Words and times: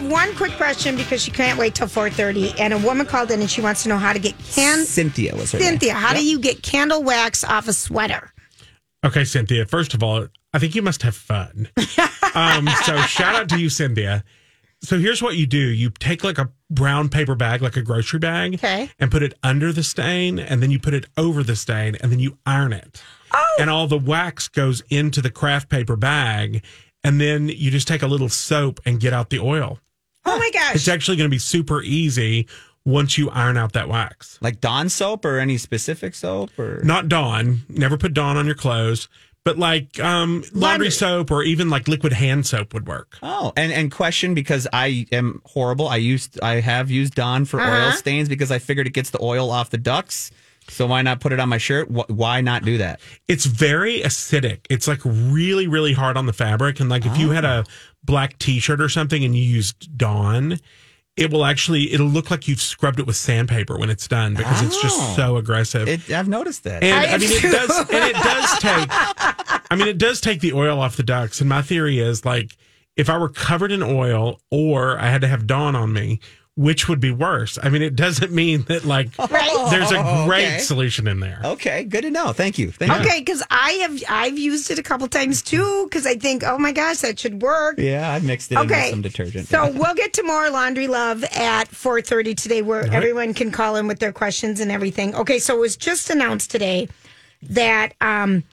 have 0.00 0.10
one 0.10 0.34
quick 0.36 0.52
question 0.52 0.96
because 0.96 1.22
she 1.22 1.30
can't 1.30 1.58
wait 1.58 1.74
till 1.74 1.86
4.30. 1.86 2.58
And 2.58 2.72
a 2.72 2.78
woman 2.78 3.06
called 3.06 3.30
in 3.30 3.40
and 3.40 3.50
she 3.50 3.60
wants 3.60 3.82
to 3.82 3.88
know 3.88 3.98
how 3.98 4.12
to 4.12 4.18
get 4.18 4.34
can 4.52 4.84
Cynthia 4.84 5.34
was 5.34 5.52
her 5.52 5.58
name. 5.58 5.68
Cynthia, 5.68 5.94
how 5.94 6.14
do 6.14 6.24
you 6.24 6.38
get 6.38 6.62
candle 6.62 7.02
wax 7.02 7.44
off 7.44 7.68
a 7.68 7.72
sweater? 7.72 8.32
Okay, 9.04 9.24
Cynthia. 9.24 9.66
First 9.66 9.94
of 9.94 10.02
all, 10.02 10.26
I 10.52 10.58
think 10.58 10.74
you 10.74 10.82
must 10.82 11.02
have 11.02 11.16
fun. 11.16 11.68
um, 12.34 12.68
so 12.84 12.96
shout 13.06 13.34
out 13.34 13.48
to 13.50 13.58
you, 13.58 13.68
Cynthia. 13.68 14.24
So 14.82 14.98
here's 14.98 15.22
what 15.22 15.36
you 15.36 15.46
do: 15.46 15.58
you 15.58 15.90
take 15.90 16.24
like 16.24 16.38
a 16.38 16.50
brown 16.70 17.08
paper 17.08 17.34
bag, 17.34 17.60
like 17.62 17.76
a 17.76 17.82
grocery 17.82 18.18
bag, 18.18 18.54
Okay. 18.54 18.90
and 18.98 19.10
put 19.10 19.22
it 19.22 19.34
under 19.42 19.72
the 19.72 19.82
stain, 19.82 20.38
and 20.38 20.62
then 20.62 20.70
you 20.70 20.78
put 20.78 20.94
it 20.94 21.06
over 21.16 21.42
the 21.42 21.56
stain, 21.56 21.96
and 21.96 22.10
then 22.10 22.18
you 22.18 22.38
iron 22.46 22.72
it. 22.72 23.02
Oh. 23.32 23.56
And 23.58 23.68
all 23.70 23.86
the 23.86 23.98
wax 23.98 24.48
goes 24.48 24.82
into 24.90 25.20
the 25.22 25.30
craft 25.30 25.68
paper 25.68 25.96
bag, 25.96 26.64
and 27.04 27.20
then 27.20 27.48
you 27.48 27.70
just 27.70 27.88
take 27.88 28.02
a 28.02 28.06
little 28.06 28.28
soap 28.28 28.80
and 28.86 29.00
get 29.00 29.12
out 29.12 29.30
the 29.30 29.38
oil. 29.38 29.78
Oh 30.26 30.38
my 30.38 30.50
gosh. 30.52 30.74
It's 30.76 30.88
actually 30.88 31.16
going 31.16 31.28
to 31.28 31.34
be 31.34 31.38
super 31.38 31.82
easy 31.82 32.46
once 32.84 33.18
you 33.18 33.30
iron 33.30 33.56
out 33.56 33.72
that 33.72 33.88
wax. 33.88 34.38
Like 34.40 34.60
Dawn 34.60 34.88
soap 34.88 35.24
or 35.24 35.38
any 35.38 35.56
specific 35.56 36.14
soap 36.14 36.58
or 36.58 36.80
Not 36.84 37.08
Dawn. 37.08 37.60
Never 37.68 37.96
put 37.96 38.14
Dawn 38.14 38.36
on 38.36 38.46
your 38.46 38.54
clothes. 38.54 39.08
But 39.42 39.58
like 39.58 39.98
um, 39.98 40.42
laundry 40.52 40.60
Laundry. 40.60 40.90
soap 40.90 41.30
or 41.30 41.42
even 41.42 41.70
like 41.70 41.88
liquid 41.88 42.12
hand 42.12 42.46
soap 42.46 42.74
would 42.74 42.86
work. 42.86 43.16
Oh, 43.22 43.54
and 43.56 43.72
and 43.72 43.90
question 43.90 44.34
because 44.34 44.68
I 44.70 45.06
am 45.12 45.40
horrible. 45.46 45.88
I 45.88 45.96
used 45.96 46.38
I 46.42 46.60
have 46.60 46.90
used 46.90 47.14
Dawn 47.14 47.46
for 47.46 47.58
oil 47.58 47.66
Uh-huh. 47.66 47.92
stains 47.92 48.28
because 48.28 48.50
I 48.50 48.58
figured 48.58 48.86
it 48.86 48.92
gets 48.92 49.08
the 49.08 49.22
oil 49.22 49.50
off 49.50 49.70
the 49.70 49.78
ducks. 49.78 50.30
So 50.70 50.86
why 50.86 51.02
not 51.02 51.20
put 51.20 51.32
it 51.32 51.40
on 51.40 51.48
my 51.48 51.58
shirt? 51.58 51.90
Why 51.90 52.40
not 52.40 52.64
do 52.64 52.78
that? 52.78 53.00
It's 53.28 53.44
very 53.46 54.00
acidic. 54.00 54.60
It's 54.70 54.88
like 54.88 55.00
really, 55.04 55.66
really 55.66 55.92
hard 55.92 56.16
on 56.16 56.26
the 56.26 56.32
fabric. 56.32 56.80
And 56.80 56.88
like 56.88 57.04
if 57.06 57.16
you 57.18 57.30
had 57.30 57.44
a 57.44 57.64
ah. 57.66 57.70
black 58.04 58.38
t 58.38 58.60
shirt 58.60 58.80
or 58.80 58.88
something 58.88 59.24
and 59.24 59.36
you 59.36 59.42
used 59.42 59.96
Dawn, 59.98 60.58
it 61.16 61.30
will 61.30 61.44
actually 61.44 61.92
it'll 61.92 62.06
look 62.06 62.30
like 62.30 62.48
you've 62.48 62.62
scrubbed 62.62 62.98
it 63.00 63.06
with 63.06 63.16
sandpaper 63.16 63.78
when 63.78 63.90
it's 63.90 64.08
done 64.08 64.34
because 64.34 64.62
it's 64.62 64.76
Oh. 64.78 64.82
just 64.82 65.16
so 65.16 65.34
oh. 65.34 65.38
aggressive. 65.38 65.88
It, 65.88 66.10
I've 66.10 66.28
noticed 66.28 66.64
that. 66.64 66.82
and 66.82 66.94
I 66.94 67.14
I, 67.14 67.18
mean, 67.18 67.28
do. 67.28 67.36
it 67.36 67.52
does, 67.52 67.78
and 67.90 68.04
it 68.04 68.14
does 68.14 68.58
take. 68.58 68.88
I 69.70 69.76
mean, 69.76 69.88
it 69.88 69.98
does 69.98 70.20
take 70.20 70.40
the 70.40 70.52
oil 70.52 70.80
off 70.80 70.96
the 70.96 71.02
ducks. 71.02 71.40
And 71.40 71.48
my 71.48 71.62
theory 71.62 71.98
is 71.98 72.24
like, 72.24 72.56
if 72.96 73.08
I 73.10 73.18
were 73.18 73.28
covered 73.28 73.70
in 73.72 73.82
oil 73.82 74.40
or 74.50 74.98
I 74.98 75.08
had 75.10 75.20
to 75.20 75.28
have 75.28 75.46
Dawn 75.46 75.76
on 75.76 75.92
me, 75.92 76.20
which 76.60 76.90
would 76.90 77.00
be 77.00 77.10
worse? 77.10 77.58
I 77.62 77.70
mean, 77.70 77.80
it 77.80 77.96
doesn't 77.96 78.32
mean 78.32 78.64
that 78.64 78.84
like 78.84 79.08
Right. 79.18 79.70
there's 79.70 79.90
a 79.90 80.24
great 80.26 80.46
okay. 80.46 80.58
solution 80.58 81.08
in 81.08 81.18
there. 81.20 81.40
okay, 81.42 81.84
good 81.84 82.02
to 82.02 82.10
know. 82.10 82.34
Thank 82.34 82.58
you. 82.58 82.70
Thank. 82.70 82.92
Okay, 82.92 83.20
because 83.20 83.42
I 83.50 83.72
have 83.72 84.02
I've 84.10 84.38
used 84.38 84.70
it 84.70 84.78
a 84.78 84.82
couple 84.82 85.08
times 85.08 85.40
too. 85.40 85.84
Because 85.84 86.06
I 86.06 86.16
think, 86.16 86.44
oh 86.44 86.58
my 86.58 86.72
gosh, 86.72 86.98
that 86.98 87.18
should 87.18 87.40
work. 87.40 87.78
Yeah, 87.78 88.12
I 88.12 88.18
mixed 88.18 88.52
it 88.52 88.56
in 88.56 88.60
with 88.60 88.72
Okay, 88.72 88.90
some 88.90 89.00
detergent. 89.00 89.48
So 89.48 89.70
we'll 89.70 89.94
get 89.94 90.12
to 90.14 90.22
more 90.22 90.50
laundry 90.50 90.86
love 90.86 91.24
at 91.34 91.68
four 91.68 92.02
thirty 92.02 92.34
today, 92.34 92.60
where 92.60 92.84
everyone 92.92 93.32
can 93.32 93.50
call 93.50 93.76
in 93.76 93.86
with 93.86 93.98
their 93.98 94.12
questions 94.12 94.60
and 94.60 94.70
everything. 94.70 95.14
Okay, 95.14 95.38
so 95.38 95.56
it 95.56 95.60
was 95.60 95.78
just 95.78 96.10
announced 96.10 96.50
today 96.50 96.88
that 97.42 97.94
um, 98.02 98.44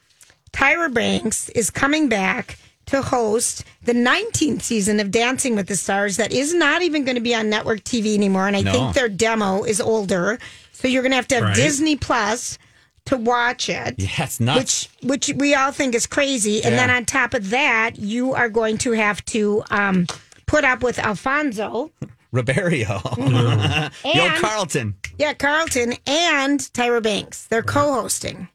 Tyra 0.54 0.94
Banks 0.94 1.50
is 1.50 1.70
coming 1.70 2.08
back 2.08 2.58
to 2.88 3.02
host 3.02 3.64
the 3.84 3.94
19th 3.94 4.62
season 4.62 5.00
of 5.00 5.12
Dancing 5.12 5.56
with 5.56 5.68
the 5.68 5.76
Stars. 5.76 6.18
That 6.18 6.32
is 6.32 6.54
not 6.54 6.82
even 6.82 7.06
going 7.06 7.16
to 7.16 7.22
be 7.22 7.36
on 7.36 7.50
network 7.50 7.82
TV 7.82 8.16
anymore, 8.16 8.48
and 8.48 8.56
I 8.58 8.62
No. 8.62 8.72
think 8.72 8.94
their 8.96 9.10
demo 9.10 9.64
is 9.64 9.80
older, 9.80 10.40
so 10.72 10.88
you're 10.88 11.02
going 11.04 11.12
to 11.12 11.18
have 11.18 11.28
to 11.30 11.36
have 11.36 11.44
Right. 11.46 11.56
Disney 11.56 11.96
Plus 11.96 12.58
to 13.06 13.16
watch 13.18 13.70
it. 13.70 13.96
yeah, 13.98 14.26
it's. 14.26 14.40
Which 14.40 14.90
which 15.04 15.32
we 15.38 15.56
all 15.56 15.72
think 15.72 15.96
is 15.96 16.06
crazy. 16.08 16.64
And 16.64 16.76
then 16.76 16.90
on 16.90 17.06
top 17.06 17.34
of 17.34 17.50
that, 17.52 17.98
you 17.98 18.34
are 18.34 18.50
going 18.50 18.78
to 18.80 18.92
have 18.92 19.24
to 19.26 19.64
um, 19.70 20.08
put 20.46 20.64
up 20.66 20.84
with 20.84 21.00
Alfonso, 21.00 21.92
Ribeiro, 22.34 23.00
Mm-hmm. 23.00 24.08
Yo 24.18 24.30
Carlton. 24.42 24.96
yeah, 25.18 25.34
Carlton, 25.34 25.94
and 26.06 26.60
Tyra 26.60 27.02
Banks. 27.02 27.46
They're 27.48 27.64
co-hosting. 27.64 28.50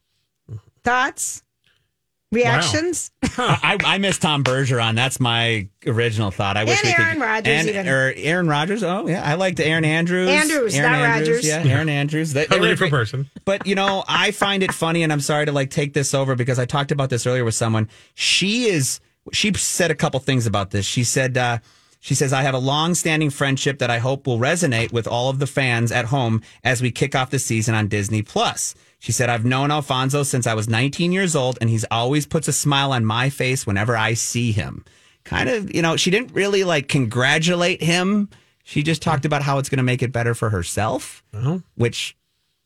Thoughts? 0.84 1.42
Reactions? 2.32 3.10
I, 3.38 3.78
I 3.84 3.98
miss 3.98 4.18
Tom 4.18 4.42
Bergeron. 4.42 4.96
That's 4.96 5.20
my 5.20 5.68
original 5.86 6.30
thought. 6.30 6.56
I 6.56 6.64
wish 6.64 6.78
And 6.78 6.88
we 6.88 6.92
could. 6.94 7.04
Aaron 7.04 7.20
Rodgers 7.20 7.52
and, 7.60 7.68
even. 7.68 7.88
or 7.88 8.12
Aaron 8.16 8.48
Rodgers. 8.48 8.82
Oh 8.82 9.06
yeah, 9.06 9.22
I 9.22 9.34
liked 9.34 9.60
Erin 9.60 9.84
Andrews. 9.84 10.28
Andrews, 10.28 10.74
Aaron 10.74 10.92
not 10.92 11.04
Rodgers. 11.18 11.46
Yeah, 11.46 11.62
Erin 11.64 11.88
Andrews. 11.88 12.32
They, 12.32 12.40
they 12.40 12.46
Totally 12.46 12.68
were 12.68 12.72
different 12.74 12.90
great. 12.92 13.00
person. 13.00 13.30
But 13.44 13.66
you 13.66 13.74
know, 13.74 14.02
I 14.08 14.30
find 14.30 14.62
it 14.62 14.72
funny, 14.72 15.02
and 15.02 15.12
I'm 15.12 15.20
sorry 15.20 15.46
to 15.46 15.52
like 15.52 15.70
take 15.70 15.92
this 15.92 16.14
over 16.14 16.34
because 16.34 16.58
I 16.58 16.64
talked 16.64 16.90
about 16.90 17.10
this 17.10 17.26
earlier 17.26 17.44
with 17.44 17.54
someone. 17.54 17.88
She 18.14 18.64
is. 18.64 19.00
She 19.32 19.52
said 19.54 19.90
a 19.90 19.94
couple 19.94 20.18
things 20.20 20.46
about 20.46 20.70
this. 20.70 20.86
She 20.86 21.04
said. 21.04 21.36
uh 21.38 21.58
she 22.04 22.16
says, 22.16 22.32
I 22.32 22.42
have 22.42 22.54
a 22.54 22.58
long 22.58 22.96
standing 22.96 23.30
friendship 23.30 23.78
that 23.78 23.88
I 23.88 23.98
hope 23.98 24.26
will 24.26 24.40
resonate 24.40 24.90
with 24.92 25.06
all 25.06 25.30
of 25.30 25.38
the 25.38 25.46
fans 25.46 25.92
at 25.92 26.06
home 26.06 26.42
as 26.64 26.82
we 26.82 26.90
kick 26.90 27.14
off 27.14 27.30
the 27.30 27.38
season 27.38 27.76
on 27.76 27.86
Disney 27.86 28.22
Plus. 28.22 28.74
She 29.02 29.10
said, 29.10 29.28
I've 29.28 29.44
known 29.44 29.72
Alfonso 29.72 30.22
since 30.22 30.46
I 30.46 30.54
was 30.54 30.68
19 30.68 31.10
years 31.10 31.34
old, 31.34 31.58
and 31.60 31.68
he's 31.68 31.84
always 31.90 32.24
puts 32.24 32.46
a 32.46 32.52
smile 32.52 32.92
on 32.92 33.04
my 33.04 33.30
face 33.30 33.66
whenever 33.66 33.96
I 33.96 34.14
see 34.14 34.52
him. 34.52 34.84
Kind 35.24 35.48
of, 35.48 35.74
you 35.74 35.82
know, 35.82 35.96
she 35.96 36.12
didn't 36.12 36.32
really 36.34 36.62
like 36.62 36.86
congratulate 36.86 37.82
him. 37.82 38.28
She 38.62 38.84
just 38.84 39.02
talked 39.02 39.24
about 39.24 39.42
how 39.42 39.58
it's 39.58 39.68
going 39.68 39.78
to 39.78 39.82
make 39.82 40.04
it 40.04 40.12
better 40.12 40.36
for 40.36 40.50
herself, 40.50 41.24
uh-huh. 41.34 41.58
which 41.74 42.16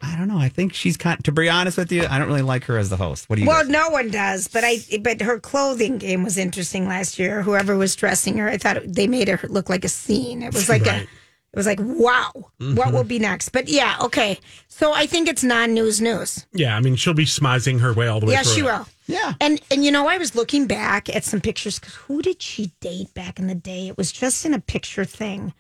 I 0.03 0.15
don't 0.15 0.29
know. 0.29 0.37
I 0.37 0.51
think 0.51 0.75
she's 0.75 0.99
kind. 0.99 1.25
To 1.25 1.33
be 1.33 1.49
honest 1.49 1.79
with 1.79 1.91
you, 1.91 2.05
I 2.07 2.19
don't 2.19 2.29
really 2.29 2.43
like 2.43 2.65
her 2.65 2.77
as 2.77 2.91
the 2.91 2.99
host. 2.99 3.31
What 3.31 3.37
do 3.37 3.43
you? 3.43 3.49
Well, 3.49 3.63
guys- 3.63 3.71
no 3.71 3.89
one 3.89 4.11
does, 4.11 4.47
but 4.47 4.63
I. 4.63 4.81
But 5.01 5.23
her 5.23 5.41
clothing 5.41 5.97
game 5.97 6.23
was 6.23 6.37
interesting 6.37 6.87
last 6.87 7.19
year. 7.19 7.41
Whoever 7.41 7.79
was 7.79 7.97
dressing 7.97 8.37
her, 8.37 8.47
I 8.47 8.59
thought 8.59 8.83
they 8.87 9.07
made 9.07 9.29
her 9.29 9.49
look 9.49 9.71
like 9.71 9.87
a 9.87 9.89
scene. 9.89 10.43
It 10.43 10.53
was 10.53 10.69
like 10.69 10.87
a. 10.87 11.07
Right. 11.57 11.79
It 11.79 11.81
was 11.81 11.89
like, 11.99 11.99
wow, 11.99 12.33
what 12.75 12.93
will 12.93 13.05
be 13.05 13.19
next? 13.19 13.49
But 13.51 13.69
yeah, 13.69 13.97
okay. 14.03 14.39
So 14.69 14.93
I 14.93 15.07
think 15.07 15.27
it's 15.29 15.43
non-news 15.43 16.01
news. 16.03 16.47
Yeah, 16.53 16.77
I 16.77 16.81
mean, 16.81 16.97
she'll 16.97 17.15
be 17.15 17.25
smizing 17.25 17.81
her 17.81 17.93
way 17.95 18.09
all 18.09 18.21
the 18.21 18.27
way 18.27 18.33
Yeah, 18.35 18.43
through. 18.43 18.53
she 18.53 18.61
it. 18.61 18.65
will. 18.65 18.87
Yeah. 19.07 19.35
And 19.41 19.61
and 19.71 19.85
you 19.85 19.91
know, 19.93 20.07
I 20.09 20.19
was 20.19 20.35
looking 20.35 20.67
back 20.67 21.09
at 21.15 21.25
some 21.25 21.41
pictures 21.41 21.79
because 21.79 21.95
who 21.95 22.21
did 22.23 22.43
she 22.43 22.73
date 22.81 23.15
back 23.15 23.39
in 23.39 23.47
the 23.47 23.55
day? 23.55 23.89
It 23.89 23.97
was 23.97 24.13
just 24.13 24.45
in 24.45 24.53
a 24.53 24.61
picture 24.61 25.05
thing. 25.05 25.55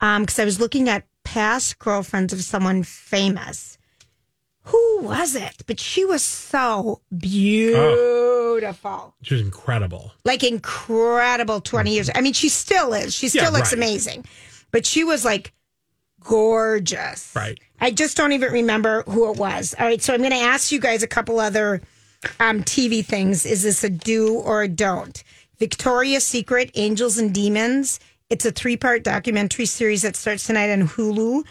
Um, 0.00 0.22
because 0.22 0.38
I 0.38 0.44
was 0.44 0.60
looking 0.60 0.88
at 0.88 1.04
past 1.24 1.78
girlfriends 1.78 2.32
of 2.32 2.42
someone 2.42 2.82
famous. 2.84 3.76
Who 4.64 4.98
was 5.02 5.34
it? 5.34 5.62
But 5.66 5.80
she 5.80 6.04
was 6.04 6.22
so 6.22 7.00
beautiful. 7.16 9.14
She 9.22 9.34
was 9.34 9.40
incredible. 9.42 10.12
Like 10.24 10.44
incredible 10.44 11.60
20 11.60 11.92
years. 11.92 12.10
I 12.14 12.20
mean, 12.20 12.34
she 12.34 12.48
still 12.48 12.92
is. 12.92 13.14
She 13.14 13.28
still 13.28 13.44
Yeah, 13.44 13.48
looks 13.50 13.72
right. 13.72 13.78
amazing. 13.78 14.24
But 14.70 14.86
she 14.86 15.04
was 15.04 15.24
like 15.24 15.52
gorgeous. 16.20 17.32
Right. 17.34 17.58
I 17.80 17.90
just 17.90 18.16
don't 18.16 18.32
even 18.32 18.52
remember 18.52 19.02
who 19.02 19.30
it 19.30 19.38
was. 19.38 19.74
All 19.78 19.86
right, 19.86 20.02
so 20.02 20.12
I'm 20.12 20.20
going 20.20 20.30
to 20.30 20.36
ask 20.36 20.70
you 20.70 20.80
guys 20.80 21.02
a 21.02 21.08
couple 21.08 21.40
other 21.40 21.80
um, 22.38 22.62
TV 22.62 23.04
things. 23.04 23.46
Is 23.46 23.62
this 23.62 23.82
a 23.84 23.90
do 23.90 24.34
or 24.34 24.62
a 24.62 24.68
don't? 24.68 25.22
Victoria's 25.58 26.26
Secret, 26.26 26.70
Angels 26.74 27.18
and 27.18 27.34
Demons. 27.34 28.00
It's 28.28 28.46
a 28.46 28.52
three 28.52 28.76
part 28.76 29.02
documentary 29.02 29.66
series 29.66 30.02
that 30.02 30.16
starts 30.16 30.46
tonight 30.46 30.70
on 30.70 30.88
Hulu 30.88 31.44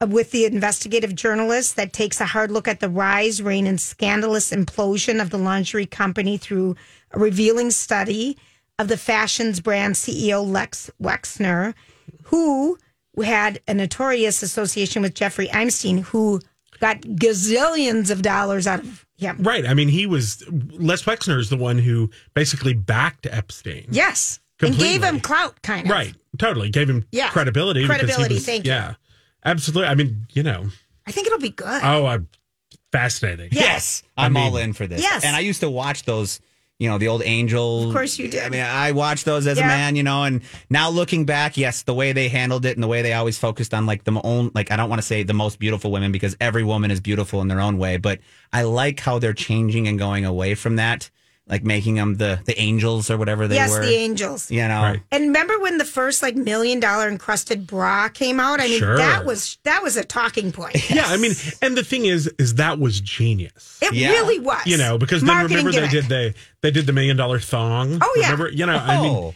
uh, 0.00 0.06
with 0.06 0.30
the 0.30 0.44
investigative 0.44 1.14
journalist 1.14 1.76
that 1.76 1.92
takes 1.92 2.20
a 2.20 2.26
hard 2.26 2.50
look 2.50 2.68
at 2.68 2.80
the 2.80 2.90
rise, 2.90 3.42
reign, 3.42 3.66
and 3.66 3.80
scandalous 3.80 4.50
implosion 4.50 5.20
of 5.20 5.30
the 5.30 5.38
lingerie 5.38 5.86
company 5.86 6.36
through 6.36 6.76
a 7.12 7.18
revealing 7.18 7.70
study 7.70 8.36
of 8.78 8.88
the 8.88 8.98
fashions 8.98 9.60
brand 9.60 9.94
CEO 9.94 10.46
Les 10.46 10.90
Wexner, 11.02 11.74
who 12.26 12.78
had 13.24 13.60
a 13.66 13.74
notorious 13.74 14.42
association 14.42 15.02
with 15.02 15.14
Jeffrey 15.14 15.50
Epstein, 15.50 15.98
who 15.98 16.40
got 16.80 17.00
gazillions 17.02 18.10
of 18.10 18.22
dollars 18.22 18.66
out 18.66 18.80
of 18.80 19.06
him. 19.16 19.38
Right. 19.40 19.66
I 19.66 19.72
mean, 19.74 19.88
he 19.88 20.06
was 20.06 20.44
Les 20.50 21.02
Wexner 21.04 21.38
is 21.38 21.48
the 21.48 21.56
one 21.56 21.78
who 21.78 22.10
basically 22.34 22.74
backed 22.74 23.26
Epstein. 23.26 23.86
Yes. 23.90 24.38
And 24.60 24.76
gave 24.78 25.02
him 25.02 25.20
clout, 25.20 25.60
kind 25.62 25.86
of. 25.86 25.90
Right. 25.92 26.14
Totally. 26.38 26.70
Gave 26.70 26.88
him 26.90 27.06
Yeah. 27.12 27.28
credibility. 27.30 27.82
because 27.82 27.96
he 27.96 28.06
Credibility, 28.06 28.34
was- 28.36 28.46
thank 28.46 28.64
you. 28.66 28.72
Yeah. 28.72 28.94
Absolutely. 29.44 29.88
I 29.88 29.94
mean, 29.94 30.26
you 30.32 30.42
know. 30.42 30.68
I 31.06 31.12
think 31.12 31.26
it'll 31.26 31.38
be 31.38 31.50
good. 31.50 31.80
Oh, 31.82 32.04
I'm 32.06 32.28
fascinating. 32.92 33.48
Yes, 33.52 34.02
I 34.16 34.26
I'm 34.26 34.32
mean- 34.34 34.42
all 34.42 34.56
in 34.56 34.72
for 34.72 34.86
this. 34.86 35.00
Yes. 35.02 35.24
and 35.24 35.36
I 35.36 35.40
used 35.40 35.60
to 35.60 35.70
watch 35.70 36.04
those. 36.04 36.40
You 36.78 36.90
know 36.90 36.98
the 36.98 37.08
old 37.08 37.22
Angel. 37.24 37.88
Of 37.88 37.94
course 37.94 38.18
you 38.18 38.28
did. 38.28 38.42
I 38.42 38.50
mean, 38.50 38.60
I 38.60 38.92
watched 38.92 39.24
those 39.24 39.46
as 39.46 39.56
Yeah. 39.56 39.64
a 39.64 39.68
man. 39.68 39.96
You 39.96 40.02
know, 40.02 40.24
and 40.24 40.42
now 40.68 40.90
looking 40.90 41.24
back, 41.24 41.56
yes, 41.56 41.82
the 41.82 41.94
way 41.94 42.12
they 42.12 42.28
handled 42.28 42.66
it 42.66 42.76
and 42.76 42.82
the 42.82 42.86
way 42.88 43.00
they 43.00 43.14
always 43.14 43.38
focused 43.38 43.72
on 43.72 43.86
like 43.86 44.04
the 44.04 44.20
own, 44.22 44.50
like 44.54 44.70
I 44.70 44.76
don't 44.76 44.90
want 44.90 45.00
to 45.00 45.06
say 45.06 45.22
the 45.22 45.32
most 45.32 45.58
beautiful 45.58 45.90
women 45.90 46.12
because 46.12 46.36
every 46.38 46.64
woman 46.64 46.90
is 46.90 47.00
beautiful 47.00 47.40
in 47.40 47.48
their 47.48 47.60
own 47.62 47.78
way, 47.78 47.96
but 47.96 48.20
I 48.52 48.62
like 48.62 49.00
how 49.00 49.18
they're 49.18 49.32
changing 49.32 49.88
and 49.88 49.98
going 49.98 50.26
away 50.26 50.54
from 50.54 50.76
that, 50.76 51.08
like 51.48 51.62
making 51.64 51.94
them 51.94 52.16
the 52.16 52.40
the 52.44 52.58
angels 52.60 53.10
or 53.10 53.16
whatever 53.16 53.46
they 53.46 53.54
yes, 53.54 53.70
were. 53.70 53.80
Yes, 53.82 53.88
the 53.88 53.94
angels. 53.96 54.50
you 54.50 54.66
know, 54.66 54.82
Right. 54.82 55.00
And 55.12 55.24
remember 55.26 55.58
when 55.60 55.78
the 55.78 55.84
first 55.84 56.22
like 56.22 56.34
million 56.34 56.80
dollar 56.80 57.08
encrusted 57.08 57.66
bra 57.66 58.08
came 58.08 58.40
out? 58.40 58.60
I 58.60 58.64
mean, 58.68 58.78
Sure. 58.80 58.96
that 58.96 59.24
was 59.24 59.58
that 59.64 59.82
was 59.82 59.96
a 59.96 60.04
talking 60.04 60.50
point. 60.52 60.76
Yeah. 60.90 61.04
I 61.06 61.16
mean, 61.18 61.32
and 61.62 61.76
the 61.76 61.84
thing 61.84 62.06
is, 62.06 62.26
is 62.38 62.54
that 62.54 62.78
was 62.78 63.00
genius. 63.00 63.78
It 63.82 63.92
Yeah. 63.92 64.10
really 64.10 64.38
was. 64.40 64.66
You 64.66 64.76
know, 64.76 64.98
because 64.98 65.22
then 65.22 65.28
Marketing 65.34 65.58
remember 65.64 65.80
they 65.80 65.88
did 65.88 66.04
the 66.06 66.34
they 66.62 66.70
did 66.70 66.86
the 66.86 66.92
million 66.92 67.16
dollar 67.16 67.38
thong. 67.38 67.98
Oh, 68.00 68.14
yeah. 68.16 68.30
Remember, 68.32 68.50
you 68.50 68.66
know, 68.66 68.76
I 68.76 69.00
mean, 69.02 69.14
Oh. 69.16 69.34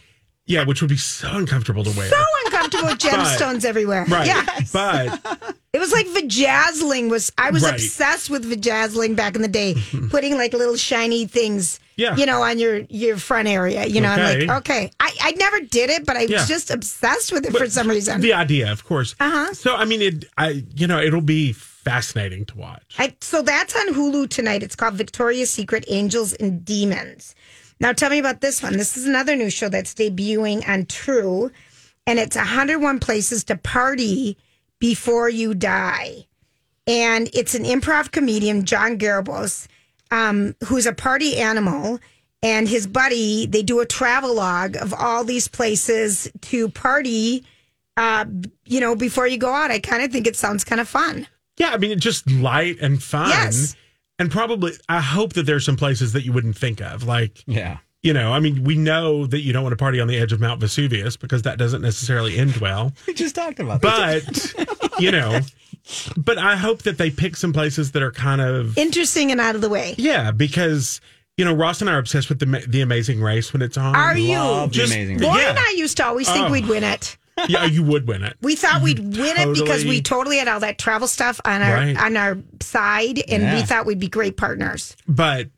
Yeah, 0.51 0.63
which 0.65 0.81
would 0.81 0.89
be 0.89 0.97
so 0.97 1.29
uncomfortable 1.31 1.83
to 1.83 1.91
wear. 1.97 2.09
So 2.09 2.23
uncomfortable 2.45 2.87
with 2.89 2.99
gemstones 2.99 3.65
everywhere. 3.65 4.05
right. 4.09 4.27
Yeah. 4.27 4.45
But 4.73 5.55
It 5.73 5.79
was 5.79 5.91
like 5.93 6.05
vajazzling 6.07 7.09
was 7.09 7.31
I 7.37 7.51
was 7.51 7.63
Right. 7.63 7.73
obsessed 7.75 8.29
with 8.29 8.43
vajazzling 8.49 9.15
back 9.15 9.35
in 9.35 9.41
the 9.41 9.47
day, 9.47 9.75
putting 10.09 10.35
like 10.35 10.53
little 10.53 10.75
shiny 10.75 11.25
things 11.25 11.79
Yeah. 11.95 12.15
you 12.17 12.25
know, 12.25 12.41
on 12.43 12.59
your 12.59 12.81
your 12.89 13.17
front 13.17 13.47
area. 13.47 13.85
You 13.85 14.01
know, 14.01 14.09
I'm 14.09 14.19
Okay. 14.19 14.45
like, 14.47 14.57
okay. 14.59 14.91
I, 14.99 15.11
I 15.21 15.31
never 15.31 15.59
did 15.61 15.89
it, 15.89 16.05
but 16.05 16.17
I 16.17 16.23
Yeah. 16.23 16.39
was 16.39 16.47
just 16.47 16.71
obsessed 16.71 17.31
with 17.31 17.45
it 17.45 17.55
for 17.55 17.69
some 17.69 17.87
reason. 17.89 18.19
the 18.21 18.33
idea, 18.33 18.71
of 18.71 18.83
course. 18.83 19.15
Uh-huh. 19.19 19.53
So 19.53 19.75
I 19.75 19.85
mean 19.85 20.01
it 20.01 20.25
I 20.37 20.63
you 20.75 20.87
know, 20.87 20.99
it'll 20.99 21.21
be 21.21 21.53
fascinating 21.53 22.45
to 22.45 22.57
watch. 22.57 22.95
I, 22.99 23.15
so 23.21 23.41
that's 23.41 23.75
on 23.75 23.87
Hulu 23.95 24.29
tonight. 24.29 24.61
It's 24.61 24.75
called 24.75 24.93
Victoria's 24.95 25.49
Secret 25.49 25.83
Angels 25.87 26.33
and 26.33 26.63
Demons. 26.63 27.33
Now, 27.81 27.93
tell 27.93 28.11
me 28.11 28.19
about 28.19 28.41
this 28.41 28.61
one. 28.61 28.77
This 28.77 28.95
is 28.95 29.07
another 29.07 29.35
new 29.35 29.49
show 29.49 29.67
that's 29.67 29.95
debuting 29.95 30.67
on 30.69 30.85
True, 30.85 31.51
and 32.05 32.19
it's 32.19 32.35
101 32.35 32.99
Places 32.99 33.43
to 33.45 33.55
Party 33.55 34.37
Before 34.79 35.27
You 35.27 35.55
Die. 35.55 36.27
And 36.85 37.27
it's 37.33 37.55
an 37.55 37.63
improv 37.63 38.11
comedian, 38.11 38.65
Jon 38.65 38.99
Gabrus, 38.99 39.67
um, 40.11 40.55
who's 40.65 40.85
a 40.85 40.93
party 40.93 41.37
animal, 41.37 41.99
and 42.43 42.69
his 42.69 42.85
buddy. 42.85 43.47
They 43.47 43.63
do 43.63 43.79
a 43.79 43.85
travel 43.87 44.35
log 44.35 44.75
of 44.75 44.93
all 44.93 45.23
these 45.23 45.47
places 45.47 46.31
to 46.41 46.69
party. 46.69 47.43
Uh, 47.97 48.25
you 48.65 48.79
know, 48.79 48.95
before 48.95 49.25
you 49.25 49.39
go 49.39 49.51
out, 49.51 49.71
I 49.71 49.79
kind 49.79 50.03
of 50.03 50.11
think 50.11 50.27
it 50.27 50.35
sounds 50.35 50.63
kind 50.63 50.79
of 50.79 50.87
fun. 50.87 51.27
Yeah, 51.57 51.71
I 51.71 51.77
mean 51.77 51.91
it's 51.91 52.03
just 52.03 52.29
light 52.29 52.77
and 52.79 53.01
fun. 53.01 53.29
Yes. 53.29 53.75
And 54.19 54.29
probably 54.31 54.73
I 54.89 54.99
hope 55.01 55.33
that 55.33 55.43
there's 55.45 55.65
some 55.65 55.77
places 55.77 56.13
that 56.13 56.23
you 56.25 56.31
wouldn't 56.33 56.57
think 56.57 56.79
of. 56.81 57.03
Like 57.03 57.43
Yeah. 57.47 57.77
you 58.03 58.13
know, 58.13 58.31
I 58.33 58.39
mean, 58.39 58.63
we 58.63 58.75
know 58.75 59.25
that 59.27 59.41
you 59.41 59.51
don't 59.53 59.63
want 59.63 59.73
to 59.73 59.77
party 59.77 59.99
on 59.99 60.07
the 60.07 60.17
edge 60.17 60.31
of 60.31 60.39
Mount 60.39 60.59
Vesuvius 60.59 61.17
because 61.17 61.41
that 61.43 61.57
doesn't 61.57 61.81
necessarily 61.81 62.37
end 62.37 62.57
well. 62.57 62.93
We 63.07 63.13
just 63.13 63.35
talked 63.35 63.59
about 63.59 63.81
that. 63.81 64.53
But, 64.79 65.01
you 65.01 65.11
know, 65.11 65.39
but 66.17 66.37
I 66.37 66.55
hope 66.55 66.83
that 66.83 66.97
they 66.99 67.09
pick 67.09 67.35
some 67.35 67.53
places 67.53 67.91
that 67.93 68.03
are 68.03 68.11
kind 68.11 68.41
of, 68.41 68.77
Interesting 68.77 69.31
and 69.31 69.41
out 69.41 69.55
of 69.55 69.61
the 69.61 69.69
way. 69.69 69.95
yeah, 69.97 70.29
because, 70.31 71.01
you 71.37 71.45
know, 71.45 71.53
Ross 71.53 71.81
and 71.81 71.89
I 71.89 71.93
are 71.93 71.97
obsessed 71.99 72.29
with 72.29 72.37
the, 72.39 72.45
the 72.67 72.81
Amazing 72.81 73.21
Race 73.21 73.51
when 73.53 73.61
it's 73.63 73.77
on. 73.77 73.95
Are 73.95 74.15
you? 74.17 74.37
Love 74.37 74.69
the 74.71 74.75
Just- 74.75 74.93
amazing. 74.93 75.17
Well, 75.19 75.29
Lauren 75.29 75.41
Yeah. 75.43 75.49
and 75.49 75.59
I 75.59 75.73
used 75.77 75.97
to 75.97 76.05
always 76.05 76.29
think 76.29 76.47
Oh. 76.49 76.51
we'd 76.51 76.67
win 76.67 76.83
it. 76.83 77.17
Yeah, 77.49 77.65
you 77.65 77.83
would 77.83 78.07
win 78.07 78.23
it. 78.23 78.37
We 78.41 78.55
thought 78.55 78.81
we'd 78.81 78.99
win 79.17 79.37
it 79.37 79.53
because 79.53 79.85
we 79.85 80.01
totally 80.01 80.37
had 80.37 80.47
all 80.47 80.59
that 80.61 80.77
travel 80.77 81.07
stuff 81.07 81.39
on 81.45 81.61
our 81.61 81.73
Right. 81.75 81.97
on 81.97 82.17
our 82.17 82.37
side, 82.61 83.21
and 83.29 83.53
we 83.55 83.61
thought 83.63 83.85
we'd 83.85 83.99
be 83.99 84.07
great 84.09 84.37
partners. 84.37 84.95
But, 85.07 85.49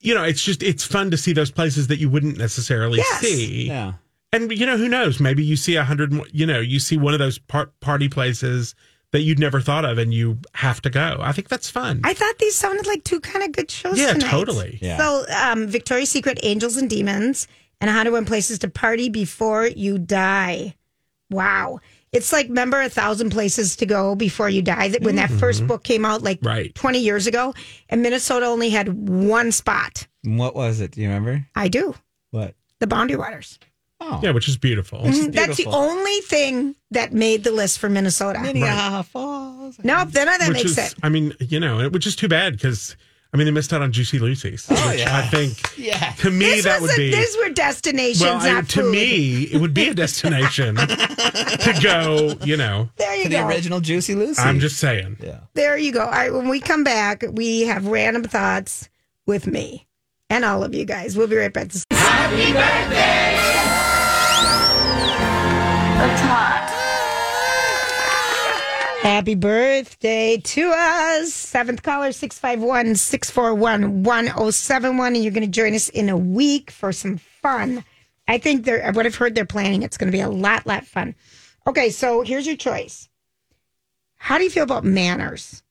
you 0.00 0.14
know, 0.14 0.22
it's 0.24 0.42
just, 0.42 0.62
it's 0.62 0.84
fun 0.84 1.10
to 1.10 1.16
see 1.16 1.32
those 1.32 1.50
places 1.50 1.88
that 1.88 1.98
you 1.98 2.08
wouldn't 2.08 2.38
necessarily 2.38 2.98
Yes. 2.98 3.20
see. 3.20 3.66
Yeah. 3.68 3.92
And, 4.32 4.52
you 4.52 4.66
know, 4.66 4.76
who 4.76 4.88
knows? 4.88 5.20
Maybe 5.20 5.42
you 5.44 5.56
see 5.56 5.76
a 5.76 5.84
hundred, 5.84 6.12
you 6.32 6.44
know, 6.46 6.60
you 6.60 6.78
see 6.80 6.96
one 6.98 7.14
of 7.14 7.18
those 7.18 7.38
par- 7.38 7.70
party 7.80 8.08
places 8.08 8.74
that 9.10 9.20
you'd 9.22 9.38
never 9.38 9.58
thought 9.58 9.86
of 9.86 9.96
and 9.96 10.12
you 10.12 10.38
have 10.52 10.82
to 10.82 10.90
go. 10.90 11.16
I 11.20 11.32
think 11.32 11.48
that's 11.48 11.70
fun. 11.70 12.02
I 12.04 12.12
thought 12.12 12.36
these 12.38 12.54
sounded 12.54 12.86
like 12.86 13.04
two 13.04 13.20
kind 13.20 13.42
of 13.42 13.52
good 13.52 13.70
shows. 13.70 13.98
Yeah, 13.98 14.12
tonight. 14.12 14.28
totally. 14.30 14.78
Yeah. 14.82 14.98
So, 14.98 15.24
um, 15.34 15.66
Victoria's 15.66 16.10
Secret, 16.10 16.38
Angels 16.42 16.76
and 16.76 16.90
Demons, 16.90 17.48
and 17.80 17.88
101 17.88 18.26
Places 18.26 18.58
to 18.58 18.68
Party 18.68 19.08
Before 19.08 19.66
You 19.66 19.98
Die. 19.98 20.74
Wow. 21.30 21.80
It's 22.12 22.32
like, 22.32 22.48
remember 22.48 22.80
A 22.80 22.88
Thousand 22.88 23.30
Places 23.30 23.76
to 23.76 23.86
Go 23.86 24.14
Before 24.14 24.48
You 24.48 24.62
Die? 24.62 24.88
That 24.88 25.02
when 25.02 25.16
that 25.16 25.30
first 25.30 25.66
book 25.66 25.84
came 25.84 26.04
out, 26.04 26.22
like 26.22 26.38
Mm-hmm. 26.38 26.46
Right. 26.48 26.74
20 26.74 26.98
years 27.00 27.26
ago, 27.26 27.54
and 27.88 28.02
Minnesota 28.02 28.46
only 28.46 28.70
had 28.70 29.08
one 29.08 29.52
spot. 29.52 30.06
What 30.24 30.54
was 30.54 30.80
it? 30.80 30.92
Do 30.92 31.02
you 31.02 31.08
remember? 31.08 31.46
I 31.54 31.68
do. 31.68 31.94
What? 32.30 32.54
The 32.78 32.86
Boundary 32.86 33.16
Waters. 33.16 33.58
Oh. 34.00 34.20
yeah, 34.22 34.30
which 34.30 34.48
is 34.48 34.56
beautiful. 34.56 35.02
That's 35.02 35.26
the 35.26 35.30
beautiful. 35.32 35.74
only 35.74 36.20
thing 36.20 36.76
that 36.92 37.12
made 37.12 37.42
the 37.42 37.50
list 37.50 37.80
for 37.80 37.88
Minnesota. 37.88 38.38
Minnehaha 38.40 39.02
Falls. 39.02 39.78
Nope, 39.82 40.10
then 40.12 40.26
that 40.26 40.40
which 40.48 40.58
makes 40.58 40.70
is, 40.70 40.78
it. 40.78 40.94
I 41.02 41.08
mean, 41.08 41.34
you 41.40 41.58
know, 41.58 41.88
which 41.90 42.06
is 42.06 42.14
too 42.14 42.28
bad 42.28 42.52
because 42.52 42.96
I 43.32 43.36
mean 43.36 43.44
they 43.44 43.50
missed 43.50 43.72
out 43.74 43.82
on 43.82 43.92
Juicy 43.92 44.18
Lucy's, 44.18 44.66
oh, 44.70 44.74
which 44.74 44.82
Oh, 44.84 44.90
yeah. 44.92 45.18
I 45.18 45.22
think 45.22 45.60
Yeah. 45.76 46.12
to 46.20 46.30
me 46.30 46.46
This 46.46 46.64
that 46.64 46.80
would 46.80 46.90
a, 46.92 46.96
be 46.96 47.10
these 47.14 47.36
were 47.36 47.50
destinations, 47.50 48.22
well. 48.22 48.38
I, 48.40 48.52
not 48.52 48.68
to 48.70 48.80
food. 48.82 48.90
me, 48.92 49.42
it 49.44 49.60
would 49.60 49.74
be 49.74 49.88
a 49.88 49.94
destination 49.94 50.76
to 50.76 51.78
go. 51.82 52.34
You 52.42 52.56
know, 52.56 52.88
there 52.96 53.14
you 53.16 53.24
To 53.24 53.28
go. 53.28 53.36
the 53.42 53.46
original 53.46 53.80
Juicy 53.80 54.14
Lucy. 54.14 54.40
I'm 54.40 54.60
just 54.60 54.78
saying. 54.78 55.18
Yeah. 55.22 55.40
There 55.54 55.76
you 55.76 55.92
go. 55.92 56.00
All 56.06 56.10
right, 56.10 56.32
when 56.32 56.48
we 56.48 56.58
come 56.60 56.84
back, 56.84 57.22
we 57.30 57.62
have 57.66 57.86
random 57.86 58.22
thoughts 58.24 58.88
with 59.26 59.46
me 59.46 59.86
and 60.30 60.42
all 60.44 60.64
of 60.64 60.74
you 60.74 60.86
guys. 60.86 61.14
We'll 61.16 61.26
be 61.28 61.36
right 61.36 61.52
back. 61.52 61.68
This- 61.68 61.84
That's 65.98 66.20
hot. 66.22 66.47
Happy 69.08 69.34
birthday 69.34 70.36
to 70.36 70.70
us. 70.70 71.32
Seventh 71.32 71.82
caller, 71.82 72.12
651 72.12 72.94
641 72.94 74.02
1071. 74.02 75.14
And 75.14 75.24
you're 75.24 75.32
going 75.32 75.46
to 75.46 75.50
join 75.50 75.72
us 75.74 75.88
in 75.88 76.10
a 76.10 76.16
week 76.16 76.70
for 76.70 76.92
some 76.92 77.16
fun. 77.16 77.84
I 78.28 78.36
think 78.36 78.66
they're, 78.66 78.92
what 78.92 79.06
I've 79.06 79.14
heard 79.14 79.34
they're 79.34 79.46
planning, 79.46 79.82
it's 79.82 79.96
going 79.96 80.08
to 80.08 80.12
be 80.12 80.20
a 80.20 80.28
lot, 80.28 80.66
lot 80.66 80.84
fun. 80.84 81.14
Okay, 81.66 81.88
so 81.88 82.20
here's 82.20 82.46
your 82.46 82.56
choice. 82.56 83.08
How 84.16 84.36
do 84.36 84.44
you 84.44 84.50
feel 84.50 84.64
about 84.64 84.84
manners? 84.84 85.62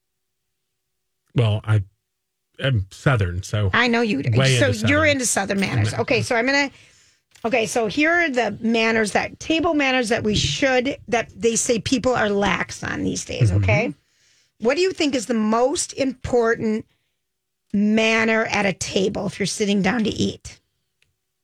Well, 1.35 1.61
I 1.63 1.83
am 2.59 2.87
Southern, 2.89 3.43
so 3.43 3.69
I 3.71 3.87
know 3.87 4.01
you 4.01 4.23
do. 4.23 4.35
Way 4.35 4.57
So 4.57 4.69
into 4.69 4.79
you're 4.79 5.01
Southern. 5.01 5.09
into 5.09 5.25
Southern 5.27 5.59
manners. 5.59 5.93
Okay, 5.99 6.23
so 6.23 6.35
I'm 6.35 6.47
going 6.47 6.69
to. 6.71 6.75
Okay, 7.45 7.65
so 7.65 7.87
here 7.87 8.11
are 8.11 8.29
the 8.29 8.57
manners 8.61 9.11
that 9.13 9.39
table 9.39 9.73
manners 9.73 10.09
that 10.09 10.23
we 10.23 10.35
should 10.35 10.97
that 11.07 11.29
they 11.35 11.55
say 11.55 11.79
people 11.79 12.13
are 12.15 12.29
lax 12.29 12.83
on 12.83 13.03
these 13.03 13.23
days. 13.25 13.51
Mm-hmm. 13.51 13.63
Okay, 13.63 13.93
what 14.59 14.75
do 14.75 14.81
you 14.81 14.91
think 14.91 15.15
is 15.15 15.27
the 15.27 15.33
most 15.33 15.93
important 15.93 16.85
manner 17.73 18.45
at 18.45 18.65
a 18.65 18.73
table 18.73 19.27
if 19.27 19.39
you're 19.39 19.45
sitting 19.45 19.81
down 19.81 20.03
to 20.03 20.09
eat? 20.09 20.59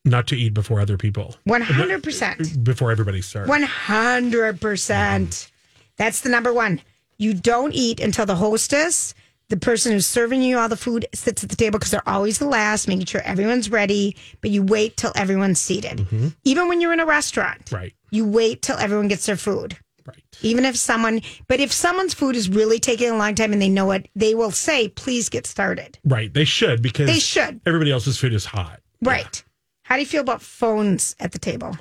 not 0.05 0.27
to 0.27 0.35
eat 0.35 0.53
before 0.53 0.81
other 0.81 0.97
people, 0.97 1.33
One 1.45 1.61
hundred 1.61 2.03
percent. 2.03 2.61
before 2.63 2.91
everybody 2.91 3.21
starts. 3.21 3.47
One 3.47 3.63
hundred 3.63 4.59
percent. 4.59 5.49
That's 5.95 6.19
the 6.21 6.29
number 6.29 6.51
one. 6.53 6.81
You 7.17 7.33
don't 7.33 7.71
eat 7.73 8.01
until 8.01 8.25
the 8.25 8.35
hostess, 8.35 9.13
the 9.53 9.59
person 9.59 9.91
who's 9.91 10.07
serving 10.07 10.41
you 10.41 10.57
all 10.57 10.67
the 10.67 10.75
food, 10.75 11.05
sits 11.13 11.43
at 11.43 11.49
the 11.51 11.55
table 11.55 11.77
because 11.77 11.91
they're 11.91 12.09
always 12.09 12.39
the 12.39 12.47
last, 12.47 12.87
making 12.87 13.05
sure 13.05 13.21
everyone's 13.21 13.69
ready. 13.69 14.17
But 14.41 14.49
you 14.49 14.63
wait 14.63 14.97
till 14.97 15.11
everyone's 15.15 15.61
seated. 15.61 15.99
Mm-hmm. 15.99 16.29
Even 16.43 16.67
when 16.67 16.81
you're 16.81 16.91
in 16.93 16.99
a 16.99 17.05
restaurant, 17.05 17.71
Right, 17.71 17.93
you 18.09 18.25
wait 18.25 18.63
till 18.63 18.77
everyone 18.77 19.09
gets 19.09 19.27
their 19.27 19.37
food. 19.37 19.77
right. 20.07 20.17
Even 20.41 20.65
if 20.65 20.75
someone, 20.75 21.21
but 21.47 21.59
if 21.59 21.71
someone's 21.71 22.15
food 22.15 22.35
is 22.35 22.49
really 22.49 22.79
taking 22.79 23.11
a 23.11 23.15
long 23.15 23.35
time 23.35 23.53
and 23.53 23.61
they 23.61 23.69
know 23.69 23.91
it, 23.91 24.09
they 24.15 24.33
will 24.33 24.49
say, 24.49 24.87
"Please 24.89 25.29
get 25.29 25.45
started." 25.45 25.99
Right. 26.03 26.33
They 26.33 26.45
should 26.45 26.81
because 26.81 27.05
They 27.07 27.19
should. 27.19 27.61
Everybody 27.67 27.91
else's 27.91 28.17
food 28.17 28.33
is 28.33 28.45
hot. 28.45 28.79
Right. 29.03 29.43
How 29.83 29.95
do 29.95 30.01
you 30.01 30.07
feel 30.07 30.21
about 30.21 30.41
phones 30.41 31.15
at 31.19 31.31
the 31.31 31.39
table? 31.39 31.77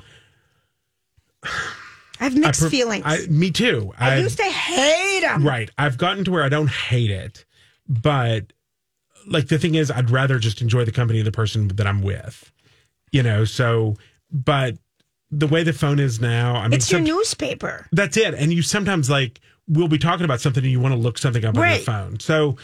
I 2.20 2.24
have 2.26 2.36
mixed 2.36 2.60
I 2.60 2.64
pref- 2.64 2.70
feelings. 2.70 3.04
I, 3.06 3.26
me 3.28 3.50
too. 3.50 3.92
I 3.98 4.12
I've- 4.12 4.22
used 4.22 4.36
to 4.36 4.44
hate 4.44 5.20
them. 5.22 5.42
Right. 5.46 5.70
I've 5.78 5.96
gotten 5.98 6.24
to 6.26 6.30
where 6.30 6.42
I 6.44 6.48
don't 6.48 6.70
hate 6.70 7.10
it, 7.10 7.44
but 8.02 8.52
like 9.26 9.48
the 9.48 9.58
thing 9.58 9.74
is, 9.74 9.90
I'd 9.90 10.10
rather 10.10 10.38
just 10.38 10.60
enjoy 10.62 10.84
the 10.84 10.92
company 10.92 11.18
of 11.20 11.24
the 11.24 11.32
person 11.32 11.68
that 11.68 11.86
I'm 11.86 12.02
with, 12.02 12.50
you 13.12 13.22
know. 13.22 13.44
So, 13.44 13.96
but 14.30 14.76
the 15.30 15.46
way 15.46 15.62
the 15.62 15.72
phone 15.72 15.98
is 15.98 16.20
now, 16.20 16.56
I 16.56 16.62
mean, 16.64 16.72
It's 16.74 16.90
your 16.90 16.98
some- 16.98 17.04
newspaper. 17.04 17.86
that's 17.92 18.16
it. 18.16 18.34
And 18.34 18.52
you 18.52 18.62
sometimes 18.62 19.08
like 19.08 19.40
we'll 19.68 19.88
be 19.88 19.98
talking 19.98 20.24
about 20.24 20.40
something 20.40 20.62
and 20.62 20.72
you 20.72 20.80
want 20.80 20.92
to 20.94 21.00
look 21.00 21.18
something 21.18 21.44
up 21.44 21.54
on 21.56 21.60
Right. 21.62 21.76
your 21.76 21.84
phone. 21.84 22.18
So 22.20 22.56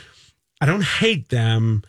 I 0.60 0.66
don't 0.66 0.82
hate 0.84 1.28
them, 1.28 1.82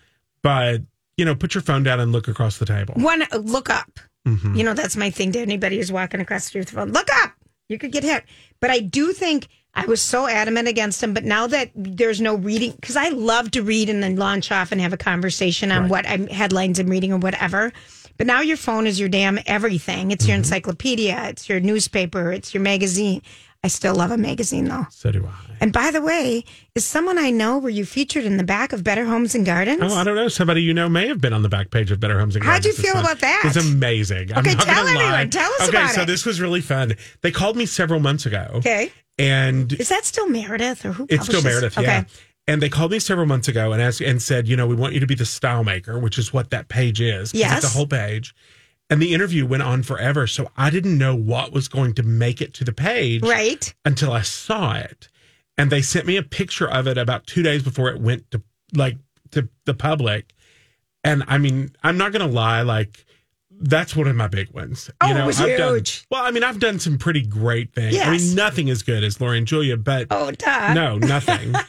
but 0.43 0.81
you 1.17 1.25
know, 1.25 1.36
put 1.36 1.53
your 1.55 1.62
phone 1.63 1.84
down 1.84 2.00
and 2.00 2.12
look 2.12 2.27
across 2.27 2.60
the 2.60 2.65
table. 2.65 2.93
One, 2.96 3.24
look 3.34 3.69
up. 3.69 4.00
Mm-hmm. 4.27 4.55
You 4.55 4.63
know, 4.63 4.74
that's 4.74 4.96
my 4.96 5.10
thing 5.10 5.31
to 5.34 5.39
anybody 5.39 5.77
who's 5.77 5.91
walking 5.91 6.22
across 6.22 6.43
the 6.43 6.48
street 6.50 6.60
with 6.62 6.72
a 6.74 6.75
phone. 6.75 6.91
Look 6.91 7.10
up. 7.24 7.34
You 7.67 7.77
could 7.77 7.91
get 7.91 8.03
hit. 8.03 8.24
But 8.62 8.69
I 8.69 8.79
do 8.79 9.12
think 9.12 9.48
I 9.75 9.85
was 9.85 10.01
so 10.01 10.27
adamant 10.27 10.67
against 10.67 10.99
them. 11.01 11.13
But 11.13 11.23
now 11.23 11.47
that 11.47 11.69
there's 11.75 12.19
no 12.19 12.35
reading, 12.35 12.73
because 12.79 12.97
I 12.97 13.09
love 13.09 13.51
to 13.51 13.61
read 13.63 13.89
and 13.89 14.01
then 14.03 14.15
launch 14.17 14.51
off 14.51 14.71
and 14.71 14.81
have 14.81 14.93
a 14.93 14.97
conversation 14.97 15.71
on 15.71 15.88
what 15.89 16.07
I'm 16.07 16.27
headlines 16.27 16.79
I'm 16.79 16.88
reading 16.89 17.13
or 17.13 17.17
whatever. 17.17 17.71
But 18.17 18.27
now 18.27 18.41
your 18.41 18.57
phone 18.57 18.85
is 18.88 18.99
your 18.99 19.07
damn 19.09 19.39
everything. 19.45 20.11
It's 20.11 20.27
your 20.27 20.33
Mm-hmm. 20.35 20.39
encyclopedia. 20.41 21.23
It's 21.29 21.47
your 21.47 21.59
newspaper. 21.61 22.33
It's 22.33 22.53
your 22.53 22.61
magazine. 22.61 23.21
I 23.63 23.67
still 23.67 23.93
love 23.95 24.11
a 24.11 24.17
magazine 24.17 24.65
though. 24.65 24.85
So 24.89 25.11
do 25.11 25.25
I. 25.25 25.31
And 25.61 25.71
by 25.73 25.91
the 25.91 26.01
way, 26.01 26.45
is 26.75 26.85
someone 26.85 27.17
I 27.17 27.29
know 27.29 27.57
were 27.59 27.69
you 27.69 27.85
featured 27.85 28.23
in 28.23 28.38
the 28.38 28.43
back 28.45 28.71
of 28.73 28.83
Better 28.85 29.05
Homes 29.05 29.35
and 29.35 29.45
Gardens? 29.45 29.79
Oh, 29.81 29.95
I 29.95 30.03
don't 30.05 30.15
know. 30.15 30.29
Somebody 30.29 30.61
you 30.63 30.73
know 30.73 30.88
may 30.89 31.07
have 31.09 31.19
been 31.19 31.33
on 31.33 31.41
the 31.43 31.49
back 31.49 31.69
page 31.69 31.91
of 31.91 31.99
Better 31.99 32.17
Homes 32.19 32.35
and 32.38 32.43
Gardens. 32.43 32.65
How'd 32.65 32.77
you 32.77 32.81
feel 32.83 32.99
about 32.99 33.19
that? 33.19 33.41
It's 33.45 33.57
amazing. 33.57 34.31
I'm 34.33 34.39
Okay, 34.39 34.55
not 34.55 34.63
tell 34.65 34.85
gonna 34.85 34.97
lie. 34.97 35.03
everyone. 35.05 35.29
Tell 35.29 35.51
us 35.53 35.67
okay, 35.67 35.77
about 35.77 35.91
so 35.91 36.01
it. 36.03 36.05
this 36.05 36.25
was 36.25 36.39
really 36.39 36.61
fun. 36.61 36.95
They 37.21 37.31
called 37.31 37.57
me 37.57 37.65
several 37.65 37.99
months 37.99 38.25
ago. 38.25 38.47
Okay. 38.55 38.91
And 39.19 39.71
Is 39.73 39.89
that 39.89 40.05
still 40.05 40.27
Meredith 40.29 40.85
or 40.85 40.93
who? 40.93 41.05
It's 41.09 41.25
still 41.25 41.43
Meredith, 41.43 41.77
yeah. 41.77 42.05
And 42.47 42.61
they 42.63 42.69
called 42.69 42.89
me 42.91 42.97
several 42.99 43.27
months 43.27 43.47
ago 43.47 43.73
and 43.73 43.81
asked 43.81 44.01
and 44.01 44.19
said, 44.19 44.47
you 44.47 44.55
know, 44.55 44.65
we 44.65 44.73
want 44.73 44.93
you 44.95 44.99
to 45.01 45.05
be 45.05 45.13
the 45.13 45.25
style 45.25 45.63
maker, 45.63 45.99
which 45.99 46.17
is 46.17 46.33
what 46.33 46.49
that 46.49 46.67
page 46.67 46.99
is. 46.99 47.31
Yes. 47.31 47.63
It's 47.63 47.73
a 47.75 47.77
whole 47.77 47.85
page. 47.85 48.33
and 48.89 48.99
the 48.99 49.13
interview 49.13 49.45
went 49.45 49.61
on 49.61 49.83
forever. 49.83 50.25
So 50.25 50.49
I 50.57 50.71
didn't 50.71 50.97
know 50.97 51.13
what 51.15 51.51
was 51.53 51.67
going 51.67 51.93
to 51.95 52.01
make 52.03 52.41
it 52.41 52.55
to 52.55 52.63
the 52.63 52.73
page 52.73 53.21
Right. 53.21 53.71
until 53.85 54.11
I 54.11 54.23
saw 54.23 54.73
it. 54.77 55.09
And 55.59 55.69
they 55.71 55.83
sent 55.83 56.07
me 56.07 56.17
a 56.17 56.23
picture 56.23 56.67
of 56.67 56.88
it 56.88 56.97
about 56.97 57.27
two 57.27 57.43
days 57.43 57.61
before 57.61 57.89
it 57.89 58.01
went 58.01 58.31
to 58.31 58.41
like 58.73 58.97
to 59.31 59.47
the 59.65 59.75
public. 59.75 60.33
And 61.03 61.23
I 61.27 61.38
mean, 61.38 61.69
I'm 61.83 61.97
not 61.97 62.13
gonna 62.13 62.25
lie, 62.27 62.63
like 62.63 63.05
that's 63.59 63.95
one 63.95 64.07
of 64.07 64.15
my 64.15 64.27
big 64.27 64.49
ones. 64.51 64.89
Oh, 65.01 65.15
it 65.15 65.25
was 65.25 65.39
I've 65.41 65.57
done 65.57 65.75
huge. 65.75 66.05
well, 66.09 66.23
I 66.23 66.31
mean, 66.31 66.43
I've 66.43 66.59
done 66.59 66.79
some 66.79 66.97
pretty 66.97 67.21
great 67.25 67.73
things. 67.73 67.97
I 67.99 68.11
mean, 68.17 68.35
nothing 68.35 68.69
as 68.69 68.83
good 68.83 69.03
as 69.03 69.19
Lori 69.19 69.37
and 69.37 69.45
Julia, 69.47 69.77
but 69.77 70.07
Oh, 70.11 70.31
duh. 70.31 70.73
no, 70.73 70.97
nothing. 70.97 71.53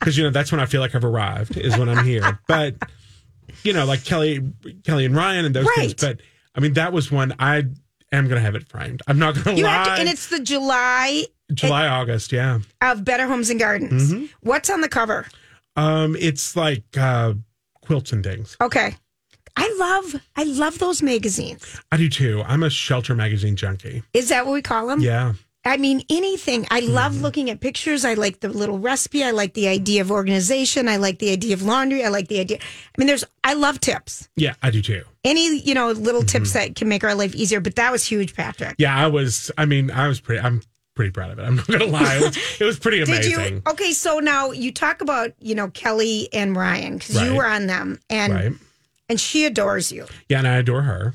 Because 0.00 0.18
you 0.18 0.24
know 0.24 0.28
that's 0.30 0.52
when 0.52 0.60
I 0.60 0.66
feel 0.66 0.82
like 0.82 0.94
I've 0.94 1.04
arrived 1.04 1.56
is 1.56 1.78
when 1.78 1.88
I'm 1.88 2.04
here. 2.04 2.38
But 2.46 2.74
you 3.62 3.72
know, 3.72 3.86
like 3.86 4.04
Kelly, 4.04 4.40
Kelly 4.84 5.06
and 5.06 5.16
Ryan 5.16 5.46
and 5.46 5.54
those 5.56 5.66
things. 5.76 5.94
But 5.94 6.20
I 6.54 6.60
mean, 6.60 6.74
that 6.74 6.92
was 6.92 7.10
one 7.10 7.32
I 7.38 7.58
am 8.12 8.24
going 8.28 8.34
to 8.36 8.40
have 8.40 8.54
it 8.54 8.68
framed. 8.68 9.00
I'm 9.06 9.18
not 9.18 9.34
going 9.34 9.44
to 9.44 9.54
You 9.54 9.64
lie. 9.64 9.72
have 9.72 9.86
to, 9.86 10.00
and 10.00 10.08
it's 10.10 10.26
the 10.28 10.40
July 10.40 11.24
July, 11.54 11.86
August, 11.88 12.32
yeah. 12.32 12.58
of 12.82 13.02
Better 13.02 13.26
Homes 13.26 13.48
and 13.48 13.58
Gardens. 13.58 14.12
Mm-hmm. 14.12 14.26
What's 14.40 14.68
on 14.68 14.82
the 14.82 14.90
cover? 14.90 15.26
Um, 15.74 16.16
it's 16.20 16.54
like 16.54 16.84
uh, 16.98 17.32
quilts 17.80 18.12
and 18.12 18.22
things. 18.22 18.58
Okay. 18.60 18.96
I 19.56 19.74
love 19.78 20.22
I 20.36 20.44
love 20.44 20.78
those 20.78 21.02
magazines. 21.02 21.80
I 21.92 21.96
do 21.96 22.08
too. 22.08 22.42
I'm 22.46 22.62
a 22.62 22.70
shelter 22.70 23.14
magazine 23.14 23.56
junkie. 23.56 24.02
Is 24.12 24.28
that 24.28 24.46
what 24.46 24.52
we 24.52 24.62
call 24.62 24.86
them? 24.88 25.00
Yeah. 25.00 25.34
I 25.66 25.78
mean, 25.78 26.02
anything. 26.10 26.66
I 26.70 26.80
love 26.80 27.12
mm-hmm. 27.12 27.22
looking 27.22 27.50
at 27.50 27.60
pictures. 27.60 28.04
I 28.04 28.14
like 28.14 28.40
the 28.40 28.50
little 28.50 28.78
recipe. 28.78 29.24
I 29.24 29.30
like 29.30 29.54
the 29.54 29.66
idea 29.66 30.02
of 30.02 30.10
organization. 30.10 30.88
I 30.88 30.96
like 30.96 31.20
the 31.20 31.30
idea 31.30 31.54
of 31.54 31.62
laundry. 31.62 32.04
I 32.04 32.08
like 32.08 32.28
the 32.28 32.38
idea. 32.38 32.58
I 32.58 32.94
mean, 32.98 33.06
there's, 33.06 33.24
I 33.44 33.54
love 33.54 33.80
tips. 33.80 34.28
Yeah, 34.36 34.54
I 34.62 34.70
do 34.70 34.82
too. 34.82 35.04
Any, 35.24 35.60
you 35.60 35.72
know, 35.72 35.90
little 35.92 36.20
mm-hmm. 36.20 36.26
tips 36.26 36.52
that 36.52 36.76
can 36.76 36.88
make 36.88 37.02
our 37.02 37.14
life 37.14 37.34
easier. 37.34 37.60
But 37.60 37.76
that 37.76 37.90
was 37.90 38.04
huge, 38.04 38.34
Patrick. 38.36 38.74
Yeah, 38.76 38.94
I 38.94 39.06
was. 39.06 39.50
I 39.56 39.64
mean, 39.64 39.90
I 39.90 40.06
was 40.06 40.20
pretty. 40.20 40.42
I'm 40.42 40.60
pretty 40.94 41.10
proud 41.10 41.30
of 41.30 41.38
it. 41.38 41.42
I'm 41.42 41.56
not 41.56 41.66
gonna 41.66 41.86
lie. 41.86 42.16
It 42.16 42.22
was, 42.22 42.60
it 42.60 42.64
was 42.64 42.78
pretty 42.78 42.98
Did 43.04 43.08
amazing. 43.08 43.54
you? 43.54 43.62
Okay, 43.66 43.92
so 43.92 44.20
now 44.20 44.50
you 44.50 44.70
talk 44.70 45.00
about, 45.00 45.32
you 45.40 45.54
know, 45.54 45.68
Kelly 45.70 46.28
and 46.32 46.54
Ryan 46.54 46.98
because 46.98 47.20
you 47.22 47.34
were 47.34 47.46
on 47.46 47.66
them 47.66 48.00
and 48.10 48.32
Right. 48.32 48.52
And 49.08 49.20
she 49.20 49.44
adores 49.44 49.90
you. 49.92 50.06
Yeah, 50.28 50.38
and 50.38 50.48
I 50.48 50.56
adore 50.56 50.82
her. 50.82 51.14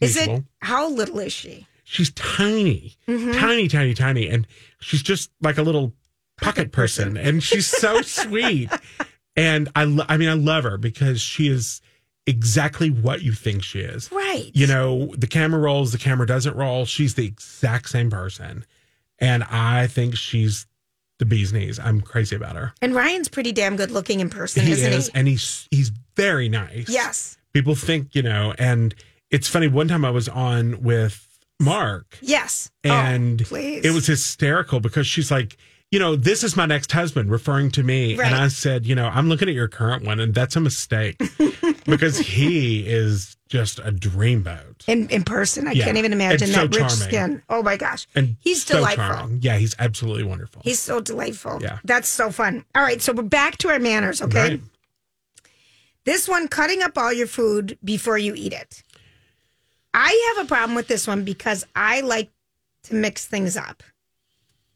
It's 0.00 0.16
Is 0.16 0.26
it, 0.28 0.44
how 0.60 0.88
little 0.90 1.18
is 1.20 1.32
she? 1.32 1.66
She's 1.84 2.10
tiny, 2.12 2.96
Mm-hmm. 3.06 3.32
tiny, 3.38 3.68
tiny, 3.68 3.94
tiny, 3.94 4.28
and 4.28 4.46
she's 4.80 5.02
just 5.02 5.30
like 5.40 5.58
a 5.58 5.62
little 5.62 5.92
pocket 6.40 6.72
person, 6.72 7.16
and 7.16 7.42
she's 7.42 7.66
so 7.66 8.00
sweet. 8.02 8.70
And 9.36 9.68
I, 9.76 9.84
lo- 9.84 10.06
I 10.08 10.16
mean, 10.16 10.28
I 10.28 10.34
love 10.34 10.64
her 10.64 10.78
because 10.78 11.20
she 11.20 11.48
is 11.48 11.80
exactly 12.26 12.88
what 12.90 13.22
you 13.22 13.32
think 13.32 13.62
she 13.62 13.80
is. 13.80 14.10
Right. 14.10 14.50
You 14.54 14.66
know, 14.66 15.14
the 15.16 15.26
camera 15.26 15.60
rolls, 15.60 15.92
the 15.92 15.98
camera 15.98 16.26
doesn't 16.26 16.56
roll. 16.56 16.84
She's 16.86 17.14
the 17.14 17.26
exact 17.26 17.88
same 17.90 18.10
person, 18.10 18.64
and 19.18 19.44
I 19.44 19.86
think 19.86 20.16
she's 20.16 20.66
the 21.18 21.24
bee's 21.26 21.52
knees. 21.52 21.78
I'm 21.78 22.00
crazy 22.00 22.34
about 22.36 22.56
her. 22.56 22.72
And 22.82 22.94
Ryan's 22.94 23.28
pretty 23.28 23.52
damn 23.52 23.76
good 23.76 23.90
looking 23.90 24.20
in 24.20 24.30
person, 24.30 24.64
he 24.64 24.72
isn't 24.72 24.92
is, 24.92 25.06
he? 25.08 25.12
and 25.14 25.28
he's 25.28 25.68
he's 25.70 25.92
very 26.16 26.48
nice. 26.48 26.88
Yes. 26.88 27.36
people 27.52 27.74
think 27.74 28.14
you 28.14 28.22
know, 28.22 28.54
and 28.58 28.94
it's 29.30 29.48
funny. 29.48 29.68
One 29.68 29.88
time 29.88 30.04
I 30.04 30.10
was 30.10 30.28
on 30.28 30.82
with 30.82 31.26
Mark, 31.60 32.18
Yes. 32.20 32.70
Oh, 32.84 32.90
and 32.90 33.40
oh, 33.40 33.44
please. 33.44 33.84
it 33.84 33.92
was 33.92 34.06
hysterical 34.06 34.80
because 34.80 35.06
she's 35.06 35.30
like, 35.30 35.56
you 35.90 35.98
know, 36.00 36.16
this 36.16 36.42
is 36.42 36.56
my 36.56 36.66
next 36.66 36.90
husband, 36.90 37.30
referring 37.30 37.70
to 37.72 37.82
me, 37.84 38.16
Right. 38.16 38.26
and 38.26 38.34
I 38.34 38.48
said, 38.48 38.84
you 38.86 38.94
know, 38.96 39.06
I'm 39.06 39.28
looking 39.28 39.48
at 39.48 39.54
your 39.54 39.68
current 39.68 40.04
one, 40.04 40.18
and 40.18 40.34
that's 40.34 40.56
a 40.56 40.60
mistake 40.60 41.16
because 41.86 42.18
he 42.18 42.84
is 42.86 43.33
just 43.48 43.78
a 43.78 43.92
dreamboat. 43.92 44.84
in, 44.88 45.08
in 45.10 45.22
person. 45.22 45.68
I 45.68 45.72
Yeah. 45.72 45.84
can't 45.84 45.98
even 45.98 46.12
imagine 46.12 46.48
so 46.48 46.54
that 46.66 46.74
rich 46.74 46.78
charming. 46.78 46.96
skin. 46.96 47.42
Oh 47.48 47.62
my 47.62 47.76
gosh. 47.76 48.06
And 48.14 48.36
he's 48.40 48.64
so 48.64 48.76
delightful. 48.76 49.04
charming. 49.04 49.40
Yeah, 49.42 49.58
he's 49.58 49.74
absolutely 49.78 50.24
wonderful. 50.24 50.62
He's 50.64 50.78
so 50.80 51.00
delightful. 51.00 51.58
Yeah. 51.62 51.78
That's 51.84 52.08
so 52.08 52.30
fun. 52.30 52.64
All 52.74 52.82
right. 52.82 53.00
So 53.02 53.12
we're 53.12 53.22
back 53.22 53.58
to 53.58 53.68
our 53.68 53.78
manners, 53.78 54.22
okay? 54.22 54.38
Right. 54.50 54.60
This 56.04 56.28
one, 56.28 56.48
cutting 56.48 56.82
up 56.82 56.98
all 56.98 57.12
your 57.12 57.26
food 57.26 57.78
before 57.84 58.18
you 58.18 58.34
eat 58.36 58.52
it. 58.52 58.82
I 59.94 60.34
have 60.36 60.44
a 60.44 60.48
problem 60.48 60.74
with 60.74 60.88
this 60.88 61.06
one 61.06 61.24
because 61.24 61.64
I 61.76 62.00
like 62.00 62.30
to 62.84 62.94
mix 62.94 63.26
things 63.26 63.56
up. 63.56 63.82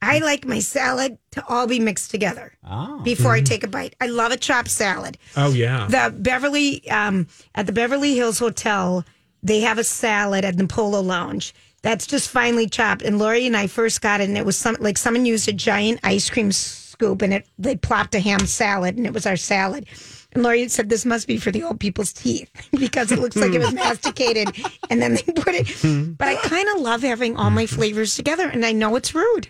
I 0.01 0.19
like 0.21 0.45
my 0.47 0.61
salad 0.61 1.19
to 1.33 1.45
all 1.49 1.67
be 1.67 1.81
mixed 1.81 2.11
together 2.11 2.53
Oh. 2.69 3.01
before 3.01 3.33
I 3.33 3.41
take 3.41 3.65
a 3.65 3.69
bite. 3.69 3.97
I 4.01 4.07
love 4.07 4.31
a 4.33 4.37
chopped 4.37 4.71
salad. 4.71 5.19
Oh 5.37 5.51
yeah. 5.53 5.87
The 5.89 6.15
Beverly 6.17 6.89
um, 6.91 7.27
at 7.55 7.67
the 7.67 7.73
Beverly 7.73 8.15
Hills 8.15 8.39
Hotel, 8.39 9.05
they 9.43 9.61
have 9.61 9.79
a 9.79 9.85
salad 9.85 10.45
at 10.45 10.57
the 10.57 10.67
Polo 10.67 11.01
Lounge 11.01 11.55
that's 11.83 12.07
just 12.07 12.29
finely 12.31 12.69
chopped. 12.69 13.03
And 13.03 13.19
Lori 13.19 13.47
and 13.47 13.57
I 13.57 13.67
first 13.67 14.01
got 14.01 14.21
it, 14.21 14.29
and 14.29 14.39
it 14.39 14.47
was 14.47 14.57
some 14.57 14.77
like 14.81 14.99
someone 14.99 15.27
used 15.27 15.49
a 15.49 15.53
giant 15.53 16.01
ice 16.03 16.29
cream 16.31 16.53
scoop, 16.53 17.23
and 17.23 17.33
it 17.35 17.47
they 17.59 17.77
plopped 17.77 18.15
a 18.15 18.21
ham 18.21 18.41
salad, 18.47 18.97
and 18.97 19.07
it 19.07 19.13
was 19.13 19.27
our 19.27 19.37
salad. 19.37 19.87
And 20.33 20.43
Lori 20.43 20.69
said, 20.69 20.89
"This 20.91 21.05
must 21.05 21.27
be 21.27 21.39
for 21.39 21.51
the 21.51 21.63
old 21.63 21.81
people's 21.81 22.13
teeth 22.13 22.51
because 22.79 23.11
it 23.13 23.19
looks 23.19 23.37
like 23.37 23.53
it 23.53 23.59
was 23.61 23.73
masticated, 23.87 24.49
and 24.91 25.01
then 25.03 25.15
they 25.15 25.23
put 25.33 25.55
it." 25.55 25.69
But 26.19 26.29
I 26.29 26.37
kind 26.37 26.69
of 26.75 26.81
love 26.83 27.03
having 27.03 27.37
all 27.37 27.51
my 27.51 27.67
flavors 27.67 28.15
together, 28.17 28.49
and 28.49 28.65
I 28.67 28.73
know 28.73 28.95
it's 28.97 29.15
rude. 29.15 29.49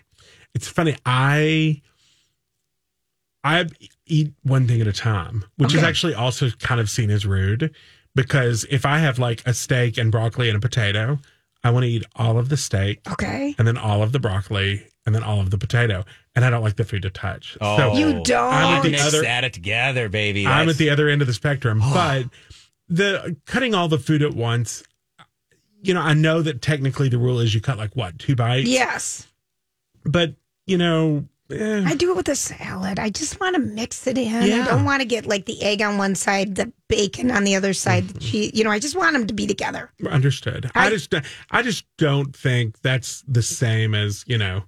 It's 0.54 0.68
funny. 0.68 0.96
I 1.06 1.82
I 3.44 3.66
eat 4.06 4.32
one 4.42 4.66
thing 4.66 4.80
at 4.80 4.86
a 4.86 4.92
time, 4.92 5.44
which 5.56 5.74
is 5.74 5.82
actually 5.82 6.14
also 6.14 6.50
kind 6.50 6.80
of 6.80 6.90
seen 6.90 7.10
as 7.10 7.24
rude 7.24 7.74
because 8.14 8.66
if 8.70 8.84
I 8.84 8.98
have 8.98 9.18
like 9.18 9.46
a 9.46 9.54
steak 9.54 9.96
and 9.96 10.10
broccoli 10.10 10.48
and 10.48 10.56
a 10.56 10.60
potato, 10.60 11.18
I 11.62 11.70
want 11.70 11.84
to 11.84 11.88
eat 11.90 12.04
all 12.16 12.38
of 12.38 12.48
the 12.48 12.56
steak 12.56 13.00
Okay, 13.12 13.54
and 13.58 13.66
then 13.66 13.78
all 13.78 14.02
of 14.02 14.12
the 14.12 14.18
broccoli 14.18 14.86
and 15.06 15.14
then 15.14 15.22
all 15.22 15.40
of 15.40 15.50
the 15.50 15.56
potato, 15.58 16.04
and 16.34 16.44
I 16.44 16.50
don't 16.50 16.62
like 16.62 16.76
the 16.76 16.84
food 16.84 17.02
to 17.02 17.10
touch. 17.10 17.56
Oh, 17.60 17.96
You 17.96 18.22
don't? 18.24 18.52
I'm 18.52 18.74
at 18.76 18.82
the 18.82 18.90
mix 18.90 19.06
other- 19.06 19.24
it 19.24 19.52
together, 19.54 20.08
baby. 20.08 20.46
I'm 20.46 20.68
at 20.68 20.76
the 20.76 20.90
other 20.90 21.08
end 21.08 21.22
of 21.22 21.28
the 21.28 21.32
spectrum, 21.32 21.78
but 21.80 22.26
the 22.88 23.36
cutting 23.46 23.74
all 23.74 23.88
the 23.88 23.98
food 23.98 24.22
at 24.22 24.34
once. 24.34 24.82
You 25.80 25.94
know, 25.94 26.00
I 26.00 26.12
know 26.12 26.42
that 26.42 26.60
technically 26.60 27.08
the 27.08 27.18
rule 27.18 27.38
is 27.38 27.54
you 27.54 27.60
cut 27.60 27.78
like 27.78 27.94
what 27.94 28.18
two 28.18 28.34
bites, 28.34 28.68
yes. 28.68 29.27
But 30.04 30.34
you 30.66 30.78
know, 30.78 31.26
eh, 31.50 31.82
I 31.86 31.94
do 31.94 32.10
it 32.10 32.16
with 32.16 32.28
a 32.28 32.36
salad. 32.36 32.98
I 32.98 33.10
just 33.10 33.40
want 33.40 33.54
to 33.56 33.60
mix 33.60 34.06
it 34.06 34.18
in. 34.18 34.34
I 34.34 34.64
don't 34.66 34.84
want 34.84 35.00
to 35.00 35.06
get 35.06 35.26
like 35.26 35.46
the 35.46 35.62
egg 35.62 35.82
on 35.82 35.98
one 35.98 36.14
side, 36.14 36.54
the 36.56 36.72
bacon 36.88 37.30
on 37.30 37.44
the 37.44 37.54
other 37.56 37.72
side, 37.72 38.08
the 38.08 38.20
cheese. 38.20 38.50
You 38.54 38.64
know, 38.64 38.70
I 38.70 38.78
just 38.78 38.96
want 38.96 39.14
them 39.14 39.26
to 39.26 39.34
be 39.34 39.46
together. 39.46 39.90
Understood. 40.08 40.70
I, 40.74 40.86
I- 40.86 40.90
just 40.90 41.14
I 41.50 41.62
just 41.62 41.84
don't 41.96 42.34
think 42.34 42.80
that's 42.80 43.24
the 43.28 43.42
same 43.42 43.94
as 43.94 44.24
you 44.26 44.38
know 44.38 44.64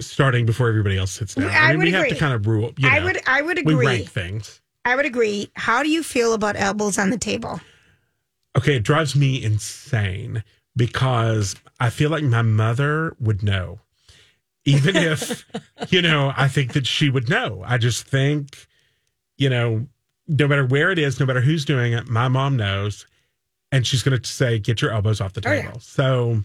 starting 0.00 0.46
before 0.46 0.68
everybody 0.68 0.96
else 0.96 1.12
sits 1.12 1.34
down. 1.34 1.50
I 1.50 1.68
mean, 1.70 1.78
would 1.78 1.84
we 1.84 1.92
have 1.92 2.08
to 2.08 2.14
kind 2.16 2.32
of 2.34 2.46
rule. 2.46 2.72
You 2.78 2.88
know, 2.88 2.96
I 2.96 3.04
would, 3.04 3.20
I 3.26 3.42
would 3.42 3.58
agree. 3.58 3.74
we 3.74 3.80
agree. 3.84 3.96
rank 3.98 4.08
things. 4.10 4.60
I 4.84 4.96
would 4.96 5.04
agree. 5.04 5.50
How 5.56 5.82
do 5.82 5.90
you 5.90 6.02
feel 6.02 6.32
about 6.32 6.56
elbows 6.56 6.98
on 6.98 7.10
the 7.10 7.18
table? 7.18 7.60
Okay, 8.56 8.76
it 8.76 8.82
drives 8.82 9.14
me 9.14 9.42
insane 9.42 10.42
because 10.74 11.54
I 11.78 11.90
feel 11.90 12.10
like 12.10 12.24
my 12.24 12.42
mother 12.42 13.14
would 13.20 13.42
know, 13.42 13.80
even 14.64 14.96
if 14.96 15.44
you 15.88 16.02
know 16.02 16.32
I 16.36 16.48
think 16.48 16.72
that 16.74 16.86
she 16.86 17.10
would 17.10 17.28
know. 17.28 17.62
I 17.66 17.78
just 17.78 18.04
think 18.04 18.66
you 19.38 19.48
know 19.50 19.86
no 20.28 20.46
matter 20.46 20.64
where 20.66 20.90
it 20.90 20.98
is, 20.98 21.18
no 21.18 21.26
matter 21.26 21.40
who's 21.40 21.64
doing 21.64 21.92
it, 21.92 22.08
my 22.08 22.28
mom 22.28 22.56
knows, 22.56 23.06
and 23.72 23.86
she's 23.86 24.02
going 24.02 24.20
to 24.20 24.28
say, 24.28 24.58
"Get 24.58 24.80
your 24.82 24.92
elbows 24.92 25.20
off 25.20 25.32
the 25.32 25.42
Oh, 25.46 25.52
yeah. 25.52 25.62
table." 25.62 25.80
So. 25.80 26.44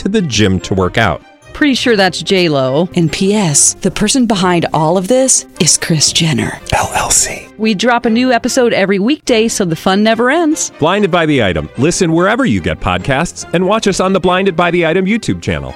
to 0.00 0.08
the 0.08 0.22
gym 0.22 0.60
to 0.60 0.74
work 0.74 0.98
out. 0.98 1.22
Pretty 1.52 1.74
sure 1.74 1.94
that's 1.96 2.22
J 2.22 2.48
Lo. 2.48 2.88
And 2.96 3.12
P.S. 3.12 3.74
The 3.74 3.90
person 3.90 4.26
behind 4.26 4.66
all 4.72 4.96
of 4.96 5.08
this 5.08 5.46
is 5.60 5.76
Kris 5.76 6.12
Jenner 6.12 6.52
LLC. 6.72 7.56
We 7.58 7.74
drop 7.74 8.06
a 8.06 8.10
new 8.10 8.32
episode 8.32 8.72
every 8.72 8.98
weekday, 8.98 9.48
so 9.48 9.64
the 9.64 9.76
fun 9.76 10.02
never 10.02 10.30
ends. 10.30 10.70
Blinded 10.78 11.10
by 11.10 11.26
the 11.26 11.42
item. 11.42 11.68
Listen 11.76 12.12
wherever 12.12 12.46
you 12.46 12.60
get 12.62 12.80
podcasts, 12.80 13.52
and 13.52 13.66
watch 13.66 13.86
us 13.86 14.00
on 14.00 14.12
the 14.14 14.20
Blinded 14.20 14.56
by 14.56 14.70
the 14.70 14.86
Item 14.86 15.04
YouTube 15.04 15.42
channel. 15.42 15.74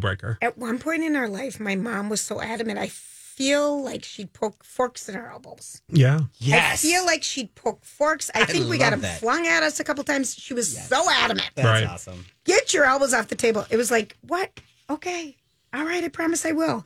breaker. 0.00 0.38
At 0.40 0.56
one 0.56 0.78
point 0.78 1.02
in 1.02 1.16
our 1.16 1.28
life, 1.28 1.58
my 1.58 1.74
mom 1.74 2.08
was 2.08 2.20
so 2.20 2.40
adamant. 2.40 2.78
I 2.78 2.88
feel 3.38 3.82
like 3.84 4.04
she'd 4.04 4.32
poke 4.32 4.64
forks 4.64 5.08
in 5.08 5.14
our 5.14 5.30
elbows. 5.30 5.80
Yeah. 5.88 6.20
Yes. 6.38 6.84
I 6.84 6.88
feel 6.88 7.06
like 7.06 7.22
she'd 7.22 7.54
poke 7.54 7.84
forks. 7.84 8.30
I, 8.34 8.44
think 8.44 8.68
we 8.68 8.78
got 8.78 8.86
love 8.90 8.90
them 8.92 9.00
that. 9.02 9.20
flung 9.20 9.46
at 9.46 9.62
us 9.62 9.78
a 9.78 9.84
couple 9.84 10.02
times. 10.02 10.34
She 10.34 10.54
was 10.54 10.76
so 10.76 11.08
adamant. 11.08 11.48
That's 11.54 11.66
Right. 11.66 11.84
awesome. 11.86 12.24
Get 12.44 12.74
your 12.74 12.84
elbows 12.84 13.14
off 13.14 13.28
the 13.28 13.36
table. 13.36 13.64
It 13.70 13.76
was 13.76 13.90
like, 13.90 14.16
what? 14.26 14.50
Okay. 14.90 15.36
All 15.72 15.84
right. 15.84 16.02
I 16.02 16.08
promise 16.08 16.44
I 16.44 16.52
will. 16.52 16.84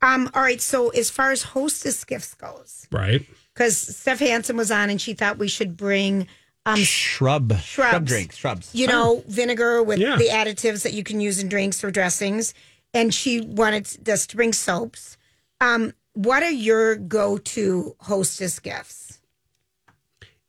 Um, 0.00 0.30
all 0.34 0.42
right. 0.42 0.60
So 0.60 0.90
as 0.90 1.10
far 1.10 1.32
as 1.32 1.42
hostess 1.42 2.04
gifts 2.04 2.34
goes, 2.34 2.86
Right. 2.92 3.26
because 3.54 3.76
Steph 3.76 4.20
Hansen 4.20 4.56
was 4.56 4.70
on 4.70 4.90
and 4.90 5.00
she 5.00 5.14
thought 5.14 5.36
we 5.38 5.48
should 5.48 5.76
bring 5.76 6.28
um, 6.64 6.78
Shrub. 6.78 7.50
Shrubs. 7.60 7.64
Shrub 7.64 8.04
drinks. 8.06 8.36
Shrubs. 8.36 8.74
you 8.74 8.86
know, 8.86 9.24
vinegar 9.26 9.82
with 9.82 9.98
Yeah. 9.98 10.16
the 10.16 10.28
additives 10.28 10.82
that 10.84 10.92
you 10.92 11.02
can 11.02 11.20
use 11.20 11.38
in 11.40 11.48
drinks 11.48 11.82
or 11.82 11.90
dressings. 11.90 12.54
And 12.94 13.12
she 13.12 13.40
wanted 13.40 14.08
us 14.08 14.26
to 14.28 14.36
bring 14.36 14.52
soaps. 14.54 15.16
Um, 15.60 15.92
what 16.14 16.42
are 16.42 16.50
your 16.50 16.96
go-to 16.96 17.96
hostess 18.00 18.58
gifts? 18.58 19.18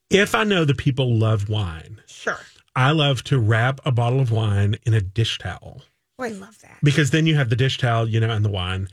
If 0.10 0.34
I 0.34 0.44
know 0.44 0.66
the 0.66 0.74
people 0.74 1.16
love 1.16 1.50
wine, 1.50 2.02
Sure. 2.08 2.40
I 2.76 2.92
love 2.92 3.24
to 3.26 3.40
wrap 3.40 3.80
a 3.86 3.92
bottle 3.92 4.20
of 4.20 4.32
wine 4.32 4.76
in 4.86 4.94
a 4.94 5.02
dish 5.02 5.38
towel 5.40 5.84
Oh, 6.18 6.24
I 6.24 6.30
love 6.30 6.60
that. 6.62 6.78
because 6.84 7.12
then 7.12 7.26
you 7.28 7.36
have 7.36 7.50
the 7.50 7.56
dish 7.56 7.78
towel, 7.78 8.08
you 8.08 8.20
know, 8.20 8.30
and 8.30 8.44
the 8.44 8.50
wine. 8.50 8.88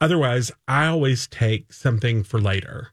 Otherwise, 0.00 0.50
I 0.68 0.86
always 0.86 1.26
take 1.26 1.72
something 1.72 2.22
for 2.22 2.40
later 2.40 2.90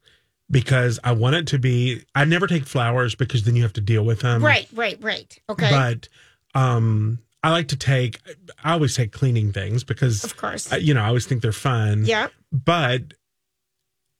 because 0.49 0.99
I 1.03 1.11
want 1.13 1.35
it 1.35 1.47
to 1.47 1.59
be. 1.59 2.03
I 2.15 2.23
never 2.25 2.47
take 2.47 2.65
flowers 2.65 3.15
because 3.15 3.43
then 3.43 3.55
you 3.55 3.63
have 3.63 3.73
to 3.73 3.81
deal 3.81 4.03
with 4.05 4.21
them. 4.21 4.43
right, 4.43 4.67
right, 4.73 4.97
right. 5.01 5.37
Okay. 5.49 5.69
But 5.69 6.07
um, 6.59 7.19
I 7.43 7.49
like 7.51 7.67
to 7.69 7.77
take. 7.77 8.19
I 8.63 8.73
always 8.73 8.95
take 8.95 9.11
cleaning 9.11 9.51
things 9.51 9.83
because, 9.83 10.23
of 10.23 10.37
course. 10.37 10.71
uh, 10.71 10.77
you 10.77 10.93
know, 10.93 11.01
I 11.01 11.07
always 11.07 11.25
think 11.25 11.41
they're 11.41 11.51
fun. 11.51 12.05
yeah. 12.05 12.27
But 12.53 13.13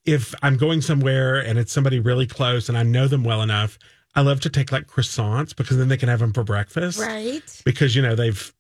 if 0.06 0.34
I'm 0.42 0.58
going 0.58 0.82
somewhere 0.82 1.40
and 1.40 1.58
it's 1.58 1.72
somebody 1.72 2.00
really 2.00 2.28
close 2.28 2.68
and 2.68 2.78
I 2.78 2.84
know 2.84 3.08
them 3.08 3.24
well 3.24 3.42
enough, 3.42 3.78
I 4.16 4.22
love 4.22 4.42
to 4.42 4.50
take 4.50 4.72
like 4.72 4.88
croissants 4.88 5.56
because 5.56 5.78
then 5.78 5.88
they 5.88 5.98
can 5.98 6.10
have 6.10 6.20
them 6.20 6.34
for 6.34 6.44
breakfast. 6.44 7.00
Right. 7.00 7.42
Because 7.64 7.96
you 7.96 8.02
know 8.02 8.16
they've 8.16 8.54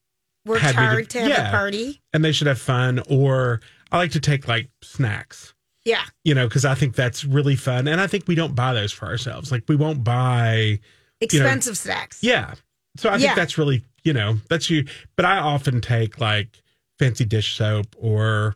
Worked 0.46 0.62
had 0.62 0.75
me 0.75 0.82
to- 0.82 0.88
hard 0.88 1.10
to 1.12 1.20
have 1.22 1.30
yeah. 1.30 1.48
a 1.50 1.51
party. 1.51 2.01
and 2.13 2.24
they 2.24 2.32
should 2.32 2.48
have 2.48 2.60
fun. 2.60 3.01
Or 3.10 3.62
I 3.92 3.98
like 3.98 4.12
to 4.12 4.20
take 4.20 4.48
like 4.48 4.70
snacks. 4.82 5.53
Yeah. 5.86 6.03
You 6.24 6.34
know, 6.34 6.48
because 6.48 6.63
I 6.65 6.75
think 6.75 6.96
that's 6.96 7.25
really 7.25 7.58
fun, 7.58 7.89
and 7.89 8.00
I 8.00 8.08
think 8.08 8.25
we 8.27 8.36
don't 8.36 8.56
buy 8.56 8.74
those 8.74 8.94
for 8.94 9.06
ourselves. 9.06 9.51
Like 9.51 9.63
we 9.68 9.75
won't 9.75 10.01
buy, 10.03 10.80
Expensive 11.20 11.77
snacks. 11.77 12.20
yeah. 12.24 12.53
So 12.96 13.10
I 13.10 13.13
Yeah. 13.18 13.20
think 13.27 13.36
that's 13.36 13.58
really, 13.58 13.84
you 14.03 14.13
know, 14.13 14.38
that's 14.50 14.70
you. 14.70 14.86
But 15.18 15.25
I 15.25 15.39
often 15.39 15.82
take 15.82 16.20
like 16.22 16.62
fancy 17.00 17.25
dish 17.25 17.58
soap 17.58 17.88
or, 17.98 18.56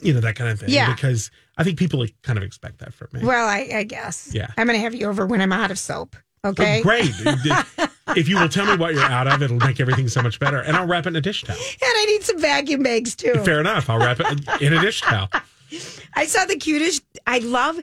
you 0.00 0.12
know, 0.12 0.20
that 0.20 0.34
kind 0.36 0.50
of 0.50 0.60
thing. 0.60 0.70
Yeah. 0.70 0.92
Because 0.94 1.30
I 1.58 1.64
think 1.64 1.78
people 1.78 2.04
kind 2.22 2.38
of 2.38 2.42
expect 2.44 2.78
that 2.78 2.94
from 2.94 3.08
me. 3.12 3.20
Well, 3.24 3.46
I, 3.48 3.68
I 3.74 3.82
guess. 3.84 4.30
Yeah. 4.32 4.48
I'm 4.56 4.66
going 4.66 4.78
to 4.78 4.82
have 4.82 4.94
you 4.94 5.08
over 5.08 5.26
when 5.26 5.40
I'm 5.40 5.52
out 5.52 5.70
of 5.70 5.78
soap. 5.78 6.16
Oh, 6.44 6.48
Okay. 6.50 6.82
great. 6.82 7.10
if 8.16 8.28
you 8.28 8.38
will 8.38 8.48
tell 8.48 8.66
me 8.66 8.76
what 8.76 8.94
you're 8.94 9.02
out 9.04 9.28
of, 9.28 9.42
it'll 9.42 9.58
make 9.58 9.78
everything 9.80 10.08
so 10.08 10.20
much 10.22 10.40
better. 10.40 10.58
And 10.60 10.76
I'll 10.76 10.86
wrap 10.86 11.06
it 11.06 11.10
in 11.10 11.16
a 11.16 11.20
dish 11.20 11.44
towel. 11.44 11.56
And 11.56 11.82
I 11.82 12.04
need 12.06 12.22
some 12.24 12.40
vacuum 12.40 12.82
bags 12.82 13.14
too. 13.14 13.34
Fair 13.44 13.60
enough. 13.60 13.88
I'll 13.88 13.98
wrap 13.98 14.18
it 14.20 14.60
in 14.62 14.72
a 14.72 14.80
dish 14.80 15.02
towel. 15.02 15.28
I 16.14 16.26
saw 16.26 16.44
the 16.44 16.56
cutest. 16.56 17.02
I 17.26 17.38
love 17.38 17.78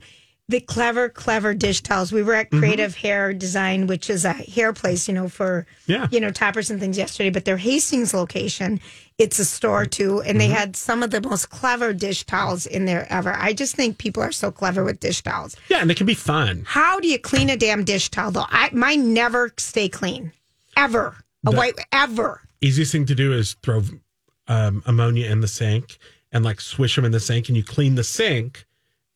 the 0.50 0.60
clever, 0.60 1.10
clever 1.10 1.54
dish 1.54 1.82
towels. 1.82 2.12
We 2.12 2.22
were 2.24 2.34
at 2.34 2.48
Mm-hmm. 2.50 2.60
Creative 2.60 2.96
Hair 2.96 3.34
Design, 3.36 3.88
which 3.88 4.10
is 4.10 4.26
a 4.26 4.34
hair 4.34 4.74
place, 4.74 5.08
you 5.08 5.14
know, 5.14 5.30
for 5.30 5.66
Yeah. 5.88 6.08
you 6.12 6.20
know 6.20 6.32
toppers 6.32 6.70
and 6.70 6.80
things 6.80 6.98
yesterday. 6.98 7.30
But 7.30 7.46
their 7.46 7.58
Hastings 7.58 8.14
location, 8.14 8.80
it's 9.20 9.38
a 9.38 9.46
store 9.46 9.86
too, 9.86 10.22
and 10.22 10.30
Mm-hmm. 10.30 10.38
they 10.40 10.48
had 10.48 10.76
some 10.76 11.04
of 11.04 11.12
the 11.12 11.22
most 11.22 11.50
clever 11.52 11.94
dish 11.94 12.24
towels 12.26 12.66
in 12.66 12.86
there 12.86 13.06
ever. 13.12 13.34
I 13.38 13.54
just 13.54 13.76
think 13.76 13.98
people 14.00 14.24
are 14.24 14.32
so 14.32 14.50
clever 14.52 14.84
with 14.84 15.00
dish 15.00 15.22
towels. 15.22 15.56
Yeah, 15.70 15.82
and 15.82 15.90
they 15.90 15.94
can 15.96 16.08
be 16.08 16.14
fun. 16.16 16.64
How 16.66 17.00
do 17.00 17.08
you 17.08 17.20
clean 17.20 17.50
a 17.50 17.58
damn 17.58 17.84
dish 17.84 18.10
towel 18.10 18.32
though? 18.32 18.46
I 18.50 18.70
mine 18.74 19.14
never 19.14 19.52
stay 19.58 19.90
clean, 19.90 20.32
ever. 20.76 21.16
A 21.46 21.52
white 21.52 21.76
ever. 21.92 22.42
Easiest 22.62 22.92
thing 22.92 23.06
to 23.06 23.16
do 23.16 23.32
is 23.32 23.54
throw 23.64 23.82
um, 24.48 24.84
ammonia 24.86 25.30
in 25.32 25.40
the 25.42 25.48
sink 25.48 25.98
and 26.32 26.44
like 26.44 26.60
swish 26.62 26.96
them 26.96 27.06
in 27.06 27.12
the 27.12 27.20
sink, 27.20 27.48
and 27.50 27.56
you 27.58 27.64
clean 27.64 27.96
the 27.96 28.04
sink 28.04 28.66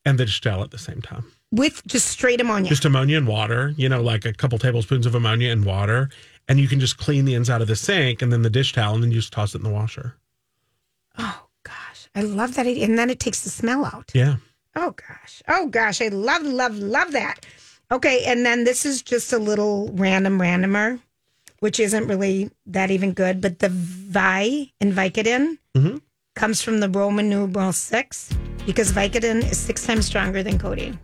and 0.06 0.18
the 0.20 0.26
dish 0.26 0.42
towel 0.42 0.64
at 0.64 0.72
the 0.72 0.78
same 0.78 1.02
time. 1.02 1.26
With 1.52 1.86
just 1.86 2.08
straight 2.08 2.42
ammonia. 2.42 2.68
Just 2.70 2.84
ammonia 2.86 3.18
and 3.18 3.28
water, 3.28 3.74
you 3.78 3.88
know, 3.88 4.02
like 4.02 4.26
a 4.26 4.34
couple 4.34 4.58
tablespoons 4.58 5.06
of 5.06 5.14
ammonia 5.16 5.52
and 5.52 5.64
water. 5.66 6.10
And 6.50 6.60
you 6.60 6.68
can 6.68 6.80
just 6.80 6.98
clean 6.98 7.26
the 7.26 7.36
inside 7.36 7.62
of 7.62 7.68
the 7.68 7.76
sink 7.76 8.22
and 8.22 8.32
then 8.32 8.42
the 8.42 8.50
dish 8.50 8.74
towel, 8.74 8.94
and 8.96 9.04
then 9.04 9.12
you 9.12 9.20
just 9.20 9.32
toss 9.34 9.56
it 9.56 9.60
in 9.60 9.64
the 9.64 9.70
washer. 9.70 10.16
oh 11.18 11.46
gosh, 11.64 12.10
I 12.16 12.22
love 12.22 12.56
that 12.56 12.68
idea. 12.68 12.86
And 12.86 12.98
then 13.00 13.10
it 13.10 13.20
takes 13.20 13.42
the 13.42 13.50
smell 13.50 13.86
out. 13.86 14.12
Yeah. 14.14 14.36
Oh 14.76 14.92
gosh. 14.92 15.42
Oh 15.48 15.68
gosh. 15.68 16.02
I 16.02 16.08
love, 16.10 16.42
love, 16.44 16.78
love 16.78 17.12
that. 17.14 17.46
Okay. 17.92 18.24
And 18.26 18.46
then 18.46 18.64
this 18.64 18.86
is 18.86 19.02
just 19.02 19.32
a 19.32 19.38
little 19.38 19.90
random 19.94 20.40
randomer, 20.40 21.00
which 21.60 21.80
isn't 21.80 22.08
really 22.08 22.50
that 22.66 22.92
even 22.92 23.14
good, 23.14 23.40
but 23.40 23.60
the 23.60 23.70
Vi 23.70 24.72
and 24.82 24.94
Vicodin 24.94 25.58
Mhm. 25.78 26.02
comes 26.36 26.62
from 26.62 26.80
the 26.80 26.90
Roman 26.90 27.30
numeral 27.30 27.72
six 27.72 28.30
because 28.66 28.92
Vicodin 28.92 29.50
is 29.50 29.58
six 29.60 29.86
times 29.86 30.06
stronger 30.08 30.42
than 30.44 30.58
codeine. 30.58 31.00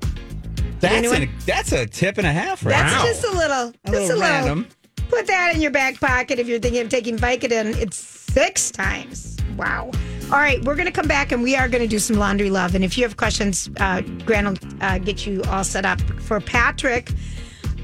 That's 0.79 0.95
Anyone- 0.95 1.23
a, 1.23 1.29
that's 1.45 1.71
a 1.73 1.85
tip 1.85 2.17
and 2.17 2.25
a 2.25 2.31
half, 2.31 2.65
right? 2.65 2.71
That's 2.71 2.93
Wow. 2.93 3.05
just 3.05 3.23
a 3.23 3.31
little, 3.37 3.67
A 3.69 3.71
just 3.71 3.91
little 3.91 3.99
a 3.99 4.07
little. 4.07 4.19
random. 4.21 4.67
Put 5.09 5.25
that 5.27 5.53
in 5.55 5.61
your 5.61 5.71
back 5.71 5.99
pocket 5.99 6.39
if 6.39 6.47
you're 6.47 6.59
thinking 6.59 6.81
of 6.81 6.89
taking 6.89 7.17
Vicodin. 7.17 7.75
It's 7.77 7.97
six 7.97 8.71
times. 8.71 9.37
Wow. 9.57 9.91
All 10.25 10.37
right, 10.37 10.63
we're 10.63 10.75
going 10.75 10.85
to 10.85 10.91
come 10.91 11.07
back 11.07 11.31
and 11.31 11.41
we 11.41 11.55
are 11.55 11.67
going 11.67 11.81
to 11.81 11.87
do 11.87 11.97
some 11.97 12.17
laundry 12.17 12.51
love. 12.51 12.75
And 12.75 12.83
if 12.83 12.95
you 12.95 13.03
have 13.03 13.17
questions, 13.17 13.69
uh, 13.77 14.01
Grant 14.25 14.47
will 14.47 14.69
uh, 14.81 14.99
get 14.99 15.25
you 15.25 15.41
all 15.47 15.63
set 15.63 15.85
up 15.85 15.99
for 16.21 16.39
Patrick, 16.39 17.11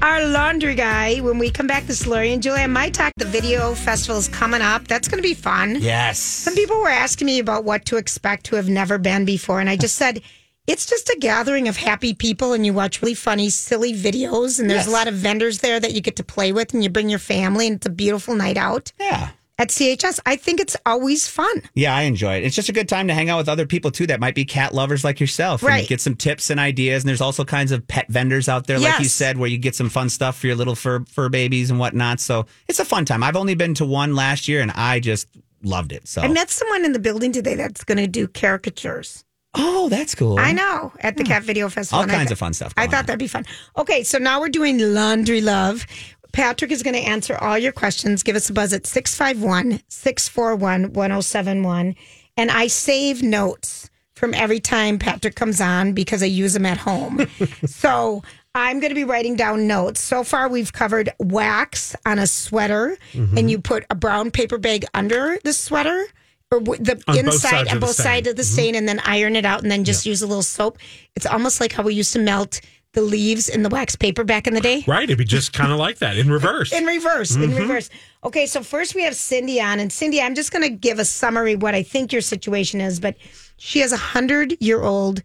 our 0.00 0.24
laundry 0.24 0.76
guy. 0.76 1.18
When 1.18 1.38
we 1.38 1.50
come 1.50 1.66
back, 1.66 1.86
this 1.86 2.02
is 2.02 2.06
Lori 2.06 2.32
and 2.32 2.40
Julia. 2.40 2.68
My 2.68 2.88
talk, 2.90 3.12
the 3.16 3.24
video 3.24 3.74
festival 3.74 4.18
is 4.18 4.28
coming 4.28 4.62
up. 4.62 4.86
That's 4.86 5.08
going 5.08 5.20
to 5.20 5.28
be 5.28 5.34
fun. 5.34 5.78
Yes. 5.80 6.20
Some 6.20 6.54
people 6.54 6.78
were 6.78 6.88
asking 6.88 7.26
me 7.26 7.40
about 7.40 7.64
what 7.64 7.84
to 7.86 7.96
expect 7.96 8.46
who 8.46 8.54
have 8.54 8.68
never 8.68 8.98
been 8.98 9.24
before, 9.24 9.58
and 9.58 9.68
I 9.68 9.74
just 9.76 9.96
said 9.96 10.22
it's 10.66 10.86
just 10.86 11.08
a 11.08 11.16
gathering 11.20 11.68
of 11.68 11.76
happy 11.76 12.14
people, 12.14 12.52
and 12.52 12.64
you 12.66 12.72
watch 12.72 13.00
really 13.02 13.14
funny, 13.14 13.50
silly 13.50 13.92
videos, 13.94 14.58
and 14.58 14.68
there's 14.70 14.80
Yes. 14.80 14.88
a 14.88 14.90
lot 14.90 15.08
of 15.08 15.14
vendors 15.14 15.58
there 15.58 15.78
that 15.80 15.92
you 15.94 16.00
get 16.00 16.16
to 16.16 16.24
play 16.24 16.52
with, 16.52 16.74
and 16.74 16.82
you 16.82 16.90
bring 16.90 17.08
your 17.08 17.18
family, 17.18 17.66
and 17.66 17.76
it's 17.76 17.86
a 17.86 17.90
beautiful 17.90 18.34
night 18.34 18.56
out 18.56 18.92
Yeah. 19.00 19.30
at 19.58 19.70
CHS. 19.70 20.20
I 20.26 20.36
think 20.36 20.60
it's 20.60 20.76
always 20.84 21.26
fun. 21.28 21.62
Yeah, 21.74 21.94
I 21.96 22.02
enjoy 22.02 22.36
it. 22.36 22.44
It's 22.44 22.54
just 22.56 22.68
a 22.68 22.72
good 22.72 22.88
time 22.90 23.08
to 23.08 23.14
hang 23.14 23.30
out 23.30 23.38
with 23.38 23.48
other 23.48 23.64
people 23.64 23.90
too 23.90 24.06
that 24.08 24.20
might 24.20 24.34
be 24.34 24.44
cat 24.44 24.74
lovers 24.74 25.02
like 25.04 25.18
yourself. 25.18 25.62
and 25.62 25.68
Right. 25.68 25.88
get 25.88 26.00
some 26.00 26.14
tips 26.14 26.50
and 26.50 26.60
ideas. 26.60 27.02
And 27.04 27.08
there's 27.08 27.22
also 27.22 27.42
kinds 27.44 27.72
of 27.72 27.86
pet 27.88 28.06
vendors 28.10 28.48
out 28.50 28.66
there, 28.66 28.78
like 28.78 28.98
you 28.98 29.06
said, 29.08 29.38
where 29.38 29.48
you 29.48 29.56
get 29.58 29.74
some 29.74 29.88
fun 29.88 30.10
stuff 30.10 30.38
for 30.38 30.46
your 30.46 30.56
little 30.56 30.74
fur 30.74 31.04
fur 31.10 31.28
babies 31.30 31.70
and 31.70 31.78
whatnot. 31.78 32.20
So 32.20 32.44
it's 32.68 32.78
a 32.80 32.84
fun 32.84 33.04
time. 33.06 33.22
I've 33.22 33.36
only 33.36 33.54
been 33.54 33.72
to 33.74 33.86
one 33.86 34.14
last 34.14 34.46
year 34.46 34.60
and 34.60 34.70
I 34.72 35.00
just 35.00 35.26
loved 35.62 35.90
it. 35.92 36.06
So 36.06 36.20
I 36.20 36.28
met 36.28 36.50
someone 36.50 36.84
in 36.84 36.92
the 36.92 36.98
building 36.98 37.32
today 37.32 37.54
that's 37.54 37.82
going 37.82 37.96
to 37.98 38.06
do 38.06 38.28
caricatures. 38.28 39.24
Oh, 39.56 39.88
that's 39.88 40.14
cool. 40.14 40.38
I 40.38 40.52
know 40.52 40.92
at 41.00 41.16
the 41.16 41.24
Cat 41.24 41.42
Video 41.42 41.68
Festival. 41.68 41.98
All 41.98 42.02
and 42.02 42.12
I 42.12 42.16
kinds 42.16 42.28
thought- 42.28 42.32
of 42.32 42.38
fun 42.38 42.52
stuff 42.54 42.74
I 42.76 42.82
going 42.82 42.90
thought 42.90 42.98
on. 43.00 43.06
that'd 43.06 43.18
be 43.18 43.26
fun. 43.28 43.44
Okay, 43.76 44.02
so 44.02 44.18
now 44.18 44.40
we're 44.40 44.48
doing 44.48 44.78
laundry 44.78 45.40
love. 45.40 45.86
Patrick 46.32 46.70
is 46.70 46.82
going 46.82 46.94
to 46.94 47.00
answer 47.00 47.36
all 47.38 47.56
your 47.56 47.72
questions. 47.72 48.22
Give 48.22 48.36
us 48.36 48.50
a 48.50 48.52
buzz 48.52 48.72
at 48.74 48.86
651 48.86 49.80
641 49.88 50.92
1071. 50.92 51.94
And 52.36 52.50
I 52.50 52.66
save 52.66 53.22
notes 53.22 53.88
from 54.14 54.34
every 54.34 54.60
time 54.60 54.98
Patrick 54.98 55.34
comes 55.34 55.60
on 55.60 55.92
because 55.94 56.22
I 56.22 56.26
use 56.26 56.52
them 56.52 56.66
at 56.66 56.76
home. 56.78 57.26
so 57.66 58.22
I'm 58.54 58.80
going 58.80 58.90
to 58.90 58.94
be 58.94 59.04
writing 59.04 59.36
down 59.36 59.66
notes. 59.66 60.00
So 60.00 60.24
far, 60.24 60.48
we've 60.48 60.72
covered 60.72 61.10
wax 61.18 61.96
on 62.04 62.18
a 62.18 62.26
sweater, 62.26 62.96
mm-hmm. 63.12 63.36
and 63.38 63.50
you 63.50 63.58
put 63.58 63.84
a 63.90 63.94
brown 63.94 64.30
paper 64.30 64.58
bag 64.58 64.84
under 64.94 65.38
the 65.44 65.52
sweater 65.52 66.06
or 66.52 66.60
the 66.60 67.02
On 67.08 67.14
both 67.16 67.18
inside 67.18 67.48
sides 67.50 67.68
and 67.70 67.76
of 67.76 67.80
the 67.80 67.86
both 67.86 67.90
stain. 67.94 68.04
Mm-hmm. 68.06 68.14
sides 68.14 68.28
of 68.28 68.36
the 68.36 68.44
stain, 68.44 68.74
and 68.74 68.88
then 68.88 69.00
iron 69.04 69.36
it 69.36 69.44
out, 69.44 69.62
and 69.62 69.70
then 69.70 69.84
just 69.84 70.06
use 70.06 70.22
a 70.22 70.26
little 70.26 70.42
soap. 70.42 70.78
It's 71.16 71.26
almost 71.26 71.60
like 71.60 71.72
how 71.72 71.82
we 71.82 71.94
used 71.94 72.12
to 72.12 72.18
melt 72.18 72.60
the 72.92 73.02
leaves 73.02 73.48
in 73.48 73.62
the 73.62 73.68
wax 73.68 73.94
paper 73.96 74.24
back 74.24 74.46
in 74.46 74.54
the 74.54 74.60
day. 74.60 74.82
Right. 74.86 75.02
It'd 75.04 75.18
be 75.18 75.24
just 75.24 75.52
kind 75.52 75.70
of 75.72 75.78
like 75.78 75.98
that 75.98 76.16
in 76.16 76.30
reverse. 76.30 76.72
In 76.72 76.84
reverse, 76.86 77.34
in 77.34 77.42
Mm-hmm. 77.42 77.56
reverse. 77.58 77.90
Okay, 78.24 78.46
so 78.46 78.62
first 78.62 78.94
we 78.94 79.02
have 79.02 79.14
Cindy 79.14 79.60
on, 79.60 79.80
and 79.80 79.92
Cindy, 79.92 80.20
I'm 80.22 80.34
just 80.34 80.50
going 80.52 80.62
to 80.62 80.70
give 80.70 80.98
a 80.98 81.04
summary 81.04 81.54
of 81.54 81.62
what 81.62 81.74
I 81.74 81.82
think 81.82 82.12
your 82.12 82.22
situation 82.22 82.80
is. 82.80 83.00
But 83.00 83.16
she 83.58 83.80
has 83.80 83.92
a 83.92 83.96
hundred 83.98 84.56
year 84.60 84.82
old 84.82 85.22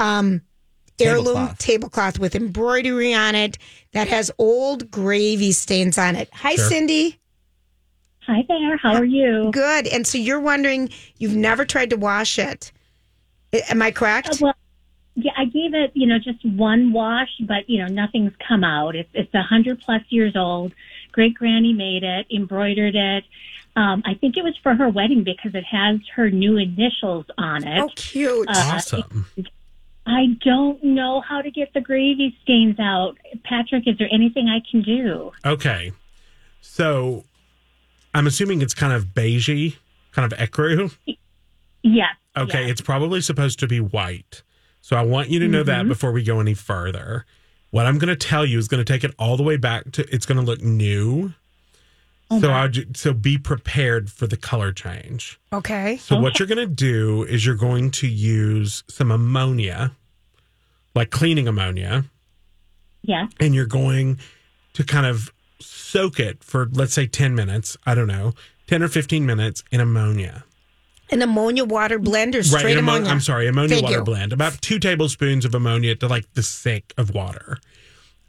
um, 0.00 0.42
heirloom 1.00 1.34
Tablecloth. 1.34 1.58
tablecloth 1.58 2.18
with 2.18 2.34
embroidery 2.34 3.14
on 3.14 3.34
it 3.34 3.58
that 3.92 4.08
has 4.08 4.30
old 4.38 4.90
gravy 4.90 5.52
stains 5.52 5.96
on 5.98 6.16
it. 6.16 6.28
Hi, 6.34 6.56
Sure. 6.56 6.68
Cindy. 6.68 7.18
Hi 8.26 8.44
there. 8.48 8.76
How 8.78 8.94
are 8.94 9.04
you? 9.04 9.50
Good. 9.52 9.86
And 9.86 10.06
so 10.06 10.16
you're 10.18 10.40
wondering, 10.40 10.88
you've 11.18 11.36
never 11.36 11.64
tried 11.64 11.90
to 11.90 11.96
wash 11.96 12.38
it. 12.38 12.72
Am 13.68 13.82
I 13.82 13.90
correct? 13.90 14.28
Uh, 14.28 14.36
well, 14.40 14.54
yeah, 15.14 15.32
I 15.36 15.44
gave 15.44 15.74
it, 15.74 15.92
you 15.94 16.06
know, 16.06 16.18
just 16.18 16.44
one 16.44 16.92
wash, 16.92 17.28
but 17.40 17.68
you 17.68 17.78
know, 17.78 17.86
nothing's 17.86 18.32
come 18.46 18.64
out. 18.64 18.96
It's 18.96 19.10
it's 19.12 19.32
a 19.34 19.42
hundred 19.42 19.80
plus 19.80 20.02
years 20.08 20.34
old. 20.34 20.72
Great 21.12 21.34
granny 21.34 21.72
made 21.72 22.02
it, 22.02 22.26
embroidered 22.34 22.96
it. 22.96 23.24
Um, 23.76 24.02
I 24.04 24.14
think 24.14 24.36
it 24.36 24.42
was 24.42 24.56
for 24.62 24.74
her 24.74 24.88
wedding 24.88 25.24
because 25.24 25.54
it 25.54 25.64
has 25.64 25.98
her 26.14 26.30
new 26.30 26.56
initials 26.56 27.26
on 27.38 27.64
it. 27.66 27.80
oh, 27.80 27.90
cute. 27.94 28.48
awesome. 28.48 29.26
I 30.06 30.36
don't 30.44 30.82
know 30.82 31.20
how 31.20 31.42
to 31.42 31.50
get 31.50 31.72
the 31.74 31.80
gravy 31.80 32.36
stains 32.42 32.78
out. 32.78 33.16
Patrick, 33.44 33.88
is 33.88 33.96
there 33.98 34.08
anything 34.12 34.48
I 34.48 34.60
can 34.68 34.82
do? 34.82 35.32
Okay. 35.44 35.92
So 36.60 37.24
I'm 38.14 38.26
assuming 38.26 38.62
it's 38.62 38.74
kind 38.74 38.92
of 38.92 39.06
beigey, 39.06 39.76
kind 40.12 40.30
of 40.32 40.38
ecru. 40.38 40.94
Yes. 41.82 42.14
Okay. 42.36 42.70
It's 42.70 42.80
probably 42.80 43.20
supposed 43.20 43.58
to 43.60 43.66
be 43.66 43.80
white. 43.80 44.42
So 44.80 44.96
I 44.96 45.02
want 45.02 45.30
you 45.30 45.38
to 45.40 45.48
know 45.48 45.60
Mm-hmm. 45.62 45.66
that 45.66 45.88
before 45.88 46.12
we 46.12 46.22
go 46.22 46.40
any 46.40 46.54
further. 46.54 47.26
What 47.70 47.86
I'm 47.86 47.98
going 47.98 48.08
to 48.08 48.16
tell 48.16 48.46
you 48.46 48.58
is 48.58 48.68
going 48.68 48.84
to 48.84 48.90
take 48.92 49.02
it 49.04 49.12
all 49.18 49.36
the 49.36 49.42
way 49.42 49.56
back 49.56 49.90
to 49.92 50.14
it's 50.14 50.26
going 50.26 50.38
to 50.38 50.44
look 50.44 50.62
new. 50.62 51.34
Oh, 52.30 52.40
so 52.40 52.52
I 52.52 52.70
so 52.94 53.12
be 53.12 53.36
prepared 53.36 54.10
for 54.10 54.26
the 54.26 54.36
color 54.36 54.72
change. 54.72 55.38
okay. 55.52 55.96
So 55.98 56.18
what 56.18 56.38
you're 56.38 56.48
going 56.48 56.66
to 56.66 56.72
do 56.74 57.22
is 57.24 57.44
you're 57.44 57.54
going 57.56 57.90
to 57.92 58.08
use 58.08 58.82
some 58.88 59.10
ammonia, 59.10 59.92
like 60.94 61.10
cleaning 61.10 61.46
ammonia, 61.48 62.04
Yes. 63.02 63.30
and 63.40 63.54
you're 63.54 63.66
going 63.66 64.18
to 64.72 64.84
kind 64.84 65.04
of 65.04 65.33
soak 65.60 66.18
it 66.20 66.42
for 66.42 66.68
let's 66.72 66.94
say 66.94 67.06
10 67.06 67.34
minutes, 67.34 67.76
I 67.86 67.94
don't 67.94 68.08
know, 68.08 68.34
10 68.66 68.82
or 68.82 68.88
15 68.88 69.24
minutes 69.26 69.62
in 69.70 69.80
ammonia. 69.80 70.44
An 71.10 71.20
ammonia 71.22 71.64
water 71.64 71.98
blend 71.98 72.34
or 72.34 72.42
straight 72.42 72.76
ammo- 72.76 72.94
ammonia? 72.94 73.10
I'm 73.10 73.20
sorry, 73.20 73.46
ammonia 73.46 73.82
water 73.82 74.02
blend. 74.02 74.32
About 74.32 74.60
2 74.60 74.78
tablespoons 74.78 75.44
of 75.44 75.54
ammonia 75.54 75.94
to 75.96 76.08
like 76.08 76.32
the 76.34 76.42
sink 76.42 76.92
of 76.96 77.14
water. 77.14 77.58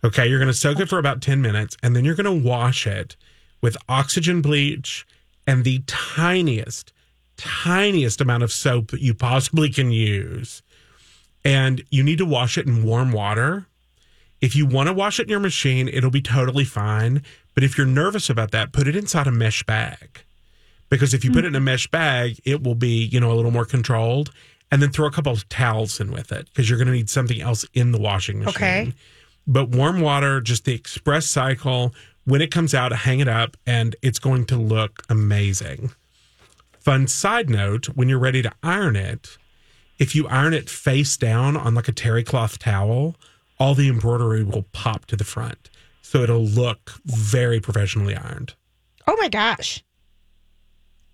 Okay, 0.04 0.28
you're 0.28 0.40
going 0.40 0.48
to 0.48 0.54
soak 0.54 0.80
it 0.80 0.90
for 0.90 1.00
about 1.00 1.22
10 1.22 1.42
minutes 1.42 1.78
and 1.82 1.96
then 1.96 2.06
you're 2.06 2.16
going 2.16 2.44
to 2.44 2.48
wash 2.48 2.86
it 2.86 3.16
with 3.62 3.78
oxygen 3.90 4.42
bleach 4.42 5.08
and 5.48 5.64
the 5.64 5.82
tiniest 5.88 6.92
tiniest 7.38 8.22
amount 8.22 8.44
of 8.44 8.52
soap 8.52 8.92
that 8.92 9.02
you 9.02 9.14
possibly 9.14 9.70
can 9.70 9.92
use. 9.92 10.62
And 11.44 11.84
you 11.90 12.04
need 12.04 12.18
to 12.20 12.26
wash 12.26 12.58
it 12.58 12.66
in 12.66 12.84
warm 12.84 13.12
water. 13.12 13.68
If 14.42 14.56
you 14.56 14.66
want 14.66 14.88
to 14.88 14.94
wash 14.94 15.20
it 15.20 15.24
in 15.24 15.30
your 15.30 15.40
machine, 15.40 15.88
it'll 15.88 16.12
be 16.12 16.22
totally 16.22 16.66
fine. 16.66 17.24
But 17.54 17.64
if 17.64 17.78
you're 17.78 17.88
nervous 17.88 18.30
about 18.30 18.52
that, 18.52 18.74
put 18.74 18.88
it 18.88 18.96
inside 18.96 19.28
a 19.28 19.32
mesh 19.32 19.64
bag. 19.64 20.22
Because 20.90 21.14
if 21.14 21.24
you 21.24 21.32
put 21.32 21.46
it 21.46 21.48
in 21.48 21.56
a 21.56 21.58
mm-hmm. 21.58 21.66
mesh 21.66 21.88
bag, 21.88 22.40
it 22.46 22.62
will 22.64 22.76
be, 22.76 23.06
you 23.06 23.20
know, 23.20 23.32
a 23.32 23.36
little 23.36 23.52
more 23.52 23.66
controlled. 23.66 24.32
And 24.72 24.82
then 24.82 24.92
throw 24.92 25.06
a 25.06 25.12
couple 25.12 25.32
of 25.32 25.48
towels 25.48 26.00
in 26.00 26.12
with 26.12 26.32
it 26.32 26.48
because 26.48 26.70
you're 26.70 26.78
going 26.78 26.88
to 26.88 26.94
need 26.94 27.10
something 27.10 27.40
else 27.40 27.66
in 27.74 27.92
the 27.92 28.00
washing 28.00 28.40
machine. 28.40 28.56
Okay. 28.56 28.94
But 29.48 29.70
warm 29.70 30.02
water, 30.02 30.42
just 30.42 30.66
the 30.66 30.74
express 30.74 31.28
cycle, 31.28 31.94
when 32.26 32.42
it 32.42 32.52
comes 32.52 32.74
out, 32.74 32.92
hang 32.92 33.20
it 33.20 33.28
up 33.28 33.56
and 33.66 33.96
it's 34.02 34.20
going 34.20 34.46
to 34.46 34.58
look 34.58 35.04
amazing. 35.08 35.92
Fun 36.80 37.08
side 37.08 37.50
note 37.50 37.86
when 37.96 38.10
you're 38.10 38.20
ready 38.20 38.42
to 38.42 38.52
iron 38.64 38.96
it, 38.96 39.38
if 39.98 40.16
you 40.16 40.28
iron 40.28 40.54
it 40.54 40.70
face 40.70 41.16
down 41.16 41.56
on 41.56 41.76
like 41.76 41.88
a 41.88 41.94
terry 41.94 42.24
cloth 42.24 42.60
towel, 42.60 43.16
all 43.60 43.76
the 43.76 43.90
embroidery 43.90 44.44
will 44.44 44.66
pop 44.72 45.06
to 45.06 45.16
the 45.16 45.24
front. 45.24 45.70
So 46.02 46.22
it'll 46.22 46.46
look 46.46 46.92
very 47.06 47.60
professionally 47.60 48.16
ironed. 48.16 48.54
Oh 49.08 49.16
my 49.20 49.30
gosh. 49.30 49.84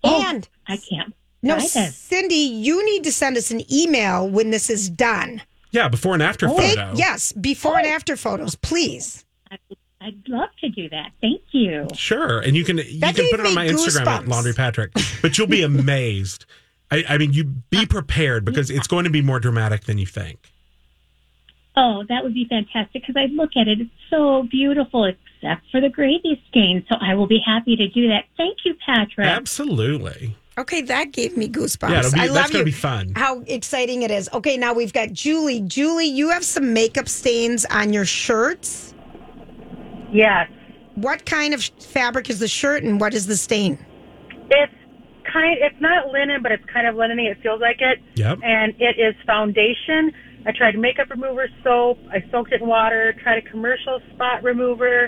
Oh, 0.04 0.24
And 0.28 0.48
I 0.66 0.76
can't. 0.76 1.14
no, 1.42 1.54
try. 1.56 1.66
Cindy, 1.66 2.34
you 2.34 2.84
need 2.84 3.04
to 3.04 3.12
send 3.12 3.36
us 3.36 3.50
an 3.50 3.62
email 3.72 4.28
when 4.28 4.50
this 4.50 4.68
is 4.70 4.88
done. 4.90 5.42
Yeah, 5.70 5.88
before 5.88 6.14
and 6.14 6.22
after 6.22 6.48
oh. 6.48 6.56
Thank- 6.56 6.78
photo. 6.78 6.92
yes, 6.96 7.32
before 7.32 7.78
and 7.78 7.86
after 7.86 8.16
photos, 8.16 8.54
please. 8.56 9.24
I, 9.50 9.58
I'd 10.00 10.22
love 10.28 10.48
to 10.60 10.68
do 10.68 10.88
that. 10.90 11.12
Thank 11.20 11.42
you. 11.52 11.86
Sure. 11.94 12.40
And 12.40 12.56
you 12.56 12.64
can 12.64 12.78
you 12.78 13.00
That 13.00 13.14
can 13.14 13.28
put 13.30 13.40
it 13.40 13.46
on 13.46 13.50
me 13.50 13.54
my 13.54 13.66
Instagram 13.68 14.06
at. 14.06 14.28
Laundry 14.28 14.52
Patrick. 14.52 14.92
But 15.22 15.38
you'll 15.38 15.46
be 15.46 15.62
amazed. 15.62 16.44
I, 16.90 17.04
I 17.08 17.18
mean, 17.18 17.32
you 17.32 17.44
be 17.44 17.86
prepared 17.86 18.44
because 18.44 18.68
it's 18.70 18.88
going 18.88 19.04
to 19.04 19.10
be 19.10 19.22
more 19.22 19.38
dramatic 19.38 19.84
than 19.84 19.98
you 19.98 20.06
think. 20.06 20.50
Oh, 21.76 22.04
that 22.08 22.22
would 22.22 22.34
be 22.34 22.46
fantastic 22.48 23.02
because 23.02 23.16
I 23.16 23.26
look 23.32 23.50
at 23.56 23.66
it. 23.66 23.80
It's 23.80 23.90
so 24.10 24.42
beautiful, 24.50 25.04
except 25.04 25.62
for 25.70 25.80
the 25.80 25.88
gravy 25.88 26.42
stain. 26.50 26.84
So 26.88 26.96
I 27.00 27.14
will 27.14 27.26
be 27.26 27.40
happy 27.44 27.76
to 27.76 27.88
do 27.88 28.08
that. 28.08 28.24
Thank 28.36 28.58
you, 28.64 28.74
Patrick. 28.84 29.26
Absolutely. 29.26 30.36
Okay, 30.58 30.82
that 30.82 31.12
gave 31.12 31.34
me 31.34 31.48
goosebumps. 31.48 31.90
Yeah, 31.90 31.98
it'll 32.00 32.12
be- 32.12 32.20
I 32.20 32.26
that's 32.26 32.34
love 32.34 32.46
gonna 32.48 32.58
you. 32.58 32.64
be 32.66 32.70
fun. 32.72 33.12
How 33.16 33.40
exciting 33.46 34.02
it 34.02 34.10
is. 34.10 34.28
Okay, 34.34 34.58
now 34.58 34.74
we've 34.74 34.92
got 34.92 35.12
Julie. 35.14 35.60
Julie, 35.62 36.04
you 36.08 36.28
have 36.28 36.44
some 36.44 36.74
makeup 36.74 37.08
stains 37.08 37.64
on 37.70 37.94
your 37.94 38.04
shirts. 38.04 38.94
Yes. 40.12 40.50
What 40.94 41.24
kind 41.24 41.54
of 41.54 41.64
fabric 41.64 42.28
is 42.28 42.38
the 42.38 42.48
shirt 42.48 42.82
and 42.82 43.00
what 43.00 43.14
is 43.14 43.26
the 43.26 43.36
stain? 43.36 43.78
It's 44.50 44.72
kind 45.24 45.56
it's 45.58 45.80
not 45.80 46.08
linen, 46.12 46.42
but 46.42 46.52
it's 46.52 46.64
kind 46.66 46.86
of 46.86 46.96
linen 46.96 47.18
It 47.18 47.38
feels 47.42 47.62
like 47.62 47.80
it. 47.80 48.00
Yep. 48.16 48.40
And 48.42 48.74
it 48.78 48.98
is 48.98 49.14
foundation. 49.24 50.12
I 50.44 50.52
tried 50.52 50.76
makeup 50.78 51.10
remover 51.10 51.48
soap. 51.62 51.98
I 52.10 52.24
soaked 52.30 52.52
it 52.52 52.60
in 52.62 52.68
water, 52.68 53.14
tried 53.22 53.38
a 53.38 53.42
commercial 53.42 54.00
spot 54.12 54.42
remover, 54.42 55.04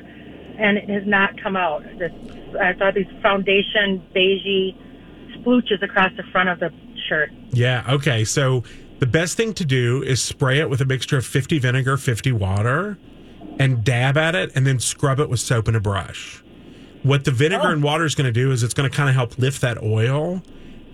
and 0.59 0.79
it 0.79 0.89
has 0.89 1.07
not 1.07 1.41
come 1.43 1.57
out. 1.57 1.83
This, 1.99 2.13
I 2.61 2.77
saw 2.79 2.91
these 2.91 3.07
foundation 3.23 4.03
beigey 4.15 4.77
splooches 5.37 5.83
across 5.83 6.13
the 6.17 6.23
front 6.31 6.49
of 6.49 6.61
the 6.61 6.71
shirt. 7.09 7.31
Yeah. 7.51 7.85
Okay. 7.89 8.25
So 8.25 8.63
the 9.01 9.07
best 9.07 9.37
thing 9.37 9.53
to 9.55 9.65
do 9.65 10.03
is 10.03 10.23
spray 10.23 10.61
it 10.61 10.71
with 10.71 10.81
a 10.81 10.85
mixture 10.85 11.19
of 11.19 11.27
50 11.27 11.59
vinegar, 11.59 11.97
50 11.97 12.33
water, 12.33 12.97
and 13.59 13.85
dab 13.85 14.17
at 14.17 14.35
it 14.35 14.53
and 14.55 14.67
then 14.67 14.79
scrub 14.79 15.21
it 15.21 15.29
with 15.29 15.41
soap 15.41 15.69
and 15.69 15.77
a 15.77 15.81
brush. 15.81 16.43
What 17.03 17.25
the 17.25 17.31
vinegar 17.31 17.71
and 17.71 17.85
oh. 17.85 17.87
water 17.87 18.05
is 18.05 18.15
going 18.15 18.27
to 18.27 18.33
do 18.33 18.51
is 18.51 18.63
it's 18.63 18.75
going 18.75 18.91
to 18.91 18.97
kind 18.97 19.09
of 19.09 19.15
help 19.15 19.39
lift 19.39 19.61
that 19.61 19.83
oil 19.83 20.43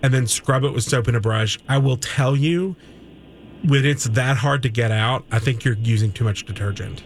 and 0.03 0.13
then 0.13 0.27
scrub 0.27 0.63
it 0.63 0.71
with 0.73 0.83
soap 0.83 1.07
and 1.07 1.15
a 1.15 1.21
brush. 1.21 1.57
I 1.69 1.77
will 1.77 1.97
tell 1.97 2.35
you, 2.35 2.75
when 3.63 3.85
it's 3.85 4.05
that 4.05 4.37
hard 4.37 4.63
to 4.63 4.69
get 4.69 4.91
out, 4.91 5.25
I 5.31 5.39
think 5.39 5.63
you're 5.63 5.75
using 5.75 6.11
too 6.11 6.23
much 6.23 6.45
detergent. 6.45 7.03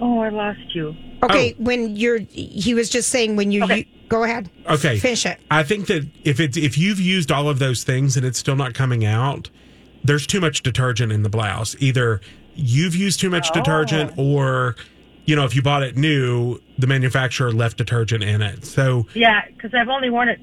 Oh, 0.00 0.20
I 0.20 0.28
lost 0.28 0.74
you. 0.74 0.94
Okay, 1.22 1.54
oh. 1.58 1.62
when 1.62 1.96
you're, 1.96 2.18
he 2.30 2.74
was 2.74 2.88
just 2.88 3.08
saying 3.08 3.34
when 3.36 3.50
you, 3.50 3.64
Okay. 3.64 3.78
you 3.78 3.84
go 4.08 4.24
ahead. 4.24 4.50
Okay. 4.68 4.98
Finish 4.98 5.26
it. 5.26 5.40
I 5.50 5.62
think 5.62 5.86
that 5.86 6.08
if 6.24 6.40
it's 6.40 6.56
if 6.56 6.78
you've 6.78 7.00
used 7.00 7.30
all 7.30 7.48
of 7.48 7.58
those 7.58 7.84
things 7.84 8.16
and 8.16 8.24
it's 8.24 8.38
still 8.38 8.56
not 8.56 8.74
coming 8.74 9.04
out, 9.04 9.50
there's 10.04 10.26
too 10.26 10.40
much 10.40 10.62
detergent 10.62 11.12
in 11.12 11.22
the 11.22 11.28
blouse. 11.28 11.76
Either 11.80 12.20
you've 12.54 12.94
used 12.94 13.20
too 13.20 13.30
much 13.30 13.50
detergent 13.52 14.12
oh. 14.16 14.34
or 14.34 14.76
you 15.24 15.36
know, 15.36 15.44
if 15.44 15.54
you 15.54 15.60
bought 15.60 15.82
it 15.82 15.94
new, 15.94 16.58
the 16.78 16.86
manufacturer 16.86 17.52
left 17.52 17.76
detergent 17.76 18.24
in 18.24 18.40
it. 18.40 18.64
So 18.64 19.06
Yeah, 19.14 19.42
because 19.48 19.74
I've 19.74 19.88
only 19.88 20.08
worn 20.10 20.28
it 20.28 20.40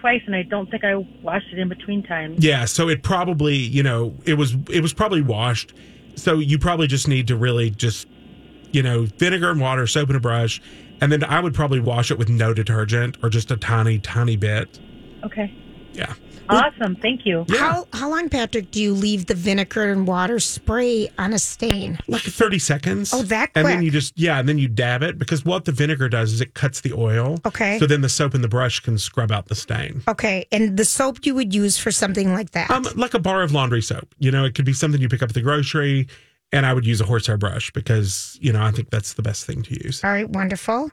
twice, 0.00 0.22
and 0.26 0.34
I 0.34 0.42
don't 0.42 0.70
think 0.70 0.84
I 0.84 0.94
washed 0.94 1.52
it 1.52 1.58
in 1.58 1.68
between 1.68 2.02
times. 2.02 2.44
yeah, 2.44 2.64
so 2.64 2.88
it 2.88 3.02
probably, 3.02 3.56
you 3.56 3.82
know, 3.82 4.14
it 4.24 4.34
was 4.34 4.56
it 4.68 4.80
was 4.80 4.92
probably 4.92 5.22
washed. 5.22 5.72
So 6.16 6.38
you 6.38 6.58
probably 6.58 6.86
just 6.86 7.08
need 7.08 7.28
to 7.28 7.36
really 7.36 7.70
just 7.70 8.06
you 8.72 8.82
know, 8.82 9.02
vinegar 9.02 9.50
and 9.50 9.60
water, 9.60 9.86
soap 9.86 10.08
and 10.08 10.16
a 10.16 10.20
brush, 10.20 10.60
and 11.00 11.10
then 11.10 11.24
I 11.24 11.40
would 11.40 11.54
probably 11.54 11.80
wash 11.80 12.10
it 12.10 12.18
with 12.18 12.28
no 12.28 12.54
detergent 12.54 13.16
or 13.22 13.28
just 13.28 13.50
a 13.50 13.56
tiny 13.56 13.98
tiny 13.98 14.36
bit. 14.36 14.78
Okay. 15.24 15.52
Yeah. 15.92 16.14
Awesome. 16.50 16.96
Thank 16.96 17.26
you. 17.26 17.44
Yeah. 17.48 17.58
How 17.58 17.88
how 17.92 18.10
long, 18.10 18.28
Patrick, 18.28 18.70
do 18.70 18.80
you 18.80 18.94
leave 18.94 19.26
the 19.26 19.34
vinegar 19.34 19.90
and 19.90 20.06
water 20.06 20.38
spray 20.38 21.10
on 21.18 21.32
a 21.32 21.38
stain? 21.38 21.98
like 22.08 22.22
30 22.22 22.58
seconds. 22.58 23.12
Oh, 23.14 23.22
that 23.22 23.50
And 23.54 23.66
then 23.66 23.82
you 23.82 23.90
just, 23.90 24.18
yeah, 24.18 24.38
and 24.38 24.48
then 24.48 24.58
you 24.58 24.68
dab 24.68 25.02
it 25.02 25.18
because 25.18 25.44
what 25.44 25.64
the 25.64 25.72
vinegar 25.72 26.08
does 26.08 26.32
is 26.32 26.40
it 26.40 26.54
cuts 26.54 26.80
the 26.80 26.92
oil. 26.92 27.38
Okay. 27.46 27.78
So 27.78 27.86
then 27.86 28.00
the 28.00 28.08
soap 28.08 28.34
and 28.34 28.42
the 28.42 28.48
brush 28.48 28.80
can 28.80 28.98
scrub 28.98 29.30
out 29.30 29.46
the 29.46 29.54
stain. 29.54 30.02
Okay, 30.08 30.46
and 30.52 30.76
the 30.76 30.84
soap 30.84 31.24
you 31.24 31.34
would 31.34 31.54
use 31.54 31.78
for 31.78 31.90
something 31.90 32.32
like 32.32 32.50
that. 32.52 32.70
Um, 32.70 32.86
like 32.96 33.14
a 33.14 33.18
bar 33.18 33.42
of 33.42 33.52
laundry 33.52 33.82
soap. 33.82 34.14
You 34.18 34.30
know, 34.30 34.44
it 34.44 34.54
could 34.54 34.64
be 34.64 34.72
something 34.72 35.00
you 35.00 35.08
pick 35.08 35.22
up 35.22 35.30
at 35.30 35.34
the 35.34 35.42
grocery. 35.42 36.08
And 36.52 36.66
I 36.66 36.74
would 36.74 36.84
use 36.84 37.00
a 37.00 37.04
horsehair 37.04 37.36
brush 37.36 37.70
because, 37.70 38.36
you 38.40 38.52
know, 38.52 38.60
I 38.60 38.72
think 38.72 38.90
that's 38.90 39.12
the 39.12 39.22
best 39.22 39.46
thing 39.46 39.62
to 39.62 39.84
use. 39.84 40.02
All 40.02 40.10
right, 40.10 40.28
wonderful. 40.28 40.90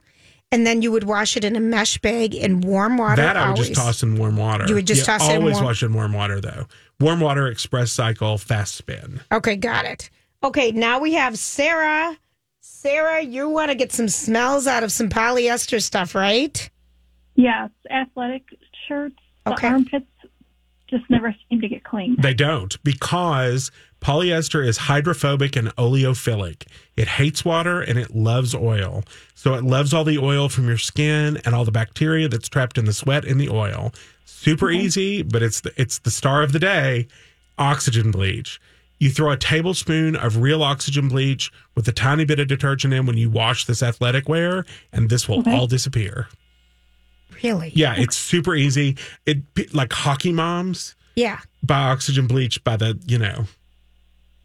And 0.50 0.66
then 0.66 0.82
you 0.82 0.90
would 0.92 1.04
wash 1.04 1.36
it 1.36 1.44
in 1.44 1.56
a 1.56 1.60
mesh 1.60 1.98
bag 1.98 2.34
in 2.34 2.60
warm 2.60 2.96
water. 2.98 3.22
That 3.22 3.36
I 3.36 3.40
would 3.50 3.58
always. 3.58 3.68
just 3.68 3.80
toss 3.80 4.02
in 4.02 4.16
warm 4.16 4.36
water. 4.36 4.64
You 4.66 4.74
would 4.74 4.86
just 4.86 5.06
Yeah, 5.06 5.18
toss 5.18 5.28
it 5.28 5.32
in 5.34 5.40
always 5.42 5.54
warm- 5.54 5.64
wash 5.66 5.82
in 5.82 5.92
warm 5.92 6.12
water 6.12 6.40
though. 6.40 6.66
Warm 7.00 7.20
water, 7.20 7.46
express 7.46 7.92
cycle, 7.92 8.38
fast 8.38 8.74
spin. 8.74 9.20
Okay, 9.30 9.56
got 9.56 9.84
it. 9.84 10.10
Okay, 10.42 10.72
now 10.72 10.98
we 10.98 11.14
have 11.14 11.38
Sarah. 11.38 12.16
Sarah, 12.60 13.22
you 13.22 13.48
want 13.48 13.70
to 13.70 13.74
get 13.74 13.92
some 13.92 14.08
smells 14.08 14.66
out 14.66 14.82
of 14.82 14.92
some 14.92 15.08
polyester 15.08 15.82
stuff, 15.82 16.14
right? 16.14 16.68
Yes, 17.34 17.70
athletic 17.90 18.44
shirts. 18.86 19.16
Okay. 19.46 19.68
The 19.68 19.74
armpits 19.74 20.06
just 20.88 21.04
never 21.10 21.34
seem 21.48 21.60
to 21.60 21.68
get 21.68 21.84
clean. 21.84 22.16
They 22.18 22.34
don't 22.34 22.82
because 22.82 23.70
polyester 24.00 24.66
is 24.66 24.76
hydrophobic 24.76 25.56
and 25.56 25.74
oleophilic. 25.76 26.66
It 26.96 27.08
hates 27.08 27.44
water 27.44 27.80
and 27.80 27.98
it 27.98 28.14
loves 28.14 28.54
oil. 28.54 29.04
So 29.34 29.54
it 29.54 29.64
loves 29.64 29.92
all 29.92 30.04
the 30.04 30.18
oil 30.18 30.48
from 30.48 30.66
your 30.68 30.78
skin 30.78 31.40
and 31.44 31.54
all 31.54 31.64
the 31.64 31.72
bacteria 31.72 32.28
that's 32.28 32.48
trapped 32.48 32.78
in 32.78 32.84
the 32.84 32.92
sweat 32.92 33.24
in 33.24 33.38
the 33.38 33.48
oil. 33.48 33.92
Super 34.24 34.66
mm-hmm. 34.66 34.80
easy, 34.80 35.22
but 35.22 35.42
it's 35.42 35.60
the, 35.60 35.72
it's 35.76 35.98
the 35.98 36.10
star 36.10 36.42
of 36.42 36.52
the 36.52 36.58
day. 36.58 37.08
Oxygen 37.58 38.10
bleach. 38.10 38.60
You 38.98 39.10
throw 39.10 39.30
a 39.30 39.36
tablespoon 39.36 40.16
of 40.16 40.38
real 40.38 40.62
oxygen 40.62 41.08
bleach 41.08 41.52
with 41.74 41.86
a 41.86 41.92
tiny 41.92 42.24
bit 42.24 42.40
of 42.40 42.48
detergent 42.48 42.92
in 42.92 43.06
when 43.06 43.16
you 43.16 43.30
wash 43.30 43.64
this 43.64 43.82
athletic 43.82 44.28
wear, 44.28 44.64
and 44.92 45.08
this 45.08 45.28
will 45.28 45.48
all 45.48 45.68
disappear. 45.68 46.28
Really? 47.42 47.70
Yeah, 47.74 47.94
it's 47.96 48.16
super 48.16 48.54
easy. 48.56 48.96
It 49.24 49.38
like 49.72 49.92
hockey 49.92 50.32
moms 50.32 50.96
Yeah, 51.14 51.38
buy 51.62 51.82
oxygen 51.82 52.26
bleach 52.26 52.62
by 52.64 52.76
the 52.76 52.98
you 53.06 53.18
know 53.18 53.46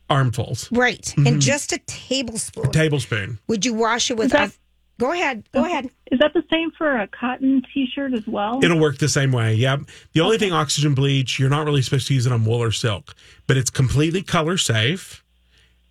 armfuls, 0.10 0.70
right. 0.72 1.02
Mm-hmm. 1.02 1.28
And 1.28 1.42
just 1.42 1.72
a 1.72 1.80
tablespoon. 1.80 2.66
A 2.66 2.70
tablespoon. 2.72 3.40
Would 3.48 3.66
you 3.66 3.74
wash 3.74 4.12
it 4.12 4.18
with? 4.18 4.32
That- 4.32 4.50
oth- 4.50 4.60
go 5.00 5.12
ahead. 5.12 5.48
Go 5.54 5.66
ahead. 5.66 5.90
Is 6.12 6.20
that 6.20 6.34
the 6.34 6.44
same 6.52 6.72
for 6.78 6.98
a 6.98 7.08
cotton 7.08 7.64
T-shirt 7.74 8.14
as 8.14 8.28
well? 8.28 8.64
It'll 8.64 8.80
work 8.80 9.00
the 9.00 9.10
same 9.10 9.32
way. 9.32 9.56
Yep. 9.56 9.82
The 10.14 10.22
only 10.22 10.38
thing 10.38 10.54
oxygen 10.54 10.94
bleach, 10.94 11.40
you're 11.40 11.50
not 11.50 11.66
really 11.66 11.82
supposed 11.82 12.08
to 12.08 12.14
use 12.14 12.26
it 12.26 12.32
on 12.32 12.46
wool 12.46 12.62
or 12.62 12.72
silk, 12.72 13.16
but 13.48 13.58
it's 13.58 13.70
completely 13.70 14.22
color 14.22 14.58
safe. 14.58 15.24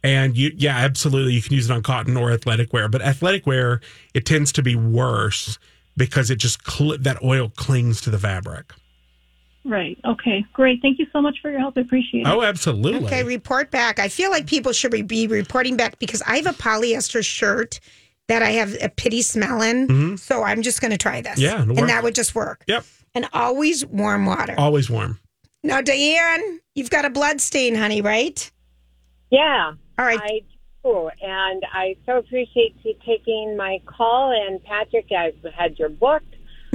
And 0.04 0.36
you, 0.36 0.52
yeah, 0.56 0.78
absolutely, 0.78 1.32
you 1.32 1.42
can 1.42 1.54
use 1.54 1.70
it 1.70 1.72
on 1.72 1.82
cotton 1.82 2.16
or 2.16 2.32
athletic 2.32 2.72
wear. 2.72 2.88
But 2.88 3.02
athletic 3.02 3.46
wear, 3.46 3.80
it 4.14 4.26
tends 4.26 4.52
to 4.52 4.62
be 4.62 4.74
worse 4.74 5.58
because 5.96 6.30
it 6.30 6.36
just 6.36 6.68
cl- 6.68 6.98
that 6.98 7.22
oil 7.22 7.50
clings 7.54 8.00
to 8.02 8.10
the 8.10 8.18
fabric. 8.18 8.72
Right. 9.64 9.98
Okay. 10.04 10.44
Great. 10.52 10.80
Thank 10.82 10.98
you 10.98 11.06
so 11.12 11.22
much 11.22 11.38
for 11.40 11.50
your 11.50 11.60
help. 11.60 11.76
I 11.76 11.82
appreciate 11.82 12.22
it. 12.22 12.26
Oh, 12.26 12.42
absolutely. 12.42 13.06
Okay, 13.06 13.22
report 13.22 13.70
back. 13.70 13.98
I 13.98 14.08
feel 14.08 14.30
like 14.30 14.46
people 14.46 14.72
should 14.72 15.06
be 15.06 15.26
reporting 15.28 15.76
back 15.76 15.98
because 15.98 16.20
I 16.22 16.36
have 16.36 16.46
a 16.46 16.52
polyester 16.52 17.24
shirt 17.24 17.78
that 18.28 18.42
I 18.42 18.50
have 18.50 18.76
a 18.80 18.88
pity 18.88 19.22
smell 19.22 19.62
in. 19.62 20.16
So 20.16 20.42
I'm 20.42 20.62
just 20.62 20.80
going 20.80 20.90
to 20.90 20.98
try 20.98 21.20
this. 21.20 21.32
Mm-hmm. 21.32 21.42
Yeah, 21.42 21.62
it'll 21.62 21.70
and 21.70 21.78
work. 21.78 21.88
that 21.88 22.02
would 22.02 22.14
just 22.14 22.34
work. 22.34 22.64
Yep. 22.66 22.84
And 23.14 23.28
always 23.32 23.84
warm 23.86 24.26
water. 24.26 24.54
Always 24.58 24.90
warm. 24.90 25.20
Now, 25.62 25.80
Diane, 25.80 26.60
you've 26.74 26.90
got 26.90 27.04
a 27.04 27.10
blood 27.10 27.40
stain, 27.40 27.74
honey, 27.76 28.00
right? 28.00 28.50
Yeah, 29.30 29.72
All 29.98 30.04
right. 30.04 30.20
I 30.20 30.40
do. 30.82 31.08
And 31.22 31.62
I 31.72 31.96
so 32.04 32.18
appreciate 32.18 32.76
you 32.82 32.94
taking 33.06 33.56
my 33.56 33.80
call. 33.86 34.32
And 34.32 34.62
Patrick, 34.64 35.06
I've 35.16 35.38
had 35.54 35.78
your 35.78 35.88
book, 35.88 36.22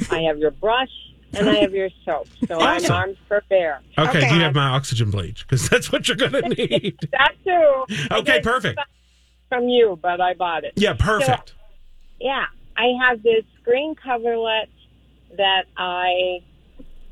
I 0.10 0.22
have 0.22 0.38
your 0.38 0.52
brush, 0.52 0.90
and 1.34 1.50
I 1.50 1.56
have 1.56 1.74
your 1.74 1.90
soap. 2.06 2.28
So 2.48 2.60
I'm 2.60 2.90
armed 2.92 3.18
for 3.28 3.44
bear. 3.50 3.82
Okay, 3.98 4.10
Okay. 4.10 4.30
do 4.30 4.36
you 4.36 4.42
have 4.42 4.56
my 4.56 4.68
oxygen 4.70 5.12
bleach? 5.12 5.46
Because 5.48 5.68
that's 5.70 5.92
what 5.92 6.08
you're 6.08 6.18
going 6.18 6.32
to 6.44 6.50
need. 6.50 6.98
That 7.12 7.34
too. 7.44 7.86
I 8.12 8.20
okay, 8.20 8.42
perfect. 8.42 8.80
From 9.50 9.68
you, 9.70 9.98
but 10.02 10.20
I 10.20 10.34
bought 10.34 10.64
it. 10.64 10.74
Yeah, 10.76 10.94
perfect. 10.94 11.54
Yeah, 12.20 12.46
I 12.76 12.94
have 13.02 13.24
this 13.24 13.44
screen 13.62 13.96
coverlet 13.96 14.70
that 15.38 15.66
I 15.78 16.40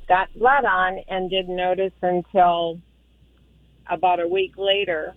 got 0.08 0.34
blood 0.38 0.65
on 0.65 0.99
and 1.08 1.30
didn't 1.30 1.56
notice 1.56 1.93
until 2.01 2.80
about 3.89 4.19
a 4.19 4.28
week 4.28 4.54
later. 4.58 5.13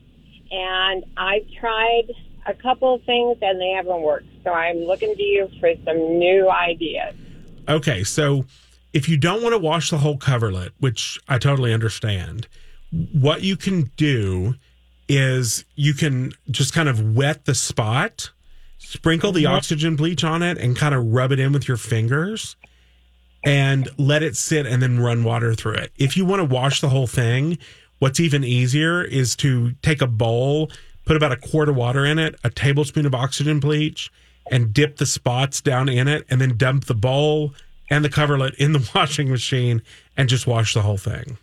And 0.50 1.04
I've 1.16 1.46
tried 1.61 2.12
a 2.46 2.54
couple 2.54 2.94
of 2.94 3.02
things 3.04 3.37
and 3.42 3.61
they 3.61 3.70
haven't 3.70 4.00
worked. 4.02 4.26
So 4.44 4.50
I'm 4.50 4.78
looking 4.78 5.14
to 5.14 5.22
you 5.22 5.48
for 5.61 5.70
some 5.84 6.18
new 6.18 6.48
ideas. 6.50 7.14
Okay, 7.68 8.04
so 8.04 8.44
if 8.92 9.09
you 9.09 9.16
don't 9.16 9.42
want 9.42 9.53
to 9.53 9.59
wash 9.59 9.90
the 9.90 9.98
whole 9.98 10.16
coverlet, 10.16 10.72
which 10.79 11.20
I 11.29 11.38
totally 11.38 11.72
understand, 11.72 12.48
what 13.12 13.42
you 13.42 13.57
can 13.57 13.90
do 13.96 14.55
is 15.09 15.64
you 15.74 15.94
can 15.94 16.33
just 16.51 16.72
kind 16.72 16.88
of 16.88 17.14
wet 17.14 17.44
the 17.44 17.55
spot, 17.55 18.31
sprinkle 18.79 19.33
the 19.33 19.44
mm-hmm. 19.44 19.55
oxygen 19.55 19.96
bleach 19.96 20.24
on 20.24 20.42
it, 20.42 20.59
and 20.59 20.77
kind 20.77 20.94
of 20.94 21.07
rub 21.07 21.33
it 21.33 21.40
in 21.40 21.53
with 21.53 21.68
your 21.68 21.77
fingers 21.77 22.57
and 23.44 23.88
let 23.98 24.22
it 24.22 24.37
sit 24.37 24.66
and 24.66 24.83
then 24.83 24.98
run 25.01 25.24
water 25.24 25.55
through 25.55 25.74
it. 25.74 25.92
If 25.96 26.16
you 26.16 26.24
want 26.24 26.40
to 26.40 26.44
wash 26.44 26.81
the 26.81 26.88
whole 26.88 27.07
thing, 27.07 27.59
what's 27.98 28.20
even 28.20 28.44
easier 28.44 29.03
is 29.03 29.37
to 29.37 29.72
take 29.83 30.03
a 30.03 30.07
bowl, 30.07 30.70
put 31.05 31.16
about 31.16 31.33
a 31.33 31.37
quart 31.37 31.68
of 31.68 31.77
water 31.77 32.05
in 32.05 32.18
it, 32.18 32.35
a 32.42 32.51
tablespoon 32.51 33.07
of 33.07 33.14
oxygen 33.14 33.61
bleach, 33.61 34.11
and 34.51 34.72
dip 34.72 34.96
the 34.96 35.07
spots 35.07 35.61
down 35.61 35.88
in 35.88 36.09
it, 36.09 36.27
and 36.31 36.40
then 36.40 36.57
dump 36.57 36.87
the 36.87 36.94
bowl 36.94 37.55
and 37.90 38.05
the 38.05 38.09
coverlet 38.11 38.55
in 38.57 38.72
the 38.72 38.90
washing 38.94 39.31
machine 39.31 39.83
and 40.16 40.29
just 40.29 40.46
wash 40.46 40.74
the 40.74 40.83
whole 40.83 40.96
thing. 40.98 41.38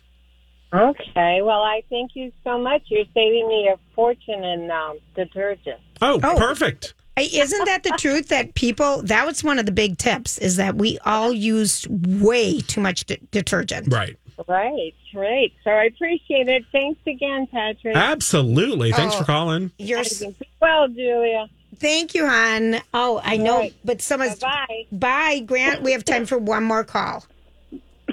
Okay. 0.72 1.42
Well, 1.42 1.62
I 1.62 1.82
thank 1.88 2.12
you 2.14 2.32
so 2.44 2.58
much. 2.58 2.82
You're 2.86 3.04
saving 3.14 3.48
me 3.48 3.68
a 3.72 3.78
fortune 3.94 4.44
in 4.44 4.70
um, 4.70 4.98
detergent. 5.14 5.80
Oh, 6.02 6.20
Oh. 6.22 6.36
perfect. 6.38 6.94
Isn't 7.18 7.64
that 7.64 7.82
the 7.82 7.96
truth 7.98 8.28
that 8.28 8.54
people, 8.54 9.00
that 9.04 9.24
was 9.26 9.42
one 9.42 9.58
of 9.58 9.64
the 9.64 9.72
big 9.72 9.96
tips, 9.96 10.36
is 10.36 10.56
that 10.56 10.74
we 10.74 10.98
all 11.06 11.32
use 11.32 11.86
way 11.88 12.60
too 12.60 12.82
much 12.82 13.06
de- 13.06 13.16
detergent. 13.30 13.90
Right. 13.90 14.18
Right, 14.46 14.92
right. 15.14 15.50
So 15.64 15.70
I 15.70 15.84
appreciate 15.84 16.46
it. 16.48 16.64
Thanks 16.72 17.00
again, 17.06 17.46
Patrick. 17.46 17.96
Absolutely. 17.96 18.92
Thanks 18.92 19.14
Oh. 19.14 19.18
for 19.20 19.24
calling. 19.24 19.70
You're, 19.78 20.00
s- 20.00 20.22
Well, 20.60 20.88
Julia. 20.88 21.46
Thank 21.78 22.14
you, 22.14 22.26
hon. 22.26 22.80
Oh, 22.94 23.20
I 23.24 23.36
know, 23.36 23.58
right. 23.58 23.74
but 23.84 24.00
someone's. 24.02 24.38
Bye. 24.38 24.86
Bye, 24.92 25.40
Grant. 25.40 25.82
We 25.82 25.92
have 25.92 26.04
time 26.04 26.26
for 26.26 26.38
one 26.38 26.64
more 26.64 26.84
call. 26.84 27.24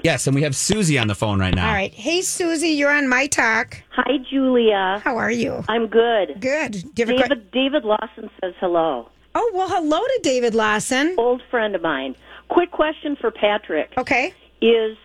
Yes, 0.02 0.26
and 0.26 0.34
we 0.34 0.42
have 0.42 0.54
Susie 0.56 0.98
on 0.98 1.06
the 1.08 1.14
phone 1.14 1.38
right 1.40 1.54
now. 1.54 1.68
All 1.68 1.72
right. 1.74 1.92
Hey, 1.94 2.20
Susie, 2.20 2.68
you're 2.70 2.90
on 2.90 3.08
my 3.08 3.26
talk. 3.26 3.80
Hi, 3.90 4.18
Julia. 4.28 5.00
How 5.02 5.16
are 5.16 5.30
you? 5.30 5.64
I'm 5.68 5.86
good. 5.86 6.40
Good. 6.40 6.72
Do 6.94 7.02
you 7.02 7.06
have 7.06 7.08
a 7.10 7.12
que- 7.12 7.28
David, 7.28 7.50
David 7.52 7.84
Lawson 7.84 8.28
says 8.42 8.54
hello. 8.60 9.08
oh, 9.34 9.50
well, 9.54 9.68
hello 9.68 9.98
to 9.98 10.20
David 10.22 10.54
Lawson. 10.54 11.14
Old 11.16 11.42
friend 11.50 11.74
of 11.74 11.82
mine. 11.82 12.16
Quick 12.48 12.70
question 12.70 13.16
for 13.16 13.30
Patrick. 13.30 13.92
Okay. 13.96 14.34
Is 14.60 14.96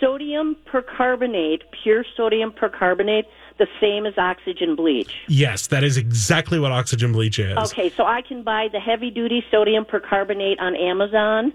sodium 0.00 0.56
percarbonate, 0.66 1.62
pure 1.82 2.04
sodium 2.16 2.50
percarbonate, 2.52 3.26
the 3.58 3.68
same 3.80 4.06
as 4.06 4.16
oxygen 4.16 4.74
bleach? 4.76 5.12
Yes, 5.28 5.66
that 5.68 5.84
is 5.84 5.96
exactly 5.96 6.58
what 6.58 6.72
oxygen 6.72 7.12
bleach 7.12 7.38
is. 7.38 7.56
Okay, 7.56 7.90
so 7.90 8.04
I 8.04 8.22
can 8.22 8.42
buy 8.42 8.68
the 8.72 8.80
heavy 8.80 9.10
duty 9.10 9.44
sodium 9.50 9.84
percarbonate 9.84 10.60
on 10.60 10.74
Amazon 10.76 11.52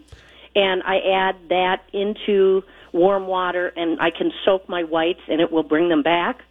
and 0.56 0.84
I 0.84 1.00
add 1.00 1.36
that 1.50 1.84
into 1.94 2.64
warm 2.92 3.28
water 3.28 3.74
and 3.76 4.00
I 4.00 4.12
can 4.12 4.32
soak 4.46 4.70
my 4.70 4.84
whites 4.84 5.22
and 5.28 5.42
it 5.42 5.52
will 5.52 5.64
bring 5.64 5.90
them 5.90 6.04
back. 6.04 6.44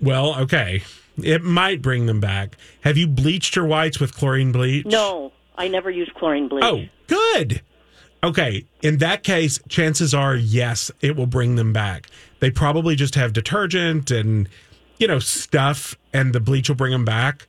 Well, 0.00 0.34
okay. 0.40 0.82
It 1.22 1.42
might 1.42 1.82
bring 1.82 2.06
them 2.06 2.20
back. 2.20 2.56
Have 2.82 2.96
you 2.96 3.06
bleached 3.06 3.54
your 3.56 3.66
whites 3.66 4.00
with 4.00 4.14
chlorine 4.14 4.52
bleach? 4.52 4.86
No, 4.86 5.32
I 5.56 5.68
never 5.68 5.90
use 5.90 6.10
chlorine 6.14 6.48
bleach. 6.48 6.64
Oh, 6.64 6.84
good. 7.06 7.60
Okay. 8.22 8.64
In 8.82 8.98
that 8.98 9.22
case, 9.22 9.60
chances 9.68 10.14
are, 10.14 10.34
yes, 10.34 10.90
it 11.00 11.16
will 11.16 11.26
bring 11.26 11.56
them 11.56 11.72
back. 11.72 12.08
They 12.40 12.50
probably 12.50 12.96
just 12.96 13.14
have 13.14 13.32
detergent 13.32 14.10
and, 14.10 14.48
you 15.00 15.08
know, 15.08 15.18
stuff, 15.18 15.96
and 16.12 16.32
the 16.32 16.40
bleach 16.40 16.68
will 16.68 16.76
bring 16.76 16.92
them 16.92 17.04
back. 17.04 17.48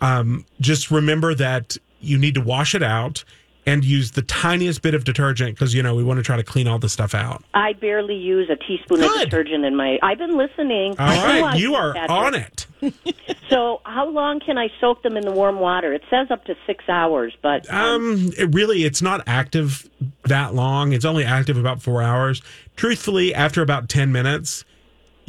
Um, 0.00 0.44
just 0.60 0.90
remember 0.90 1.34
that 1.34 1.76
you 2.00 2.16
need 2.18 2.34
to 2.36 2.40
wash 2.40 2.74
it 2.74 2.82
out 2.82 3.24
and 3.66 3.84
use 3.84 4.12
the 4.12 4.22
tiniest 4.22 4.80
bit 4.80 4.94
of 4.94 5.04
detergent 5.04 5.54
because, 5.54 5.74
you 5.74 5.82
know, 5.82 5.94
we 5.94 6.02
want 6.02 6.16
to 6.18 6.22
try 6.22 6.36
to 6.36 6.42
clean 6.42 6.66
all 6.66 6.78
the 6.78 6.88
stuff 6.88 7.14
out. 7.14 7.44
I 7.52 7.74
barely 7.74 8.14
use 8.16 8.48
a 8.48 8.56
teaspoon 8.56 9.02
of 9.02 9.12
detergent 9.20 9.64
in 9.66 9.76
my. 9.76 9.98
I've 10.02 10.16
been 10.18 10.36
listening. 10.36 10.94
All 10.98 11.06
right. 11.06 11.58
You 11.58 11.74
are 11.74 11.92
Patrick. 11.92 12.10
on 12.10 12.34
it. 12.34 12.66
So, 13.50 13.80
how 13.84 14.08
long 14.08 14.38
can 14.38 14.58
I 14.58 14.68
soak 14.80 15.02
them 15.02 15.16
in 15.16 15.24
the 15.24 15.32
warm 15.32 15.58
water? 15.58 15.92
It 15.92 16.02
says 16.08 16.28
up 16.30 16.44
to 16.44 16.54
six 16.68 16.84
hours, 16.88 17.36
but 17.42 17.68
Um, 17.68 18.30
it 18.38 18.54
really, 18.54 18.84
it's 18.84 19.02
not 19.02 19.24
active 19.26 19.90
that 20.26 20.54
long. 20.54 20.92
It's 20.92 21.04
only 21.04 21.24
active 21.24 21.56
about 21.56 21.82
four 21.82 22.00
hours. 22.00 22.42
Truthfully, 22.76 23.34
after 23.34 23.60
about 23.60 23.88
10 23.88 24.12
minutes, 24.12 24.64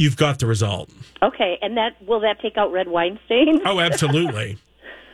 you've 0.02 0.18
got 0.18 0.40
the 0.40 0.48
result. 0.48 0.90
okay. 1.22 1.58
And 1.62 1.78
that 1.78 1.92
will 2.06 2.20
that 2.22 2.42
take 2.42 2.58
out 2.58 2.72
red 2.72 2.88
wine 2.88 3.20
stain? 3.26 3.62
Oh, 3.66 3.80
absolutely. 3.80 4.58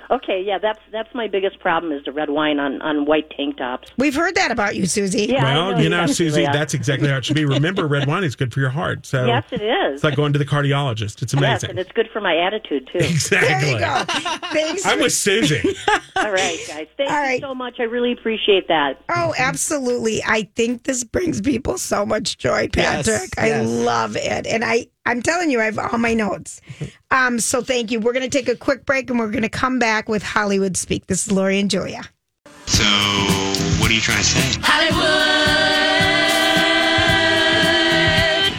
Okay, 0.10 0.42
yeah, 0.46 0.58
that's 0.58 0.80
that's 0.92 1.14
my 1.14 1.28
biggest 1.28 1.60
problem 1.60 1.92
is 1.92 2.04
the 2.06 2.12
red 2.12 2.30
wine 2.30 2.60
on 2.60 2.82
on 2.82 3.06
white 3.06 3.30
tank 3.32 3.58
tops. 3.58 3.92
We've 3.98 4.16
heard 4.16 4.36
that 4.36 4.52
about 4.52 4.76
you, 4.76 4.86
Susie. 4.86 5.26
Yeah, 5.26 5.44
well, 5.44 5.72
know 5.74 5.78
you 5.80 5.90
know, 5.90 6.06
Susie, 6.08 6.44
that. 6.44 6.54
that's 6.54 6.74
exactly 6.74 7.10
how 7.10 7.18
it 7.18 7.26
should 7.26 7.36
be. 7.36 7.46
Remember, 7.46 7.88
red 7.88 8.08
wine 8.08 8.24
is 8.24 8.36
good 8.36 8.54
for 8.54 8.60
your 8.62 8.70
heart. 8.70 9.06
So 9.06 9.26
Yes, 9.26 9.44
it 9.52 9.62
is. 9.62 9.96
It's 9.96 10.04
like 10.04 10.16
going 10.16 10.34
to 10.34 10.40
the 10.40 10.46
cardiologist. 10.46 11.22
It's 11.22 11.34
amazing, 11.34 11.42
Yes, 11.52 11.64
amazing. 11.64 11.70
and 11.72 11.80
it's 11.80 11.92
good 11.92 12.10
for 12.14 12.22
my 12.22 12.38
attitude 12.38 12.88
too. 12.92 13.00
Exactly. 13.00 13.48
There 13.50 13.72
you 13.74 13.80
go. 13.80 14.04
Thanks. 14.54 14.86
I'm 14.86 15.00
with 15.00 15.14
Susie. 15.14 15.62
All 16.16 16.32
right, 16.32 16.60
guys. 16.68 16.88
Thank 16.98 17.10
All 17.12 17.18
you 17.18 17.28
right. 17.28 17.42
so 17.42 17.54
much. 17.54 17.80
I 17.80 17.84
really 17.84 18.12
appreciate 18.14 18.68
that. 18.70 19.00
Oh, 19.10 19.34
absolutely. 19.38 20.22
I 20.26 20.50
think 20.56 20.84
this 20.84 21.04
brings 21.04 21.42
people 21.42 21.78
so 21.78 22.06
much 22.06 22.38
joy, 22.38 22.70
Yes, 22.76 23.06
Patrick. 23.08 23.32
I 23.38 23.48
yes. 23.48 23.68
love 23.68 24.16
it. 24.16 24.48
And 24.48 24.64
I, 24.64 24.88
I'm 25.08 25.22
telling 25.22 25.50
you, 25.50 25.62
I 25.62 25.66
have 25.66 25.80
all 25.80 25.98
my 25.98 26.14
notes. 26.14 26.60
Um, 27.12 27.40
so 27.40 27.62
thank 27.62 27.92
you. 27.92 28.02
We're 28.02 28.12
going 28.12 28.30
to 28.30 28.38
take 28.38 28.50
a 28.50 28.58
quick 28.58 28.86
break 28.86 29.10
and 29.10 29.18
we're 29.18 29.32
going 29.32 29.44
to 29.44 29.50
come 29.50 29.80
back 29.80 30.10
with 30.10 30.22
Hollywood 30.22 30.76
Speak. 30.76 31.08
This 31.08 31.26
is 31.26 31.32
Lori 31.32 31.60
and 31.60 31.72
Julia. 31.72 32.04
So, 32.66 32.84
what 33.80 33.90
are 33.90 33.94
you 33.94 34.02
trying 34.02 34.18
to 34.18 34.24
say? 34.26 34.60
Hollywood, 34.62 34.98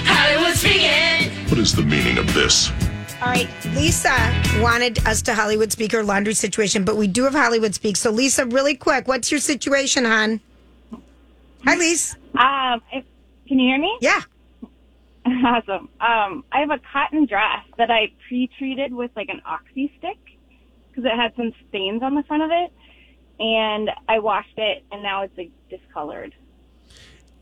Hollywood 0.06 0.56
speaking. 0.56 1.30
What 1.50 1.58
is 1.58 1.74
the 1.74 1.82
meaning 1.82 2.16
of 2.16 2.32
this? 2.32 2.70
All 3.20 3.28
right. 3.28 3.48
Lisa 3.74 4.16
wanted 4.62 5.06
us 5.06 5.20
to 5.22 5.34
Hollywood 5.34 5.70
Speak 5.70 5.92
her 5.92 6.02
laundry 6.02 6.32
situation, 6.32 6.82
but 6.82 6.96
we 6.96 7.08
do 7.08 7.24
have 7.24 7.34
Hollywood 7.34 7.74
Speak. 7.74 7.96
So, 7.96 8.11
Lisa, 8.11 8.46
really 8.46 8.74
quick, 8.74 9.06
what's 9.06 9.30
your 9.30 9.40
situation, 9.40 10.06
hon? 10.06 10.40
Hi, 11.66 11.76
Lisa. 11.76 12.16
Um, 12.34 12.80
if, 12.90 13.04
can 13.46 13.58
you 13.58 13.68
hear 13.68 13.78
me? 13.78 13.98
Yeah. 14.00 14.22
Awesome. 15.44 15.88
Um, 16.00 16.44
I 16.52 16.60
have 16.60 16.70
a 16.70 16.80
cotton 16.92 17.26
dress 17.26 17.64
that 17.76 17.90
I 17.90 18.12
pre-treated 18.28 18.94
with 18.94 19.10
like 19.16 19.28
an 19.28 19.42
oxy 19.44 19.92
stick 19.98 20.18
because 20.88 21.04
it 21.04 21.14
had 21.14 21.34
some 21.36 21.52
stains 21.68 22.02
on 22.02 22.14
the 22.14 22.22
front 22.24 22.42
of 22.42 22.50
it, 22.50 22.72
and 23.38 23.90
I 24.08 24.18
washed 24.20 24.56
it, 24.56 24.84
and 24.90 25.02
now 25.02 25.22
it's 25.22 25.36
like 25.36 25.50
discolored. 25.70 26.34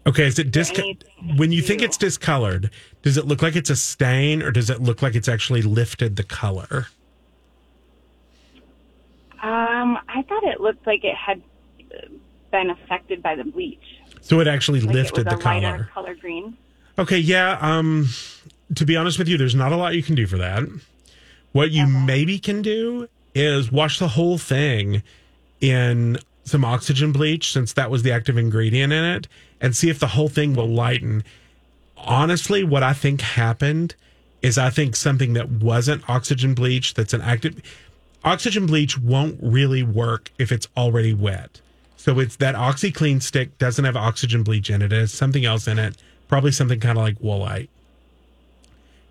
Okay, 0.06 0.26
is 0.26 0.38
it 0.38 0.50
disc? 0.52 0.74
When 1.36 1.52
you 1.52 1.62
think 1.62 1.82
it's 1.82 1.96
discolored, 1.96 2.70
does 3.02 3.16
it 3.16 3.26
look 3.26 3.42
like 3.42 3.56
it's 3.56 3.70
a 3.70 3.76
stain, 3.76 4.42
or 4.42 4.50
does 4.50 4.70
it 4.70 4.80
look 4.80 5.02
like 5.02 5.14
it's 5.14 5.28
actually 5.28 5.62
lifted 5.62 6.16
the 6.16 6.22
color? 6.22 6.86
Um, 9.42 9.98
I 10.08 10.22
thought 10.28 10.44
it 10.44 10.60
looked 10.60 10.86
like 10.86 11.04
it 11.04 11.14
had 11.14 11.42
uh, 11.94 12.06
been 12.50 12.70
affected 12.70 13.22
by 13.22 13.34
the 13.36 13.44
bleach. 13.44 13.78
So 14.20 14.40
it 14.40 14.48
actually 14.48 14.80
Like 14.80 14.94
lifted 14.94 15.26
it 15.26 15.30
the 15.30 15.36
color. 15.36 15.88
color 15.92 16.14
green. 16.14 16.56
Okay, 16.98 17.18
yeah. 17.18 17.58
Um, 17.60 18.08
to 18.74 18.84
be 18.86 18.96
honest 18.96 19.18
with 19.18 19.28
you, 19.28 19.36
there's 19.36 19.54
not 19.54 19.72
a 19.72 19.76
lot 19.76 19.94
you 19.94 20.02
can 20.02 20.14
do 20.14 20.26
for 20.26 20.38
that. 20.38 20.62
What 21.52 21.70
you 21.70 21.86
maybe 21.86 22.38
can 22.38 22.62
do 22.62 23.08
is 23.34 23.70
wash 23.72 23.98
the 23.98 24.08
whole 24.08 24.38
thing 24.38 25.02
in 25.60 26.18
some 26.44 26.64
oxygen 26.64 27.12
bleach, 27.12 27.52
since 27.52 27.72
that 27.74 27.90
was 27.90 28.02
the 28.02 28.12
active 28.12 28.38
ingredient 28.38 28.92
in 28.92 29.04
it, 29.04 29.28
and 29.60 29.76
see 29.76 29.90
if 29.90 29.98
the 29.98 30.08
whole 30.08 30.28
thing 30.28 30.54
will 30.54 30.68
lighten. 30.68 31.24
Honestly, 31.96 32.62
what 32.62 32.82
I 32.82 32.92
think 32.92 33.20
happened 33.20 33.94
is 34.42 34.58
I 34.58 34.70
think 34.70 34.96
something 34.96 35.32
that 35.32 35.50
wasn't 35.50 36.08
oxygen 36.08 36.54
bleach 36.54 36.94
that's 36.94 37.14
an 37.14 37.22
active 37.22 37.60
oxygen 38.24 38.66
bleach 38.66 38.98
won't 38.98 39.38
really 39.42 39.82
work 39.82 40.30
if 40.38 40.52
it's 40.52 40.68
already 40.76 41.14
wet. 41.14 41.60
So 41.96 42.18
it's 42.20 42.36
that 42.36 42.54
OxiClean 42.54 43.22
stick 43.22 43.56
doesn't 43.58 43.84
have 43.84 43.96
oxygen 43.96 44.42
bleach 44.42 44.70
in 44.70 44.82
it. 44.82 44.92
It 44.92 45.00
has 45.00 45.12
something 45.12 45.44
else 45.44 45.66
in 45.66 45.78
it, 45.78 45.96
probably 46.28 46.52
something 46.52 46.80
kind 46.80 46.98
of 46.98 47.04
like 47.04 47.18
woolite. 47.18 47.68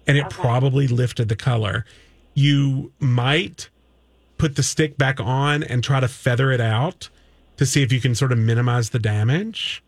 And 0.07 0.17
it 0.17 0.29
probably 0.29 0.87
lifted 0.87 1.29
the 1.29 1.35
color. 1.35 1.85
You 2.33 2.91
might 2.99 3.69
put 4.37 4.55
the 4.55 4.63
stick 4.63 4.97
back 4.97 5.19
on 5.19 5.63
and 5.63 5.83
try 5.83 5.99
to 5.99 6.07
feather 6.07 6.51
it 6.51 6.61
out 6.61 7.09
to 7.57 7.65
see 7.65 7.81
if 7.81 7.91
you 7.91 8.01
can 8.01 8.13
sort 8.13 8.31
of 8.31 8.37
minimize 8.37 8.89
the 8.89 8.99
damage. 8.99 9.81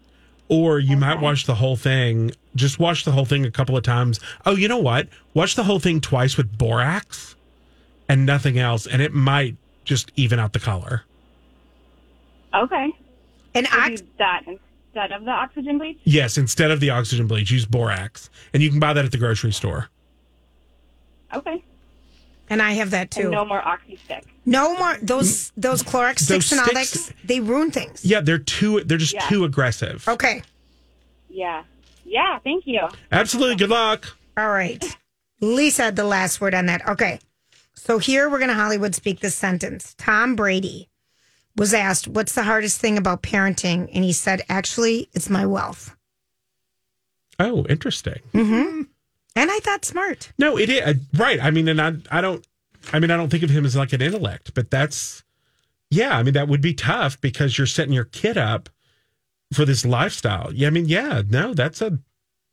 Or 0.49 0.79
you 0.79 0.95
might 0.95 1.19
wash 1.19 1.45
the 1.45 1.55
whole 1.55 1.75
thing, 1.75 2.31
just 2.55 2.79
wash 2.79 3.03
the 3.03 3.11
whole 3.11 3.25
thing 3.25 3.45
a 3.45 3.51
couple 3.51 3.75
of 3.75 3.83
times. 3.83 4.19
Oh, 4.45 4.55
you 4.55 4.69
know 4.69 4.77
what? 4.77 5.09
Wash 5.33 5.55
the 5.55 5.65
whole 5.65 5.79
thing 5.79 5.99
twice 5.99 6.37
with 6.37 6.57
borax 6.57 7.35
and 8.07 8.25
nothing 8.25 8.57
else, 8.57 8.87
and 8.87 9.01
it 9.01 9.13
might 9.13 9.57
just 9.83 10.11
even 10.15 10.39
out 10.39 10.53
the 10.53 10.59
color. 10.59 11.03
Okay. 12.53 12.93
And 13.53 13.67
I 13.71 13.95
do 13.95 14.07
that 14.19 14.43
instead 14.93 15.11
of 15.11 15.25
the 15.25 15.31
oxygen 15.31 15.77
bleach. 15.77 15.99
Yes, 16.03 16.37
instead 16.37 16.71
of 16.71 16.79
the 16.79 16.89
oxygen 16.89 17.27
bleach, 17.27 17.51
use 17.51 17.65
borax. 17.65 18.29
And 18.53 18.63
you 18.63 18.69
can 18.69 18.79
buy 18.79 18.93
that 18.93 19.05
at 19.05 19.11
the 19.11 19.17
grocery 19.17 19.51
store. 19.51 19.89
Okay. 21.33 21.63
And 22.49 22.61
I 22.61 22.71
have 22.73 22.91
that 22.91 23.11
too. 23.11 23.23
And 23.23 23.31
no 23.31 23.45
more 23.45 23.65
oxy 23.65 23.97
stick. 24.05 24.23
No 24.45 24.77
more 24.77 24.97
those 25.01 25.51
those 25.57 25.83
Clorox 25.83 26.27
Those 26.27 26.45
sticks 26.45 26.51
and 26.53 26.61
all 26.61 26.67
that. 26.67 27.13
They 27.25 27.41
ruin 27.41 27.71
things. 27.71 28.05
Yeah, 28.05 28.21
they're 28.21 28.37
too 28.37 28.81
they're 28.85 28.97
just 28.97 29.13
Yeah. 29.15 29.27
too 29.27 29.43
aggressive. 29.43 30.07
Okay. 30.07 30.41
Yeah. 31.29 31.63
Yeah. 32.05 32.39
Thank 32.39 32.65
you. 32.65 32.87
Absolutely. 33.11 33.57
Good 33.57 33.69
luck. 33.69 34.15
All 34.37 34.49
right. 34.49 34.83
Lisa 35.41 35.83
had 35.83 35.95
the 35.97 36.05
last 36.05 36.39
word 36.39 36.55
on 36.55 36.67
that. 36.67 36.87
Okay. 36.87 37.19
So 37.75 37.97
here 37.99 38.29
we're 38.29 38.39
going 38.39 38.49
to 38.49 38.55
Hollywood 38.55 38.95
speak 38.95 39.19
this 39.19 39.35
sentence. 39.35 39.93
Tom 39.97 40.35
Brady 40.35 40.89
was 41.57 41.73
asked, 41.73 42.07
What's 42.07 42.33
the 42.33 42.43
hardest 42.43 42.79
thing 42.79 42.97
about 42.97 43.23
parenting? 43.23 43.89
And 43.93 44.03
he 44.03 44.13
said, 44.13 44.43
Actually, 44.49 45.09
it's 45.13 45.29
my 45.29 45.45
wealth. 45.45 45.95
Oh, 47.39 47.65
interesting. 47.69 48.19
Mm-hmm. 48.33 48.83
And 49.35 49.51
I 49.51 49.59
thought 49.59 49.85
smart. 49.85 50.31
No, 50.39 50.57
it 50.57 50.69
is 50.69 50.81
uh, 50.81 50.93
right. 51.15 51.39
I 51.41 51.51
mean, 51.51 51.67
and 51.67 51.79
I 51.79 51.93
I 52.09 52.21
don't 52.21 52.45
I 52.91 52.99
mean 52.99 53.11
I 53.11 53.17
don't 53.17 53.29
think 53.29 53.43
of 53.43 53.51
him 53.51 53.65
as 53.65 53.75
like 53.75 53.93
an 53.93 54.01
intellect, 54.01 54.53
but 54.55 54.71
that's 54.71 55.23
yeah, 55.91 56.17
I 56.17 56.23
mean 56.23 56.33
that 56.33 56.47
would 56.47 56.61
be 56.61 56.73
tough 56.73 57.21
because 57.21 57.57
you're 57.57 57.67
setting 57.67 57.93
your 57.93 58.05
kid 58.05 58.37
up 58.37 58.69
for 59.53 59.63
this 59.63 59.85
lifestyle. 59.85 60.51
Yeah, 60.53 60.67
I 60.67 60.71
mean, 60.71 60.85
yeah, 60.85 61.21
no, 61.29 61.53
that's 61.53 61.81
a 61.81 61.99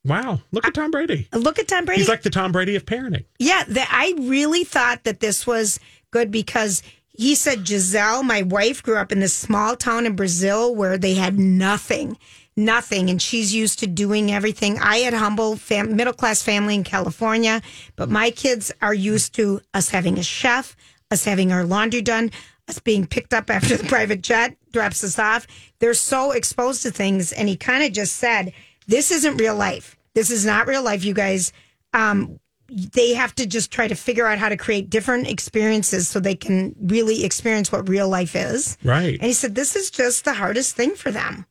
wow. 0.05 0.41
Look 0.51 0.65
at 0.67 0.75
Tom 0.75 0.91
Brady. 0.91 1.27
Look 1.33 1.57
at 1.57 1.67
Tom 1.67 1.85
Brady. 1.85 2.01
He's 2.01 2.09
like 2.09 2.21
the 2.21 2.29
Tom 2.29 2.51
Brady 2.51 2.75
of 2.75 2.85
parenting. 2.85 3.25
Yeah, 3.39 3.63
that 3.67 3.89
I 3.91 4.13
really 4.21 4.63
thought 4.63 5.03
that 5.05 5.21
this 5.21 5.47
was 5.47 5.79
good 6.11 6.29
because 6.29 6.83
he 7.17 7.35
said 7.35 7.63
Gisele, 7.65 8.23
my 8.23 8.41
wife, 8.41 8.83
grew 8.83 8.97
up 8.97 9.11
in 9.11 9.19
this 9.19 9.33
small 9.33 9.75
town 9.75 10.05
in 10.05 10.15
Brazil 10.15 10.75
where 10.75 10.97
they 10.97 11.13
had 11.13 11.39
nothing, 11.39 12.17
nothing, 12.55 13.09
and 13.09 13.21
she's 13.21 13.53
used 13.53 13.79
to 13.79 13.87
doing 13.87 14.31
everything. 14.31 14.79
I 14.79 14.97
had 14.97 15.13
humble 15.13 15.55
fam- 15.55 15.95
middle 15.95 16.13
class 16.13 16.41
family 16.41 16.75
in 16.75 16.83
California, 16.83 17.61
but 17.95 18.09
my 18.09 18.31
kids 18.31 18.71
are 18.81 18.93
used 18.93 19.33
to 19.35 19.61
us 19.73 19.89
having 19.89 20.17
a 20.17 20.23
chef, 20.23 20.75
us 21.11 21.25
having 21.25 21.51
our 21.51 21.63
laundry 21.63 22.01
done, 22.01 22.31
us 22.67 22.79
being 22.79 23.05
picked 23.05 23.33
up 23.33 23.49
after 23.49 23.77
the 23.77 23.83
private 23.87 24.21
jet 24.21 24.57
drops 24.71 25.03
us 25.03 25.19
off. 25.19 25.47
They're 25.79 25.93
so 25.93 26.31
exposed 26.31 26.83
to 26.83 26.91
things, 26.91 27.31
and 27.31 27.47
he 27.47 27.55
kind 27.55 27.83
of 27.83 27.93
just 27.93 28.17
said, 28.17 28.53
"This 28.87 29.11
isn't 29.11 29.37
real 29.37 29.55
life. 29.55 29.95
This 30.13 30.31
is 30.31 30.45
not 30.45 30.67
real 30.67 30.83
life, 30.83 31.03
you 31.03 31.13
guys." 31.13 31.53
Um, 31.93 32.39
they 32.69 33.13
have 33.13 33.35
to 33.35 33.45
just 33.45 33.71
try 33.71 33.87
to 33.87 33.95
figure 33.95 34.25
out 34.25 34.39
how 34.39 34.49
to 34.49 34.57
create 34.57 34.89
different 34.89 35.27
experiences 35.27 36.07
so 36.07 36.19
they 36.19 36.35
can 36.35 36.75
really 36.81 37.23
experience 37.23 37.71
what 37.71 37.87
real 37.87 38.09
life 38.09 38.35
is. 38.35 38.77
Right. 38.83 39.13
And 39.13 39.23
he 39.23 39.33
said, 39.33 39.55
This 39.55 39.75
is 39.75 39.91
just 39.91 40.25
the 40.25 40.33
hardest 40.33 40.75
thing 40.75 40.95
for 40.95 41.11
them. 41.11 41.45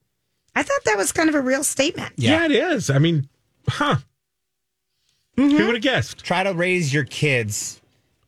I 0.54 0.62
thought 0.62 0.84
that 0.84 0.96
was 0.96 1.12
kind 1.12 1.28
of 1.28 1.34
a 1.34 1.40
real 1.40 1.64
statement. 1.64 2.12
Yeah, 2.16 2.44
it 2.44 2.52
is. 2.52 2.90
I 2.90 2.98
mean, 2.98 3.28
huh. 3.68 3.96
Mm-hmm. 5.36 5.56
Who 5.56 5.66
would 5.66 5.74
have 5.74 5.82
guessed? 5.82 6.24
Try 6.24 6.44
to 6.44 6.54
raise 6.54 6.94
your 6.94 7.04
kids 7.04 7.80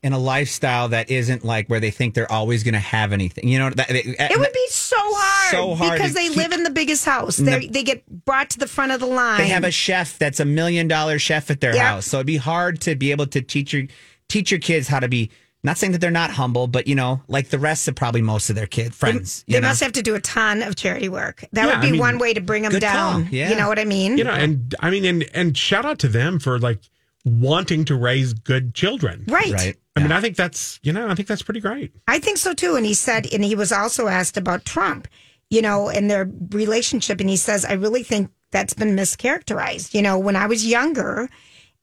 in 0.07 0.13
a 0.13 0.19
lifestyle 0.19 0.89
that 0.91 1.11
isn't 1.11 1.45
like 1.45 1.67
where 1.67 1.81
they 1.81 1.91
think 1.91 2.15
they're 2.15 2.31
always 2.31 2.63
going 2.63 2.75
to 2.75 2.79
have 2.97 3.13
anything. 3.13 3.49
You 3.49 3.59
know, 3.59 3.71
that, 3.71 3.91
uh, 3.91 3.95
It 3.95 4.39
would 4.39 4.53
be 4.53 4.67
so 4.71 4.97
hard, 4.99 5.51
So 5.51 5.75
hard 5.75 5.93
because 5.99 6.15
they 6.15 6.29
keep- 6.29 6.37
live 6.37 6.53
in 6.53 6.63
the 6.63 6.71
biggest 6.71 7.05
house. 7.05 7.39
No. 7.41 7.59
They 7.59 7.67
they 7.67 7.83
get 7.83 8.07
brought 8.25 8.51
to 8.51 8.59
the 8.59 8.69
front 8.69 8.93
of 8.93 9.01
the 9.01 9.07
line. 9.07 9.39
they 9.39 9.49
have 9.49 9.65
a 9.65 9.71
chef 9.71 10.17
that's 10.19 10.39
a 10.41 10.45
million 10.45 10.87
dollar 10.87 11.19
chef 11.19 11.51
at 11.51 11.61
their 11.61 11.75
Yep. 11.75 11.85
house. 11.85 12.07
So 12.07 12.19
it'd 12.19 12.27
be 12.27 12.37
hard 12.37 12.81
to 12.83 12.95
be 12.95 13.11
able 13.11 13.27
to 13.27 13.41
teach 13.43 13.73
your 13.73 13.85
teach 14.29 14.51
your 14.53 14.61
kids 14.61 14.87
how 14.89 15.01
to 15.01 15.09
be 15.09 15.31
not 15.65 15.77
saying 15.79 15.91
that 15.93 16.01
they're 16.01 16.11
not 16.13 16.31
humble, 16.31 16.69
but 16.69 16.87
you 16.87 16.95
know, 16.95 17.23
like 17.27 17.49
the 17.49 17.59
rest 17.59 17.89
of 17.89 17.97
probably 17.97 18.23
most 18.23 18.49
of 18.51 18.55
their 18.55 18.69
kid 18.69 18.95
friends. 18.95 19.45
They 19.49 19.55
you 19.57 19.61
know? 19.61 19.67
must 19.69 19.81
have 19.83 19.93
to 19.93 20.03
do 20.03 20.15
a 20.15 20.21
ton 20.21 20.63
of 20.63 20.77
charity 20.77 21.09
work. 21.09 21.45
That 21.53 21.67
Yeah, 21.67 21.73
would 21.73 21.81
be 21.81 21.89
I 21.89 21.91
mean, 21.93 22.01
one 22.01 22.19
way 22.19 22.33
to 22.35 22.41
bring 22.41 22.63
them 22.63 22.79
down. 22.79 23.25
call. 23.25 23.33
Yeah. 23.35 23.51
You 23.51 23.57
know 23.57 23.67
what 23.67 23.81
I 23.81 23.85
mean? 23.85 24.17
You 24.19 24.23
know, 24.25 24.31
and 24.31 24.73
I 24.81 24.91
mean, 24.91 25.05
and 25.05 25.25
and 25.35 25.57
shout 25.59 25.85
out 25.85 25.99
to 26.01 26.09
them 26.09 26.39
for 26.39 26.61
like 26.61 26.79
wanting 27.27 27.85
to 27.85 27.97
raise 27.97 28.33
good 28.33 28.73
children. 28.75 29.25
Right. 29.29 29.53
Right. 29.53 29.77
I 29.97 30.01
mean, 30.01 30.13
I 30.13 30.21
think 30.21 30.37
that's 30.37 30.79
you 30.83 30.93
know, 30.93 31.09
I 31.09 31.15
think 31.15 31.29
that's 31.29 31.43
pretty 31.43 31.61
great. 31.61 31.93
I 32.07 32.19
think 32.19 32.39
so 32.39 32.55
too. 32.55 32.77
And 32.77 32.87
he 32.87 32.95
said, 32.95 33.27
and 33.33 33.45
he 33.45 33.55
was 33.55 33.73
also 33.73 34.07
asked 34.07 34.37
about 34.37 34.65
Trump, 34.65 35.09
you 35.51 35.61
know, 35.61 35.89
and 35.89 36.11
their 36.11 36.31
relationship. 36.51 37.21
And 37.21 37.29
he 37.29 37.37
says, 37.37 37.65
I 37.65 37.73
really 37.73 38.03
think 38.03 38.31
that's 38.53 38.75
been 38.75 38.95
mischaracterized. 38.95 39.93
You 39.95 40.03
know, 40.03 40.19
when 40.19 40.37
I 40.37 40.47
was 40.47 40.67
younger 40.67 41.29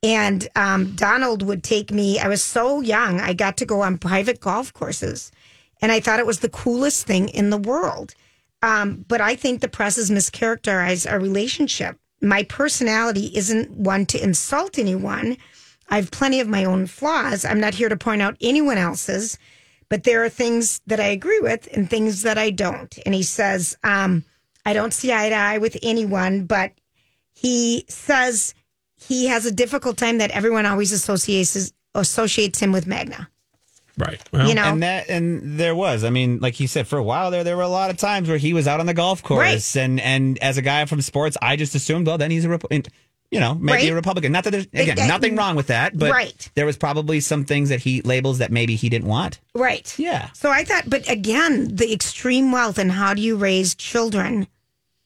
and 0.02 0.48
um, 0.56 0.96
Donald 0.96 1.44
would 1.44 1.64
take 1.64 1.92
me, 1.92 2.20
I 2.20 2.28
was 2.28 2.44
so 2.44 2.82
young, 2.82 3.20
I 3.20 3.34
got 3.34 3.58
to 3.58 3.66
go 3.66 3.82
on 3.82 3.98
private 3.98 4.40
golf 4.40 4.72
courses. 4.74 5.32
And 5.82 5.92
I 5.92 6.00
thought 6.00 6.20
it 6.20 6.26
was 6.26 6.40
the 6.40 6.50
coolest 6.50 7.06
thing 7.06 7.30
in 7.30 7.50
the 7.50 7.58
world. 7.58 8.16
Um, 8.62 9.04
but 9.08 9.20
I 9.20 9.36
think 9.36 9.60
the 9.60 9.68
press 9.68 9.98
has 9.98 10.10
mischaracterized 10.10 11.12
our 11.12 11.20
relationship. 11.20 11.98
My 12.24 12.44
personality 12.44 13.32
isn't 13.36 13.70
one 13.72 14.06
to 14.08 14.24
insult 14.24 14.80
anyone. 14.80 15.38
I 15.90 15.98
have 15.98 16.10
plenty 16.10 16.40
of 16.40 16.48
my 16.48 16.64
own 16.66 16.88
flaws. 16.88 17.46
I'm 17.46 17.60
not 17.60 17.76
here 17.76 17.90
to 17.90 17.98
point 17.98 18.22
out 18.22 18.38
anyone 18.42 18.78
else's. 18.80 19.38
but 19.94 20.06
there 20.06 20.24
are 20.24 20.30
things 20.30 20.82
that 20.88 21.00
I 21.00 21.06
agree 21.06 21.40
with 21.40 21.68
and 21.72 21.88
things 21.88 22.24
that 22.24 22.36
I 22.36 22.50
don't. 22.50 22.98
And 23.06 23.14
he 23.14 23.22
says, 23.22 23.78
um, 23.84 24.24
I 24.66 24.74
don't 24.74 24.92
see 24.92 25.14
eye 25.14 25.30
to 25.30 25.36
eye 25.36 25.60
with 25.60 25.78
anyone, 25.84 26.46
but 26.46 26.72
he 27.32 27.86
says 27.90 28.56
he 28.96 29.28
has 29.28 29.46
a 29.46 29.52
difficult 29.52 29.98
time 29.98 30.18
that 30.18 30.32
everyone 30.32 30.66
always 30.66 30.92
associates 30.92 31.74
associates 31.94 32.60
him 32.60 32.72
with 32.72 32.88
MAGA. 32.88 33.30
Right. 33.98 34.20
You 34.34 34.56
know? 34.56 34.64
and 34.64 34.82
that 34.84 35.08
and 35.10 35.60
there 35.60 35.76
was. 35.76 36.04
I 36.04 36.10
mean, 36.10 36.40
like 36.40 36.56
he 36.56 36.66
said, 36.68 36.88
for 36.88 36.98
a 36.98 37.04
while 37.04 37.30
there, 37.32 37.44
there 37.44 37.56
were 37.56 37.62
a 37.64 37.68
lot 37.68 37.92
of 37.92 37.98
times 37.98 38.28
where 38.28 38.38
he 38.40 38.54
was 38.54 38.68
out 38.68 38.80
on 38.80 38.86
the 38.88 38.94
golf 38.94 39.22
course, 39.22 39.40
Right. 39.40 39.76
and 39.84 40.00
and 40.02 40.38
as 40.40 40.58
a 40.58 40.62
guy 40.64 40.86
from 40.86 41.02
sports, 41.02 41.38
I 41.42 41.56
just 41.56 41.76
assumed, 41.76 42.08
well, 42.08 42.18
then 42.18 42.32
he's 42.32 42.46
a 42.46 42.50
Rep- 42.50 42.66
you 42.72 43.40
know 43.40 43.54
maybe 43.56 43.84
Right. 43.84 43.92
a 43.92 43.96
Republican. 43.96 44.32
Not 44.32 44.46
that 44.46 44.52
there's 44.52 44.66
again 44.74 44.98
It- 44.98 45.08
nothing 45.08 45.36
wrong 45.36 45.56
with 45.56 45.68
that, 45.68 45.96
but 45.98 46.12
Right. 46.12 46.50
there 46.56 46.66
was 46.66 46.76
probably 46.78 47.20
some 47.20 47.46
things 47.46 47.70
that 47.70 47.82
he 47.82 48.02
labels 48.02 48.40
that 48.40 48.52
maybe 48.52 48.76
he 48.76 48.90
didn't 48.90 49.08
want. 49.08 49.40
Right. 49.54 49.94
Yeah. 49.98 50.30
So 50.34 50.50
I 50.50 50.64
thought, 50.64 50.90
but 50.90 51.08
again, 51.10 51.76
the 51.76 51.92
extreme 51.94 52.52
wealth 52.52 52.78
and 52.80 52.92
how 52.92 53.14
do 53.14 53.22
you 53.22 53.36
raise 53.36 53.76
children 53.76 54.48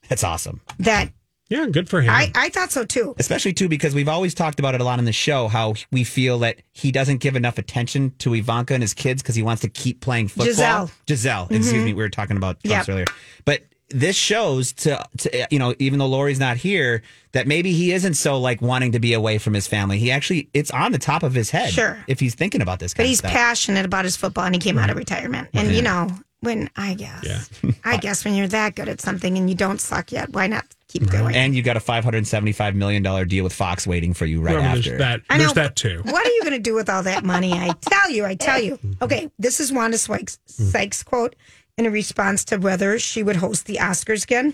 That's 0.08 0.24
awesome. 0.24 0.62
that 0.80 1.10
Yeah, 1.50 1.68
good 1.68 1.90
for 1.90 2.02
him. 2.02 2.10
I, 2.10 2.32
I 2.36 2.50
thought 2.50 2.72
so 2.72 2.84
too. 2.86 3.16
Especially 3.18 3.54
too 3.54 3.70
because 3.70 3.96
we've 3.96 4.10
always 4.10 4.34
talked 4.34 4.60
about 4.60 4.76
it 4.76 4.82
a 4.82 4.84
lot 4.84 5.00
on 5.00 5.06
the 5.06 5.14
show 5.14 5.48
how 5.48 5.76
we 5.92 6.04
feel 6.04 6.40
that 6.40 6.58
he 6.74 6.92
doesn't 6.92 7.18
give 7.18 7.36
enough 7.36 7.58
attention 7.58 8.12
to 8.20 8.34
Ivanka 8.34 8.74
and 8.74 8.84
his 8.84 8.94
kids 8.94 9.22
because 9.22 9.36
he 9.36 9.44
wants 9.44 9.62
to 9.62 9.70
keep 9.70 10.02
playing 10.02 10.28
football. 10.28 10.46
Gisele. 10.48 10.92
Gisele, 11.06 11.48
excuse 11.50 11.74
Mhm. 11.74 11.86
me. 11.86 11.94
We 11.94 12.02
were 12.04 12.10
talking 12.10 12.38
about 12.38 12.62
Trumps 12.64 12.88
Yep. 12.88 12.94
earlier, 12.94 13.06
but 13.46 13.62
this 13.90 14.18
shows 14.18 14.74
to, 14.74 15.02
to 15.20 15.48
you 15.50 15.58
know 15.60 15.74
even 15.80 15.98
though 16.00 16.08
Lori's 16.08 16.42
not 16.42 16.58
here 16.58 17.02
that 17.32 17.48
maybe 17.48 17.72
he 17.72 17.94
isn't 17.94 18.16
so 18.16 18.38
like 18.38 18.62
wanting 18.62 18.92
to 18.92 19.00
be 19.00 19.14
away 19.14 19.38
from 19.38 19.54
his 19.54 19.66
family. 19.66 19.98
He 19.98 20.12
actually 20.12 20.50
it's 20.54 20.72
on 20.72 20.92
the 20.92 20.98
top 21.00 21.24
of 21.24 21.34
his 21.34 21.52
head. 21.52 21.72
Sure. 21.72 21.98
if 22.08 22.20
he's 22.20 22.36
thinking 22.36 22.62
about 22.62 22.80
this. 22.80 22.94
But 22.94 23.04
kind 23.04 23.08
he's 23.08 23.20
stuff. 23.20 23.32
passionate 23.32 23.86
about 23.86 24.04
his 24.04 24.18
football 24.18 24.44
and 24.44 24.54
he 24.54 24.60
came 24.60 24.78
out 24.78 24.90
of 24.90 24.98
retirement. 24.98 25.48
And 25.54 25.72
you 25.74 25.82
know, 25.82 26.10
when 26.42 26.70
I 26.76 26.94
guess, 26.94 27.50
I 27.84 27.98
guess 27.98 28.24
when 28.24 28.36
you're 28.36 28.48
that 28.48 28.76
good 28.76 28.88
at 28.88 29.02
something 29.02 29.38
and 29.38 29.50
you 29.50 29.56
don't 29.56 29.82
suck 29.82 30.12
yet, 30.12 30.30
why 30.30 30.48
not 30.48 30.66
keep 30.88 31.10
going? 31.10 31.36
And 31.36 31.56
you 31.56 31.64
got 31.64 31.78
a 31.78 31.80
five 31.80 32.04
hundred 32.04 32.28
seventy-five 32.28 32.76
million 32.76 33.02
dollar 33.04 33.26
deal 33.26 33.44
with 33.44 33.54
Fox 33.54 33.88
waiting 33.88 34.14
for 34.14 34.26
you 34.26 34.40
right 34.42 34.56
Well, 34.56 34.64
there's 34.74 34.88
after. 34.88 34.98
that. 35.00 35.22
I 35.30 35.38
There's 35.38 35.56
know, 35.56 35.64
that 35.64 35.76
too. 35.76 36.02
What 36.06 36.26
are 36.26 36.30
you 36.32 36.42
going 36.42 36.54
to 36.54 36.60
do 36.60 36.76
with 36.76 36.90
all 36.90 37.04
that 37.04 37.24
money? 37.26 37.54
I 37.54 37.74
tell 37.82 38.12
you, 38.12 38.26
I 38.26 38.36
tell 38.36 38.62
you. 38.62 38.78
Okay, 39.02 39.30
this 39.40 39.60
is 39.60 39.72
Wanda 39.74 39.98
Sykes, 39.98 40.40
mm. 40.48 40.72
Sykes 40.72 41.04
quote 41.04 41.36
in 41.78 41.86
a 41.86 41.92
response 41.92 42.44
to 42.46 42.58
whether 42.58 42.98
she 43.00 43.24
would 43.24 43.36
host 43.38 43.66
the 43.66 43.76
Oscars 43.76 44.24
again. 44.24 44.54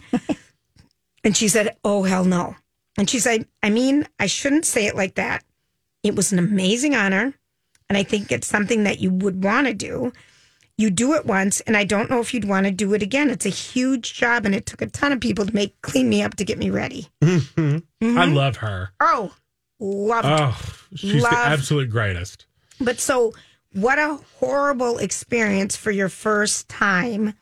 and 1.24 1.36
she 1.36 1.48
said, 1.48 1.76
Oh, 1.84 2.04
hell 2.04 2.26
no. 2.26 2.56
And 2.98 3.10
she 3.10 3.20
said, 3.20 3.48
I 3.62 3.70
mean, 3.70 4.08
I 4.20 4.28
shouldn't 4.28 4.66
say 4.66 4.86
it 4.86 4.96
like 4.96 5.16
that. 5.16 5.44
It 6.04 6.16
was 6.16 6.32
an 6.32 6.40
amazing 6.40 6.96
honor. 6.96 7.34
And 7.90 7.98
I 7.98 8.04
think 8.04 8.32
it's 8.32 8.48
something 8.48 8.84
that 8.84 9.00
you 9.00 9.12
would 9.12 9.44
want 9.44 9.68
to 9.68 9.74
do. 9.74 10.14
You 10.78 10.89
do 10.89 11.13
it 11.13 11.26
once, 11.26 11.61
and 11.61 11.78
I 11.78 11.84
don't 11.84 12.09
know 12.09 12.19
if 12.19 12.34
you'd 12.34 12.45
want 12.45 12.65
to 12.65 12.71
do 12.71 12.93
it 12.95 13.03
again. 13.03 13.30
It's 13.30 13.45
a 13.45 13.49
huge 13.49 14.13
job, 14.15 14.45
and 14.45 14.55
it 14.55 14.65
took 14.65 14.82
a 14.82 14.88
ton 14.88 15.11
of 15.11 15.19
people 15.19 15.45
to 15.45 15.53
make 15.53 15.80
clean 15.82 16.09
me 16.09 16.24
up 16.24 16.36
to 16.38 16.43
get 16.43 16.57
me 16.57 16.69
ready. 16.71 17.07
I 17.21 17.82
love 18.01 18.57
her. 18.57 18.89
Oh, 18.99 19.34
love. 19.80 20.26
Oh, 20.26 20.80
she's 20.95 21.21
the 21.21 21.30
absolute 21.30 21.89
greatest. 21.91 22.47
But 22.82 22.99
so, 22.99 23.34
what 23.74 23.99
a 23.99 24.17
horrible 24.39 24.97
experience 24.97 25.76
for 25.76 25.91
your 25.91 26.09
first 26.09 26.67
time 26.69 27.36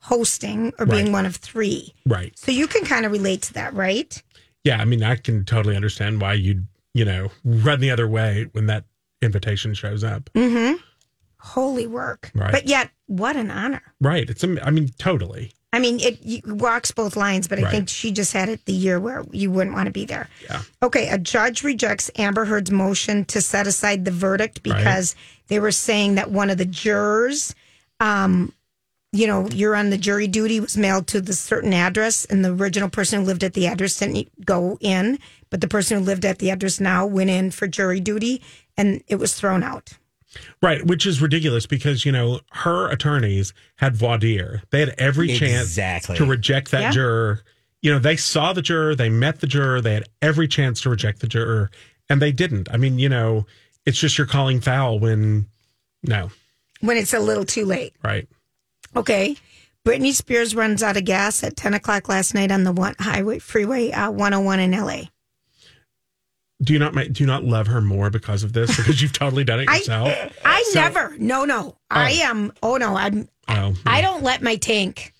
hosting 0.00 0.72
or 0.78 0.86
being 0.86 1.06
Right. 1.06 1.12
one 1.12 1.26
of 1.26 1.36
three. 1.36 1.92
Right. 2.06 2.38
So 2.38 2.52
you 2.52 2.66
can 2.66 2.84
kind 2.84 3.04
of 3.04 3.12
relate 3.12 3.42
to 3.42 3.52
that, 3.54 3.74
right? 3.74 4.22
Yeah, 4.64 4.78
I 4.80 4.84
mean, 4.86 5.02
I 5.02 5.16
can 5.16 5.44
totally 5.44 5.76
understand 5.76 6.20
why 6.20 6.34
you'd, 6.34 6.66
you 6.94 7.04
know, 7.04 7.30
run 7.44 7.80
the 7.80 7.90
other 7.90 8.08
way 8.08 8.48
when 8.52 8.66
that 8.66 8.84
invitation 9.20 9.74
shows 9.74 10.02
up. 10.04 10.30
Mm-hmm. 10.34 10.76
Holy 11.40 11.86
work. 11.86 12.30
Right. 12.34 12.52
But 12.52 12.66
yet, 12.66 12.90
what 13.06 13.36
an 13.36 13.50
honor. 13.50 13.82
Right. 14.00 14.28
It's, 14.28 14.42
I 14.44 14.70
mean, 14.70 14.88
totally. 14.98 15.52
I 15.72 15.78
mean, 15.80 15.98
it 16.00 16.46
walks 16.46 16.90
both 16.92 17.14
lines, 17.14 17.46
but 17.46 17.58
I 17.58 17.62
Right. 17.62 17.70
think 17.70 17.88
she 17.90 18.10
just 18.10 18.32
had 18.32 18.48
it 18.48 18.64
the 18.64 18.72
year 18.72 18.98
where 18.98 19.24
you 19.32 19.50
wouldn't 19.50 19.76
want 19.76 19.86
to 19.86 19.92
be 19.92 20.06
there. 20.06 20.28
Yeah. 20.44 20.62
Okay, 20.82 21.08
a 21.10 21.18
judge 21.18 21.62
rejects 21.62 22.10
Amber 22.16 22.46
Heard's 22.46 22.70
motion 22.70 23.26
to 23.26 23.42
set 23.42 23.66
aside 23.66 24.04
the 24.06 24.10
verdict 24.10 24.60
Right. 24.66 24.78
because 24.78 25.14
they 25.48 25.60
were 25.60 25.70
saying 25.70 26.14
that 26.14 26.30
one 26.30 26.48
of 26.48 26.56
the 26.56 26.64
jurors, 26.64 27.54
um, 28.00 28.52
you 29.12 29.26
know, 29.26 29.46
you're 29.50 29.76
on 29.76 29.90
the 29.90 29.98
jury 29.98 30.26
duty 30.26 30.58
was 30.58 30.76
mailed 30.76 31.06
to 31.08 31.20
the 31.20 31.34
certain 31.34 31.74
address, 31.74 32.24
and 32.24 32.42
the 32.44 32.52
original 32.52 32.88
person 32.88 33.20
who 33.20 33.26
lived 33.26 33.44
at 33.44 33.52
the 33.52 33.66
address 33.66 33.98
didn't 33.98 34.28
go 34.46 34.78
in, 34.80 35.18
but 35.50 35.60
the 35.60 35.68
person 35.68 35.98
who 35.98 36.04
lived 36.04 36.24
at 36.24 36.38
the 36.38 36.50
address 36.50 36.80
now 36.80 37.04
went 37.06 37.28
in 37.30 37.50
for 37.50 37.66
jury 37.66 38.00
duty, 38.00 38.40
and 38.76 39.02
it 39.06 39.16
was 39.16 39.34
thrown 39.34 39.62
out. 39.62 39.92
Right. 40.62 40.84
Which 40.86 41.06
is 41.06 41.20
ridiculous 41.22 41.66
because, 41.66 42.04
you 42.04 42.12
know, 42.12 42.40
her 42.52 42.88
attorneys 42.88 43.52
had 43.76 43.96
voir 43.96 44.18
dire. 44.18 44.62
They 44.70 44.80
had 44.80 44.94
every 44.98 45.28
chance 45.28 45.66
Exactly. 45.68 46.16
to 46.16 46.24
reject 46.26 46.70
that 46.72 46.80
Yeah. 46.82 46.90
juror. 46.92 47.42
You 47.82 47.92
know, 47.92 47.98
they 47.98 48.16
saw 48.16 48.52
the 48.52 48.62
juror, 48.62 48.94
they 48.94 49.08
met 49.08 49.40
the 49.40 49.46
juror, 49.46 49.80
they 49.80 49.94
had 49.94 50.04
every 50.20 50.48
chance 50.48 50.80
to 50.82 50.90
reject 50.90 51.20
the 51.20 51.28
juror, 51.28 51.70
and 52.10 52.20
they 52.20 52.32
didn't. 52.32 52.68
I 52.72 52.76
mean, 52.76 52.98
you 52.98 53.08
know, 53.08 53.46
it's 53.86 53.98
just 53.98 54.18
you're 54.18 54.26
calling 54.26 54.60
foul 54.60 54.98
when, 54.98 55.46
no, 56.02 56.30
When 56.80 56.96
it's 56.96 57.14
a 57.14 57.20
little 57.20 57.44
too 57.44 57.64
late. 57.64 57.94
right. 58.02 58.28
Okay. 58.96 59.36
Britney 59.86 60.12
Spears 60.12 60.54
runs 60.54 60.82
out 60.82 60.96
of 60.96 61.04
gas 61.04 61.42
at 61.44 61.56
10 61.56 61.72
o'clock 61.72 62.08
last 62.08 62.34
night 62.34 62.50
on 62.50 62.64
the 62.64 62.72
one 62.72 62.94
highway 62.98 63.38
freeway 63.38 63.90
uh, 63.92 64.10
101 64.10 64.60
in 64.60 64.72
LA. 64.72 65.02
Do 66.60 66.72
you 66.72 66.78
not 66.80 66.94
do 66.94 67.22
you 67.22 67.26
not 67.26 67.44
love 67.44 67.68
her 67.68 67.80
more 67.80 68.10
because 68.10 68.42
of 68.42 68.52
this? 68.52 68.76
Because 68.76 69.00
you've 69.00 69.12
totally 69.12 69.44
done 69.44 69.60
it 69.60 69.68
yourself. 69.70 70.12
I 70.44 70.62
So- 70.72 70.80
never, 70.80 71.16
no, 71.18 71.44
no. 71.44 71.76
I 71.90 72.18
oh. 72.22 72.30
am, 72.30 72.52
oh 72.62 72.76
no, 72.76 72.96
I'm, 72.96 73.28
Oh, 73.48 73.74
I 73.86 74.00
don't 74.02 74.22
let 74.22 74.42
my 74.42 74.56
tank 74.56 75.14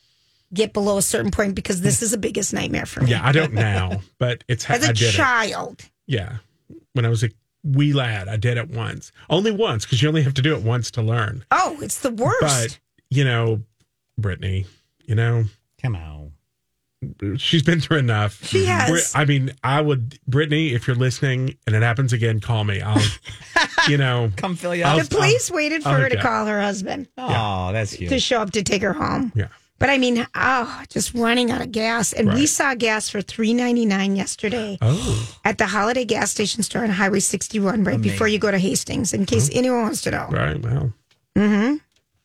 get 0.52 0.72
below 0.72 0.98
a 0.98 1.02
certain 1.02 1.30
point 1.30 1.54
because 1.54 1.80
this 1.80 2.02
is 2.02 2.10
the 2.10 2.18
biggest 2.18 2.52
nightmare 2.52 2.86
for 2.86 3.02
me. 3.02 3.10
yeah, 3.10 3.20
I 3.26 3.32
don't 3.32 3.52
now, 3.54 4.00
but 4.18 4.42
it's 4.48 4.68
As 4.68 4.84
I 4.84 4.90
a 4.90 4.92
did 4.92 5.08
it. 5.08 5.12
child. 5.16 5.84
Yeah, 6.06 6.38
when 6.94 7.04
I 7.06 7.08
was 7.08 7.22
a 7.22 7.30
wee 7.64 7.92
lad, 7.92 8.28
I 8.28 8.36
did 8.36 8.56
it 8.58 8.68
once, 8.70 9.12
only 9.30 9.50
once, 9.52 9.84
because 9.84 10.02
you 10.02 10.08
only 10.08 10.22
have 10.22 10.34
to 10.34 10.42
do 10.42 10.54
it 10.56 10.62
once 10.62 10.90
to 10.92 11.02
learn. 11.02 11.44
Oh, 11.50 11.78
it's 11.80 12.00
the 12.00 12.10
worst. 12.10 12.40
But 12.40 12.78
you 13.10 13.24
know, 13.24 13.62
Britney, 14.20 14.66
you 15.04 15.14
know, 15.14 15.44
Come 15.80 15.94
on. 15.96 16.27
She's 17.36 17.62
been 17.62 17.80
through 17.80 17.98
enough. 17.98 18.44
She 18.44 18.64
has. 18.64 18.90
Brit- 18.90 19.12
I 19.14 19.24
mean, 19.24 19.52
I 19.62 19.80
would, 19.80 20.18
Britney, 20.28 20.72
if 20.72 20.86
you're 20.86 20.96
listening 20.96 21.56
and 21.66 21.76
it 21.76 21.82
happens 21.82 22.12
again, 22.12 22.40
call 22.40 22.64
me. 22.64 22.80
I'll, 22.80 23.00
you 23.88 23.96
know, 23.98 24.32
Come 24.36 24.56
fill 24.56 24.74
you 24.74 24.84
up. 24.84 25.00
the 25.02 25.14
police 25.14 25.50
waited 25.50 25.82
for 25.84 25.90
I'll 25.90 26.00
her 26.00 26.08
to 26.08 26.16
up. 26.16 26.22
call 26.22 26.46
her 26.46 26.60
husband 26.60 27.06
Oh, 27.16 27.70
that's 27.72 27.96
to 27.96 28.18
show 28.18 28.40
up 28.42 28.50
to 28.52 28.62
take 28.64 28.82
her 28.82 28.92
home. 28.92 29.30
Yeah. 29.36 29.48
But 29.78 29.90
I 29.90 29.98
mean, 29.98 30.26
oh, 30.34 30.82
just 30.88 31.14
running 31.14 31.52
out 31.52 31.60
of 31.60 31.70
gas. 31.70 32.12
And 32.12 32.32
we 32.34 32.46
saw 32.46 32.74
gas 32.74 33.08
for 33.08 33.22
three 33.22 33.54
ninety 33.54 33.86
nine 33.86 34.16
yesterday. 34.16 34.76
Oh, 34.82 35.38
at 35.44 35.58
the 35.58 35.66
Holiday 35.66 36.04
gas 36.04 36.32
station 36.32 36.64
store 36.64 36.82
on 36.82 36.90
Highway 36.90 37.20
61 37.20 37.84
right 37.84 38.00
before 38.02 38.26
you 38.26 38.40
go 38.40 38.50
to 38.50 38.58
Hastings, 38.58 39.14
in 39.14 39.24
case 39.24 39.48
anyone 39.52 39.82
wants 39.82 40.02
to 40.02 40.10
know. 40.10 40.26
right. 40.32 40.60
Well, 40.60 40.92
Mm-hmm. 41.36 41.76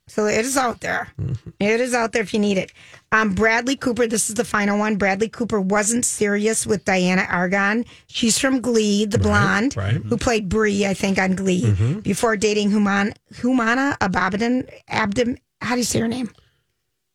So 0.07 0.25
it 0.25 0.43
is 0.45 0.57
out 0.57 0.81
there. 0.81 1.07
Mm-hmm. 1.19 1.49
It 1.61 1.79
is 1.79 1.93
out 1.93 2.11
there 2.11 2.21
if 2.21 2.33
you 2.33 2.39
need 2.39 2.57
it. 2.57 2.71
Um, 3.13 3.33
Bradley 3.33 3.75
Cooper, 3.77 4.05
this 4.05 4.27
is 4.29 4.35
the 4.35 4.43
final 4.43 4.77
one. 4.77 4.97
Bradley 4.97 5.29
Cooper 5.29 5.61
wasn't 5.61 6.03
serious 6.05 6.67
with 6.67 6.83
Dianna 6.83 7.25
Agron. 7.29 7.85
She's 8.07 8.37
from 8.37 8.59
Glee, 8.59 9.05
the 9.05 9.17
blonde, 9.17 9.77
right. 9.77 9.93
who 9.95 10.17
played 10.17 10.49
Brie, 10.49 10.85
I 10.85 10.93
think, 10.93 11.17
on 11.17 11.35
Glee, 11.35 11.63
Mhm. 11.63 12.03
before 12.03 12.35
dating 12.35 12.71
Human, 12.71 13.13
Humana 13.35 13.97
Abadan, 14.01 14.69
Abdom. 14.89 15.37
How 15.61 15.75
do 15.75 15.79
you 15.79 15.85
say 15.85 15.99
her 16.01 16.07
name? 16.07 16.29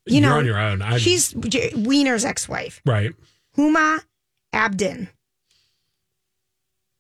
You 0.07 0.21
you're 0.21 0.23
know, 0.31 0.39
on 0.39 0.47
your 0.47 0.59
own. 0.59 0.81
I, 0.81 0.97
She's 0.97 1.33
J- 1.33 1.73
Weiner's 1.75 2.25
ex-wife. 2.25 2.81
right. 2.87 3.13
Huma 3.59 4.01
Abdin. 4.55 5.09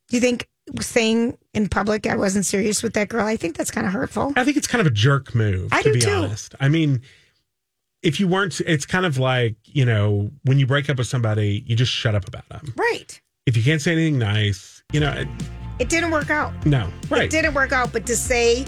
Do 0.08 0.16
you 0.16 0.20
think 0.20 0.48
saying 0.80 1.36
in 1.54 1.68
public 1.68 2.06
I 2.06 2.16
wasn't 2.16 2.46
serious 2.46 2.82
with 2.82 2.94
that 2.94 3.08
girl? 3.08 3.24
I 3.26 3.36
think 3.36 3.56
that's 3.56 3.70
kind 3.70 3.86
of 3.86 3.92
hurtful. 3.92 4.32
I 4.36 4.44
think 4.44 4.56
it's 4.56 4.66
kind 4.66 4.80
of 4.80 4.86
a 4.86 4.90
jerk 4.94 5.34
move, 5.34 5.72
I 5.72 5.82
to 5.82 5.88
do 5.88 5.94
be 5.94 6.00
too. 6.00 6.10
honest. 6.10 6.54
I 6.60 6.68
mean, 6.68 7.02
if 8.02 8.20
you 8.20 8.28
weren't, 8.28 8.60
it's 8.60 8.86
kind 8.86 9.04
of 9.06 9.18
like, 9.18 9.56
you 9.64 9.84
know, 9.84 10.30
when 10.44 10.58
you 10.58 10.66
break 10.66 10.88
up 10.88 10.98
with 10.98 11.06
somebody, 11.08 11.64
you 11.66 11.74
just 11.74 11.92
shut 11.92 12.14
up 12.14 12.28
about 12.28 12.48
them. 12.48 12.72
Right. 12.76 13.20
If 13.46 13.56
you 13.56 13.62
can't 13.62 13.80
say 13.82 13.92
anything 13.92 14.18
nice, 14.18 14.82
you 14.92 15.00
know, 15.00 15.10
it- 15.12 15.28
It 15.80 15.88
didn't 15.88 16.10
work 16.10 16.30
out. 16.30 16.52
no, 16.66 16.88
It 17.04 17.10
right. 17.10 17.30
didn't 17.30 17.54
work 17.54 17.72
out, 17.72 17.92
but 17.92 18.04
to 18.06 18.14
say 18.16 18.64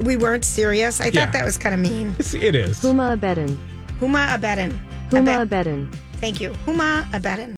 we 0.00 0.16
weren't 0.16 0.44
serious, 0.44 1.00
I 1.00 1.04
thought 1.04 1.14
Yeah. 1.14 1.30
that 1.30 1.44
was 1.44 1.56
kind 1.58 1.74
of 1.74 1.80
mean. 1.80 2.14
It's, 2.18 2.34
it 2.34 2.54
is. 2.54 2.80
Huma 2.80 3.18
Abedin. 3.18 3.56
Huma 4.00 4.28
Abedin. 4.36 4.78
Huma 5.10 5.46
Abedin. 5.46 5.92
Thank 6.20 6.40
you. 6.40 6.50
Huma 6.66 7.04
Abedin. 7.12 7.48